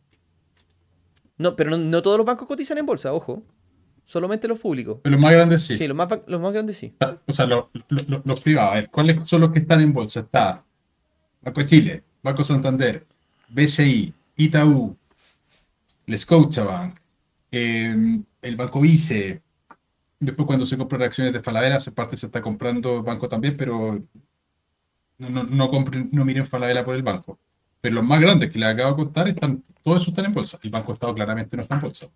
[1.41, 3.43] No, pero no, todos los bancos cotizan en bolsa, ojo.
[4.05, 4.99] Solamente los públicos.
[5.01, 5.77] Pero los más grandes sí.
[5.77, 6.93] Sí, los más, los más grandes sí.
[7.25, 8.71] O sea, los, los privados.
[8.71, 10.19] A ver, ¿cuáles son los que están en bolsa?
[10.19, 10.63] Está
[11.41, 13.07] Banco Chile, Banco Santander,
[13.49, 14.95] BCI, Itaú,
[16.05, 16.97] el Scotiabank,
[17.51, 19.41] eh, el Banco Vice.
[20.19, 24.03] Después cuando se compran acciones de Falabella, se parte se está comprando banco también, pero
[25.17, 27.39] no, no, no, compren, no miren Falabella por el banco.
[27.81, 30.59] Pero los más grandes que les acabo de contar, están, todos esos están en bolsa.
[30.61, 32.07] El Banco Estado claramente no está en bolsa.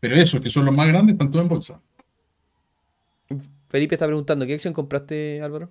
[0.00, 1.80] Pero esos que son los más grandes están todos en bolsa.
[3.68, 5.70] Felipe está preguntando, ¿qué acción compraste, Álvaro?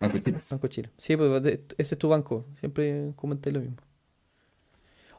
[0.00, 0.38] Banco Chile.
[0.50, 0.90] Banco Chile.
[0.96, 1.42] Sí, pues
[1.76, 2.46] ese es tu banco.
[2.60, 3.76] Siempre comenté lo mismo.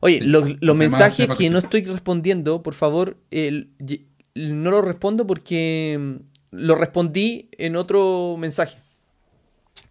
[0.02, 6.16] Oye, los, mensajes que no estoy respondiendo, por favor, no los respondo porque mm,
[6.52, 8.78] lo respondí en otro mensaje.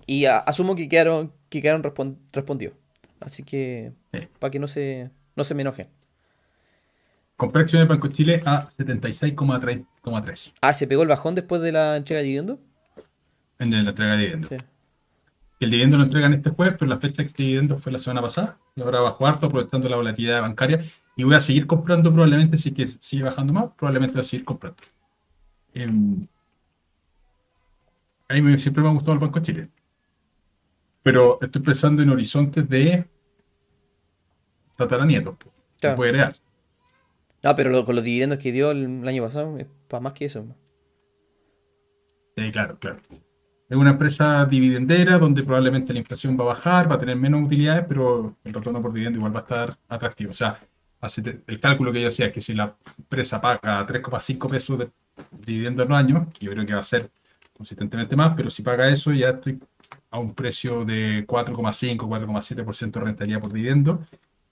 [0.09, 1.83] Y asumo que quedaron, que quedaron
[2.33, 2.75] respondidos.
[3.21, 3.93] Así que,
[4.39, 5.89] para que no se, no se me enojen.
[7.37, 10.53] Compré acciones de Banco Chile a 76,3.
[10.63, 12.59] Ah, ¿se pegó el bajón después de la entrega de dividendo?
[13.59, 14.49] En la entrega de dividendo.
[15.61, 18.59] El dividendo lo entregan este jueves, pero la fecha de dividendo fue la semana pasada.
[18.77, 20.83] Y ahora bajo harto, aprovechando la volatilidad bancaria.
[21.17, 24.47] Y voy a seguir comprando probablemente, si que sigue bajando más, probablemente voy a seguir
[24.47, 24.79] comprando.
[25.75, 26.27] Em,
[28.29, 29.69] a mí siempre me ha gustado el Banco Chile.
[31.11, 33.07] Pero estoy pensando en horizontes de
[34.77, 35.37] tataranietos.
[35.81, 35.97] Claro.
[35.97, 36.37] puede crear.
[37.43, 40.45] No, pero con los dividendos que dio el, año pasado, es para más que eso.
[42.37, 42.99] Sí, claro, claro.
[43.71, 47.43] Es una empresa dividendera donde probablemente la inflación va a bajar, va a tener menos
[47.43, 50.33] utilidades, pero el retorno por dividendo igual va a estar atractivo.
[50.33, 50.61] O sea,
[51.47, 54.91] el cálculo que yo hacía es que si la empresa paga 3,5 pesos de
[55.31, 57.11] dividendo en un año, que yo creo que va a ser
[57.57, 59.59] consistentemente más, pero si paga eso ya estoy
[60.11, 64.05] a un precio de 4,5, 4,7% de rentabilidad por dividendo.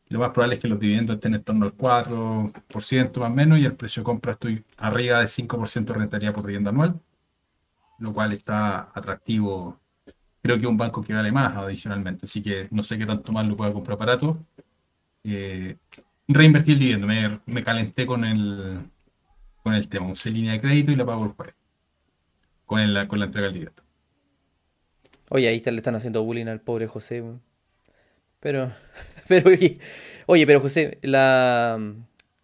[0.09, 3.59] Lo más probable es que los dividendos estén en torno al 4% más o menos
[3.59, 7.01] y el precio de compra estoy arriba de 5% de rentabilidad por dividendo anual
[7.99, 9.81] lo cual está atractivo.
[10.43, 13.47] Creo que un banco que vale más adicionalmente, así que no sé qué tanto más
[13.47, 14.39] lo pueda comprar barato.
[15.25, 15.77] Eh,
[16.29, 17.07] reinvertí el dividendo,
[17.47, 18.81] me, calenté con el,
[19.63, 21.55] con el tema, usé línea de crédito y la pago el jueves,
[22.65, 23.83] con, la con la entrega del dividendo.
[25.31, 27.23] Oye, ahí le están haciendo bullying al pobre José.
[28.41, 28.73] Pero,
[29.29, 29.51] pero,
[30.27, 31.79] oye, pero José, la,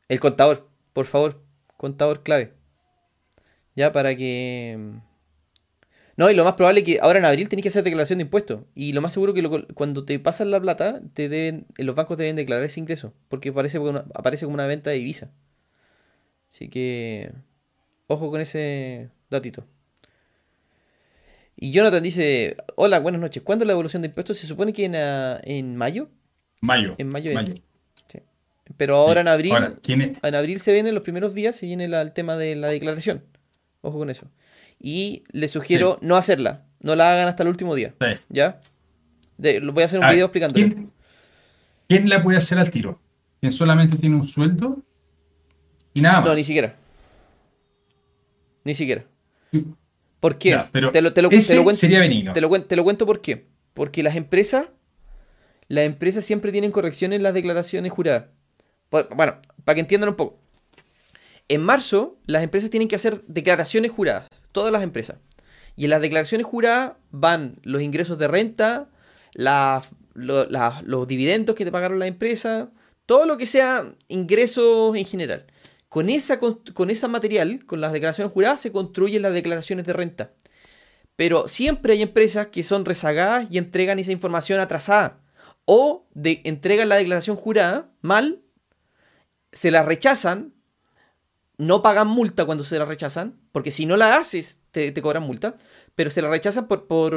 [0.09, 1.43] el contador, por favor,
[1.77, 2.55] contador clave.
[3.75, 5.01] Ya para que
[6.17, 8.25] no, y lo más probable es que ahora en abril tenés que hacer declaración de
[8.25, 8.61] impuestos.
[8.75, 9.43] Y lo más seguro que
[9.75, 13.15] cuando te pasan la plata, te deben, los bancos deben declarar ese ingreso.
[13.29, 13.79] Porque aparece,
[14.15, 15.31] aparece como una venta de divisa.
[16.49, 17.33] Así que.
[18.09, 19.67] Ojo con ese datito.
[21.63, 23.41] Y Jonathan dice: Hola, buenas noches.
[23.45, 24.37] ¿Cuándo es la evolución de impuestos?
[24.37, 26.09] Se supone que en, ah, en mayo.
[26.61, 26.97] Mayo.
[26.99, 27.31] En mayo.
[28.09, 28.19] Sí.
[28.77, 29.55] Pero ahora en abril.
[29.87, 33.23] En abril se vienen los primeros días, se viene el tema de la declaración.
[33.81, 34.27] Ojo con eso.
[34.81, 36.65] Y les sugiero no hacerla.
[36.81, 37.95] No la hagan hasta el último día.
[38.29, 38.61] ¿Ya?
[39.39, 40.91] voy a hacer un video explicándolo.
[41.87, 43.01] ¿quién, la puede hacer al tiro?
[43.39, 44.83] ¿Quién solamente tiene un sueldo?
[45.95, 46.31] Y nada más.
[46.31, 46.75] No, ni siquiera.
[48.65, 49.05] Ni siquiera.
[50.23, 50.57] ¿Por qué?
[50.71, 52.33] te, lo, cuento, sería benigno.
[52.33, 53.49] Te lo, te lo cuento por qué.
[53.75, 54.67] Porque las empresas,
[55.67, 58.27] las empresas siempre tienen correcciones en las declaraciones juradas.
[58.89, 60.39] Bueno, para que entiendan un poco.
[61.49, 65.17] En marzo, las empresas tienen que hacer declaraciones juradas todas las empresas.
[65.75, 68.91] Y en las declaraciones juradas van los ingresos de renta,
[69.35, 72.71] los dividendos que te pagaron la empresa,
[73.07, 75.47] todo lo que sea ingresos en general.
[75.93, 76.63] Con esa, con
[77.11, 80.33] material, con las declaraciones juradas, se construyen las declaraciones de renta.
[81.17, 85.21] Pero siempre hay empresas que son rezagadas y entregan esa información atrasada.
[85.67, 88.41] o de, entregan la declaración jurada mal,
[89.53, 90.55] se la rechazan,
[91.59, 95.57] no pagan multa cuando se la rechazan, porque si no la haces te, cobran multa,
[95.95, 96.87] pero se la rechazan por...
[96.87, 97.15] por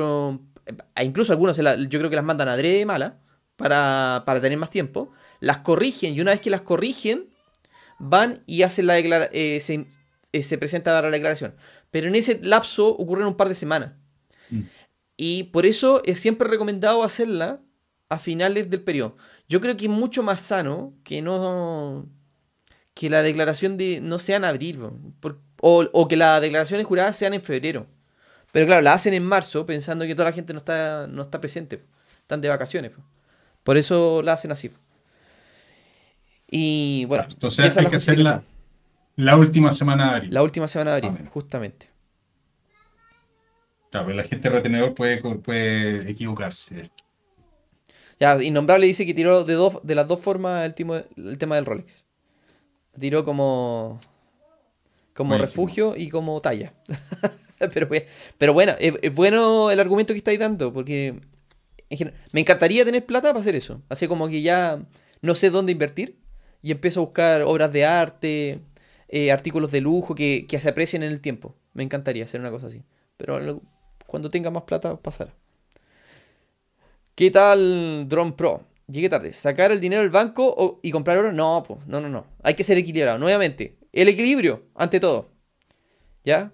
[0.65, 3.21] eh, incluso algunos yo creo que las mandan a de mala
[3.55, 7.29] para, para tener más tiempo, las corrigen y una vez que las corrigen,
[7.99, 9.87] van y hacen la declaración, eh, se,
[10.31, 11.55] eh, se, presenta la declaración.
[11.91, 13.93] Pero en ese lapso ocurren un par de semanas.
[14.49, 14.61] Mm.
[15.17, 17.61] Y por eso es siempre recomendado hacerla
[18.09, 19.15] a finales del periodo.
[19.47, 22.09] Yo creo que es mucho más sano que no
[22.93, 24.79] que la declaración de no sea en abril
[25.61, 27.87] o, que las declaraciones juradas sean en febrero.
[28.51, 31.41] Pero claro, la hacen en marzo pensando que toda la gente no está, no está
[31.41, 31.83] presente,
[32.21, 32.91] están de vacaciones.
[33.63, 34.71] Por eso la hacen así.
[36.49, 40.33] Y bueno, entonces hay que hacer la, última semana de abril.
[40.33, 41.89] La última semana de abril, justamente.
[43.89, 46.91] Claro, pero la gente retenedor puede, puede equivocarse.
[48.19, 51.65] Ya, Innombrable dice que tiró de, dos, de las dos formas el, el tema del
[51.65, 52.05] Rolex.
[52.97, 53.99] Tiró como,
[55.13, 56.73] como refugio y como talla.
[57.73, 57.89] pero,
[58.37, 61.19] pero bueno, es, bueno el argumento que estáis dando, porque
[62.33, 63.81] me encantaría tener plata para hacer eso.
[63.89, 64.79] Así como que ya
[65.21, 66.17] no sé dónde invertir
[66.65, 68.59] y empiezo a buscar obras de arte,
[69.07, 71.53] eh, artículos de lujo que, que, se aprecien en el tiempo.
[71.73, 72.81] Me encantaría hacer una cosa así.
[73.17, 73.61] Pero
[74.07, 75.31] cuando tenga más plata, pasará.
[77.13, 78.63] ¿Qué tal Drone Pro?
[78.87, 79.31] Llegué tarde.
[79.31, 81.31] ¿Sacar el dinero del banco y comprar oro?
[81.31, 82.25] No, pues, no, no, no.
[82.41, 83.19] Hay que ser equilibrado.
[83.19, 85.29] Nuevamente, el equilibrio, ante todo.
[86.23, 86.51] ¿Ya?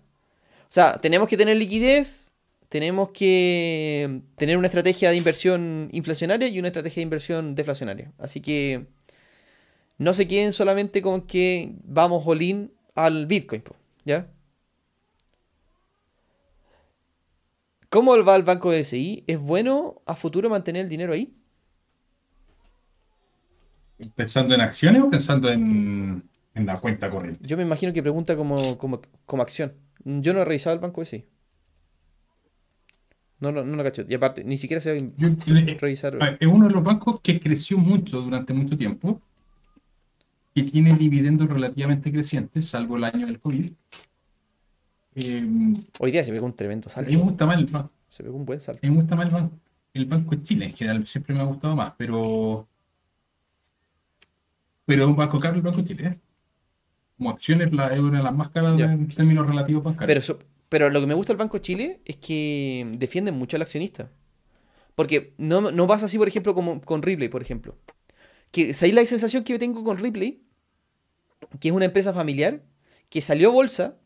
[0.63, 2.33] O sea, tenemos que tener liquidez,
[2.67, 8.11] tenemos que tener una estrategia de inversión inflacionaria y una estrategia de inversión deflacionaria.
[8.17, 8.87] Así que
[9.97, 13.63] no se queden solamente con que vamos all al Bitcoin,
[14.05, 14.27] ¿ya?
[17.91, 19.25] ¿Cómo va el banco de SI?
[19.27, 21.33] ¿Es bueno a futuro mantener el dinero ahí?
[24.15, 26.23] ¿Pensando en acciones o pensando en,
[26.53, 27.45] la cuenta corriente?
[27.45, 29.73] Yo me imagino que pregunta como, como, acción.
[30.05, 31.25] Yo no he revisado el banco de SI.
[33.41, 34.05] No, no, no lo cacho.
[34.07, 36.37] Y aparte, ni siquiera se va a revisar.
[36.39, 39.21] Es uno de los bancos que creció mucho durante mucho tiempo,
[40.53, 43.71] que tiene dividendos relativamente crecientes, salvo el año del COVID.
[45.15, 47.11] Em, Hoy día se ve un tremendo salto.
[47.11, 47.91] me gusta más el banco.
[48.09, 48.79] Se ve un buen salto.
[48.83, 49.57] me gusta más el banco.
[49.93, 52.67] El Banco de Chile en general siempre me ha gustado más, pero.
[54.85, 56.17] Pero un banco caro el Banco de Chile, ¿eh?
[57.17, 60.25] Como acciones, la, es una de las más caras en términos relativos bancarios.
[60.25, 63.63] Pero, pero lo que me gusta del Banco de Chile es que defienden mucho al
[63.63, 64.09] accionista.
[64.95, 67.75] Porque no, no pasa así, por ejemplo, como con Ripley, por ejemplo.
[68.51, 70.41] Que ahí la sensación que yo tengo con Ripley,
[71.59, 72.61] que es una empresa familiar,
[73.09, 73.97] que salió a bolsa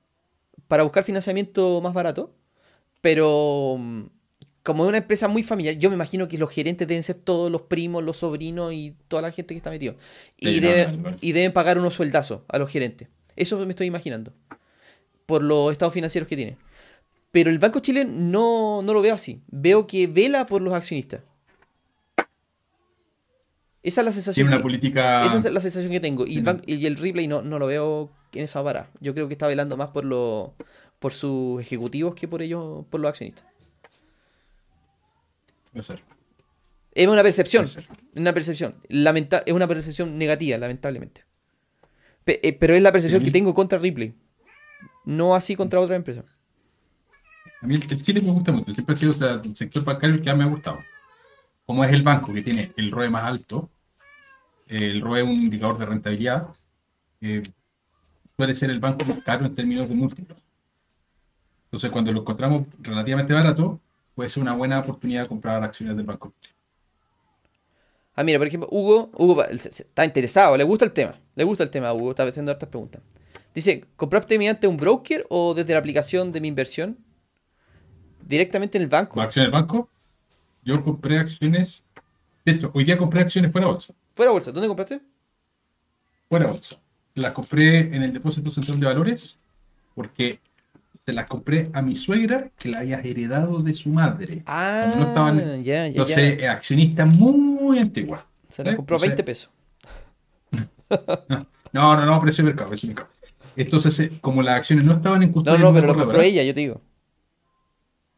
[0.67, 2.35] para buscar financiamiento más barato,
[3.01, 4.03] pero mm,
[4.63, 7.51] como es una empresa muy familiar, yo me imagino que los gerentes deben ser todos
[7.51, 9.95] los primos, los sobrinos y toda la gente que está metido.
[10.39, 10.59] Y,
[11.21, 13.07] y deben pagar unos sueldazos a los gerentes.
[13.35, 14.33] Eso me estoy imaginando.
[15.27, 16.57] Por los estados financieros que tiene.
[17.31, 19.41] Pero el Banco Chile no, no lo veo así.
[19.47, 21.21] Veo que vela por los accionistas.
[23.85, 24.47] Esa es la sensación.
[24.47, 25.27] Tiene una política.
[25.27, 26.25] Esa es la sensación que tengo.
[26.25, 28.89] Y, el, y el replay no, no lo veo en esa vara.
[28.99, 30.49] Yo creo que está velando más por los
[30.97, 33.45] por sus ejecutivos que por ellos, por los accionistas.
[35.81, 36.01] ser.
[36.93, 37.67] Es una percepción.
[38.15, 38.73] Una percepción.
[38.87, 41.23] Lamenta es una percepción negativa, lamentablemente.
[42.25, 44.15] Eh, pero es la percepción que tengo contra Ripley.
[45.03, 46.25] No así contra otra empresa.
[47.61, 48.73] A mí el, Chile me gusta mucho.
[48.73, 49.11] Siempre ha sido
[49.43, 50.79] el sector bancario el que más me ha gustado.
[51.67, 53.69] Como es el banco que tiene el ROE más alto,
[54.67, 56.47] el ROE es un indicador de rentabilidad,
[58.37, 60.37] suele ser el banco más caro en términos de múltiplos.
[61.65, 63.79] Entonces, cuando lo encontramos relativamente barato,
[64.13, 66.33] puede ser una buena oportunidad de comprar acciones del banco.
[68.15, 71.19] Ah, mira, por ejemplo, Hugo, Hugo está interesado, le gusta el tema.
[71.35, 73.01] Le gusta el tema, Hugo, está haciendo hartas preguntas.
[73.53, 76.97] Dice, ¿compraste mediante un broker o desde la aplicación de mi inversión?
[78.25, 79.19] ¿Directamente en el banco?
[79.21, 79.89] ¿Acciones del banco?
[80.63, 81.83] Yo compré acciones.
[82.45, 83.93] De hecho, hoy día compré acciones fuera bolsa.
[84.15, 84.51] ¿Fuera bolsa?
[84.51, 85.01] ¿Dónde compraste?
[86.29, 86.79] Fuera bolsa
[87.15, 89.37] las compré en el depósito central de valores
[89.95, 90.39] porque
[91.05, 94.43] se las compré a mi suegra que la había heredado de su madre.
[94.45, 98.25] Ah, no estaban, ya, ya, entonces, accionista muy antigua.
[98.49, 99.49] Se la compró 20 pesos.
[101.73, 103.13] No, no, no, precio de mercado, precio de mercado.
[103.57, 105.59] Entonces, eh, como las acciones no estaban en custodia.
[105.59, 106.79] No, no, pero lo compró ella, yo te digo.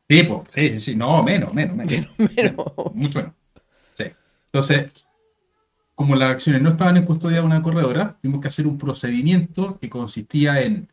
[0.07, 2.07] Sí, pues, sí, sí, sí, no, menos, menos, menos.
[2.35, 2.55] menos.
[2.93, 3.33] Mucho menos.
[3.95, 4.03] Sí.
[4.51, 4.91] Entonces,
[5.97, 9.79] como las acciones no estaban en custodia de una corredora, tuvimos que hacer un procedimiento
[9.79, 10.87] que consistía en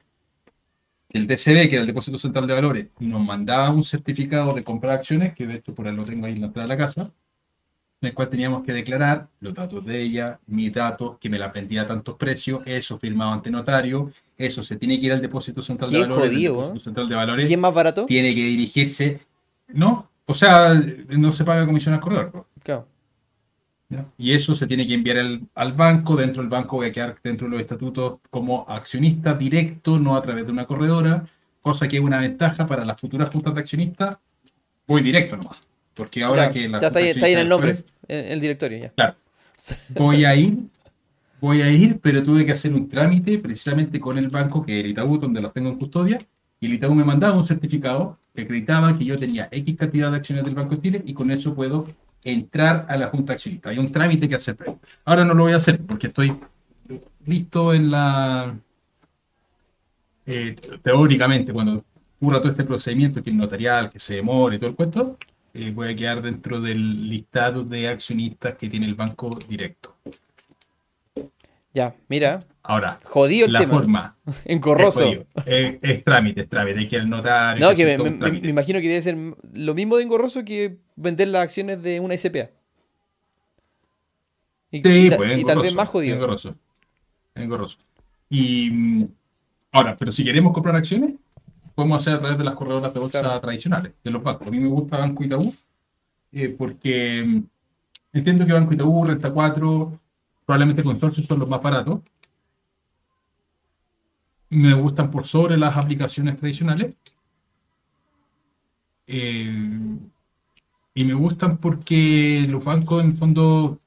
[1.10, 4.92] el DCB, que era el Depósito Central de Valores, nos mandaba un certificado de compra
[4.92, 6.86] de acciones, que de hecho por ahí lo tengo ahí en la entrada de la
[6.86, 7.02] casa,
[8.00, 11.46] en el cual teníamos que declarar los datos de ella, mis datos, que me la
[11.46, 15.60] aprendía a tantos precios, eso firmado ante notario, eso se tiene que ir al depósito
[15.60, 16.30] central de valores.
[16.30, 16.82] jodido, depósito ¿eh?
[16.82, 18.06] central de valores ¿Quién más barato?
[18.06, 19.20] tiene que dirigirse,
[19.68, 20.08] ¿no?
[20.24, 20.72] O sea,
[21.10, 22.30] no se paga comisión al corredor.
[22.32, 22.46] ¿no?
[22.62, 22.88] Claro.
[23.94, 24.06] ¿Ya?
[24.18, 27.16] Y eso se tiene que enviar al, al banco, dentro del banco voy a quedar
[27.22, 31.24] dentro de los estatutos como accionista directo, no a través de una corredora,
[31.60, 34.16] cosa que es una ventaja para las futuras juntas de accionistas,
[34.86, 35.56] voy directo nomás.
[35.94, 37.74] Porque ahora que la ya está, ahí- está ahí en el nombre,
[38.08, 38.88] en el directorio ya.
[38.90, 39.14] Claro.
[39.94, 40.58] voy a ir,
[41.40, 44.84] voy a ir, pero tuve que hacer un trámite precisamente con el banco, que es
[44.84, 46.18] el Itaú, donde los tengo en custodia,
[46.60, 50.16] y el Itaú me mandaba un certificado que acreditaba que yo tenía X cantidad de
[50.16, 51.86] acciones del Banco de Chile y con eso puedo
[52.24, 53.70] entrar a la Junta Accionista.
[53.70, 54.56] Hay un trámite que hacer.
[55.04, 56.34] Ahora no lo voy a hacer porque estoy
[57.26, 58.56] listo en la...
[60.26, 61.84] eh, teóricamente, cuando
[62.16, 65.18] ocurra todo este procedimiento, que es notarial, que se demore todo el cuento,
[65.52, 69.96] eh, voy a quedar dentro del listado de accionistas que tiene el banco directo.
[71.74, 73.72] Ya, mira, Ahora, jodido el la tema.
[73.74, 75.02] forma Engorroso.
[75.04, 75.18] es.
[75.44, 77.66] Es- es trámite, es trámite, hay que al notario.
[77.68, 79.16] No, que me, imagino que debe ser
[79.52, 82.48] lo mismo de engorroso que vender las acciones de una SPA.
[84.70, 86.14] Y, Sí, y pues, y tal vez engorroso, más jodido.
[86.14, 86.54] Engorroso.
[87.34, 87.78] Engorroso.
[88.30, 89.08] Y mm,
[89.72, 91.14] ahora, pero si queremos comprar acciones,
[91.74, 93.40] podemos hacer a través de las corredoras de bolsa Claro.
[93.40, 94.46] tradicionales, de los bancos.
[94.46, 95.52] A mí me gusta Banco Itaú,
[96.32, 97.42] eh, porque mm,
[98.16, 100.00] entiendo que Banco Itaú, Renta 4,
[100.46, 102.00] probablemente Consorcio son los más baratos.
[104.50, 106.94] Me gustan por sobre las aplicaciones tradicionales.
[109.06, 109.52] Eh,
[110.94, 113.80] y me gustan porque los bancos, en el fondo,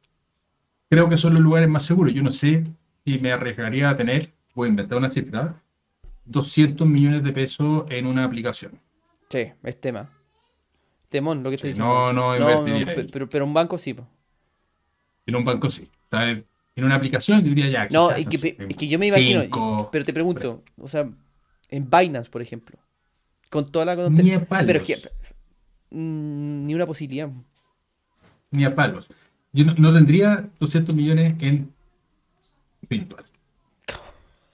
[0.90, 2.14] creo que son los lugares más seguros.
[2.14, 2.64] Yo no sé
[3.06, 5.64] si me arriesgaría a tener, voy a inventar una cifra,
[6.26, 8.80] 200 millones de pesos en una aplicación.
[9.30, 10.10] Sí, es tema.
[11.10, 11.94] Temón, lo que Sí, diciendo.
[11.94, 13.08] no, no invertiría pe- ahí.
[13.12, 13.96] pero, pero un banco sí.
[15.26, 15.90] En un banco sí.
[16.10, 16.44] Sea,
[16.78, 17.88] en una aplicación yo diría ya.
[17.90, 20.64] No, quizás, es que, sé, pe- es que yo me imagino, cinco, pero te pregunto,
[20.78, 21.10] o sea,
[21.70, 22.78] en Binance, por ejemplo,
[23.50, 24.66] con toda la Ni a palos.
[24.68, 24.84] pero
[25.92, 27.30] mm, ni una posibilidad.
[28.52, 29.10] ni a palos.
[29.54, 31.74] Yo no, no tendría 200 millones en
[32.90, 33.26] virtual.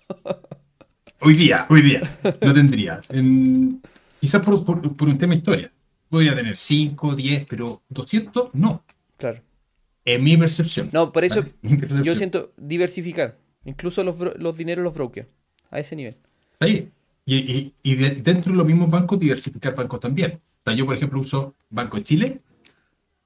[1.26, 2.02] Hoy día, hoy día.
[2.42, 3.02] No tendría.
[3.10, 3.82] En-
[4.20, 5.72] quizás por, por- por un tema de historia.
[6.10, 8.84] Podría tener 5, 10, pero 200 no.
[9.18, 9.40] Claro.
[10.06, 10.90] En mi percepción.
[10.92, 11.44] No, por eso
[12.04, 15.28] yo siento diversificar, incluso los, los dineros los brokers,
[15.70, 16.14] a ese nivel.
[16.60, 16.92] Ahí.
[17.26, 20.34] Y, y- y de- dentro de los mismos bancos, diversificar bancos también.
[20.34, 22.42] O sea, yo, por ejemplo, uso Banco de Chile,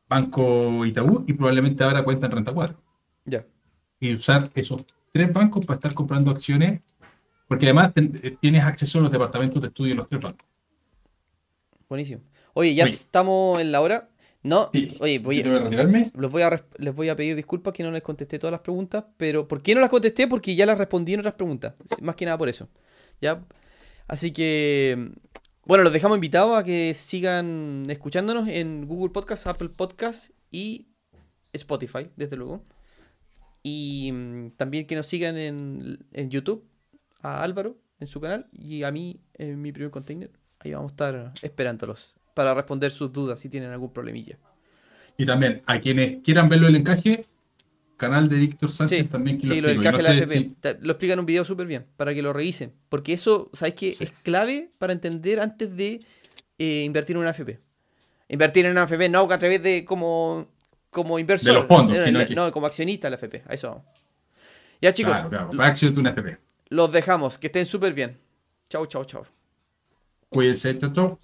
[0.07, 2.77] Banco Itaú y probablemente ahora cuenta en Renta 4.
[3.25, 3.45] Ya.
[3.99, 6.81] y usar esos tres bancos para estar comprando acciones,
[7.47, 10.45] porque además ten- eh, tienes acceso a los departamentos de estudio de los tres bancos.
[11.89, 12.21] Buenísimo.
[12.53, 12.93] Oye, ya Oye.
[12.93, 14.09] estamos en la hora.
[14.47, 16.11] No, Sí, oye, voy retirarme.
[16.15, 19.03] los voy a, les voy a pedir disculpas que no les contesté todas las preguntas,
[19.17, 20.27] pero ¿por qué no las contesté?
[20.27, 21.73] Porque ya las respondí en otras preguntas.
[22.01, 22.69] Más que nada por eso.
[23.19, 23.45] ¿Ya?
[24.07, 25.11] Así que,
[25.65, 30.87] bueno, los dejamos invitados a que sigan escuchándonos en Google Podcast, Apple Podcast y
[31.51, 32.63] Spotify, desde luego.
[33.63, 36.65] Y mm, también que nos sigan en, en YouTube,
[37.19, 40.31] a Álvaro en su canal y a mí en mi primer container.
[40.59, 44.37] Ahí vamos a estar esperándolos para responder sus dudas si tienen algún problemilla.
[45.17, 47.19] Y también a quienes quieran verlo el encaje,
[47.97, 49.39] canal de Víctor Sánchez Sí, también.
[49.39, 49.81] que sí, lo del explico.
[49.81, 50.77] Y caje de no la FP.
[50.77, 52.73] si- Lo explican en un video súper bien, para que lo revisen.
[52.89, 53.91] Porque eso, ¿sabes qué?
[53.93, 54.03] Sí.
[54.03, 56.01] Es clave para entender antes de
[56.59, 57.59] eh, invertir en una AFP.
[58.29, 60.47] Invertir en una AFP no a través de como,
[60.91, 61.53] como inversor.
[61.53, 63.43] De los fondos, no, sino no, que- no, como accionista de la AFP.
[63.47, 63.85] A eso vamos.
[64.79, 65.49] Ya chicos, Claro, claro.
[65.57, 66.37] Para de una FP.
[66.69, 67.39] los dejamos.
[67.39, 68.15] Que estén súper bien.
[68.69, 69.23] Chau, chau, chau.
[70.29, 71.17] Cuídense, chao.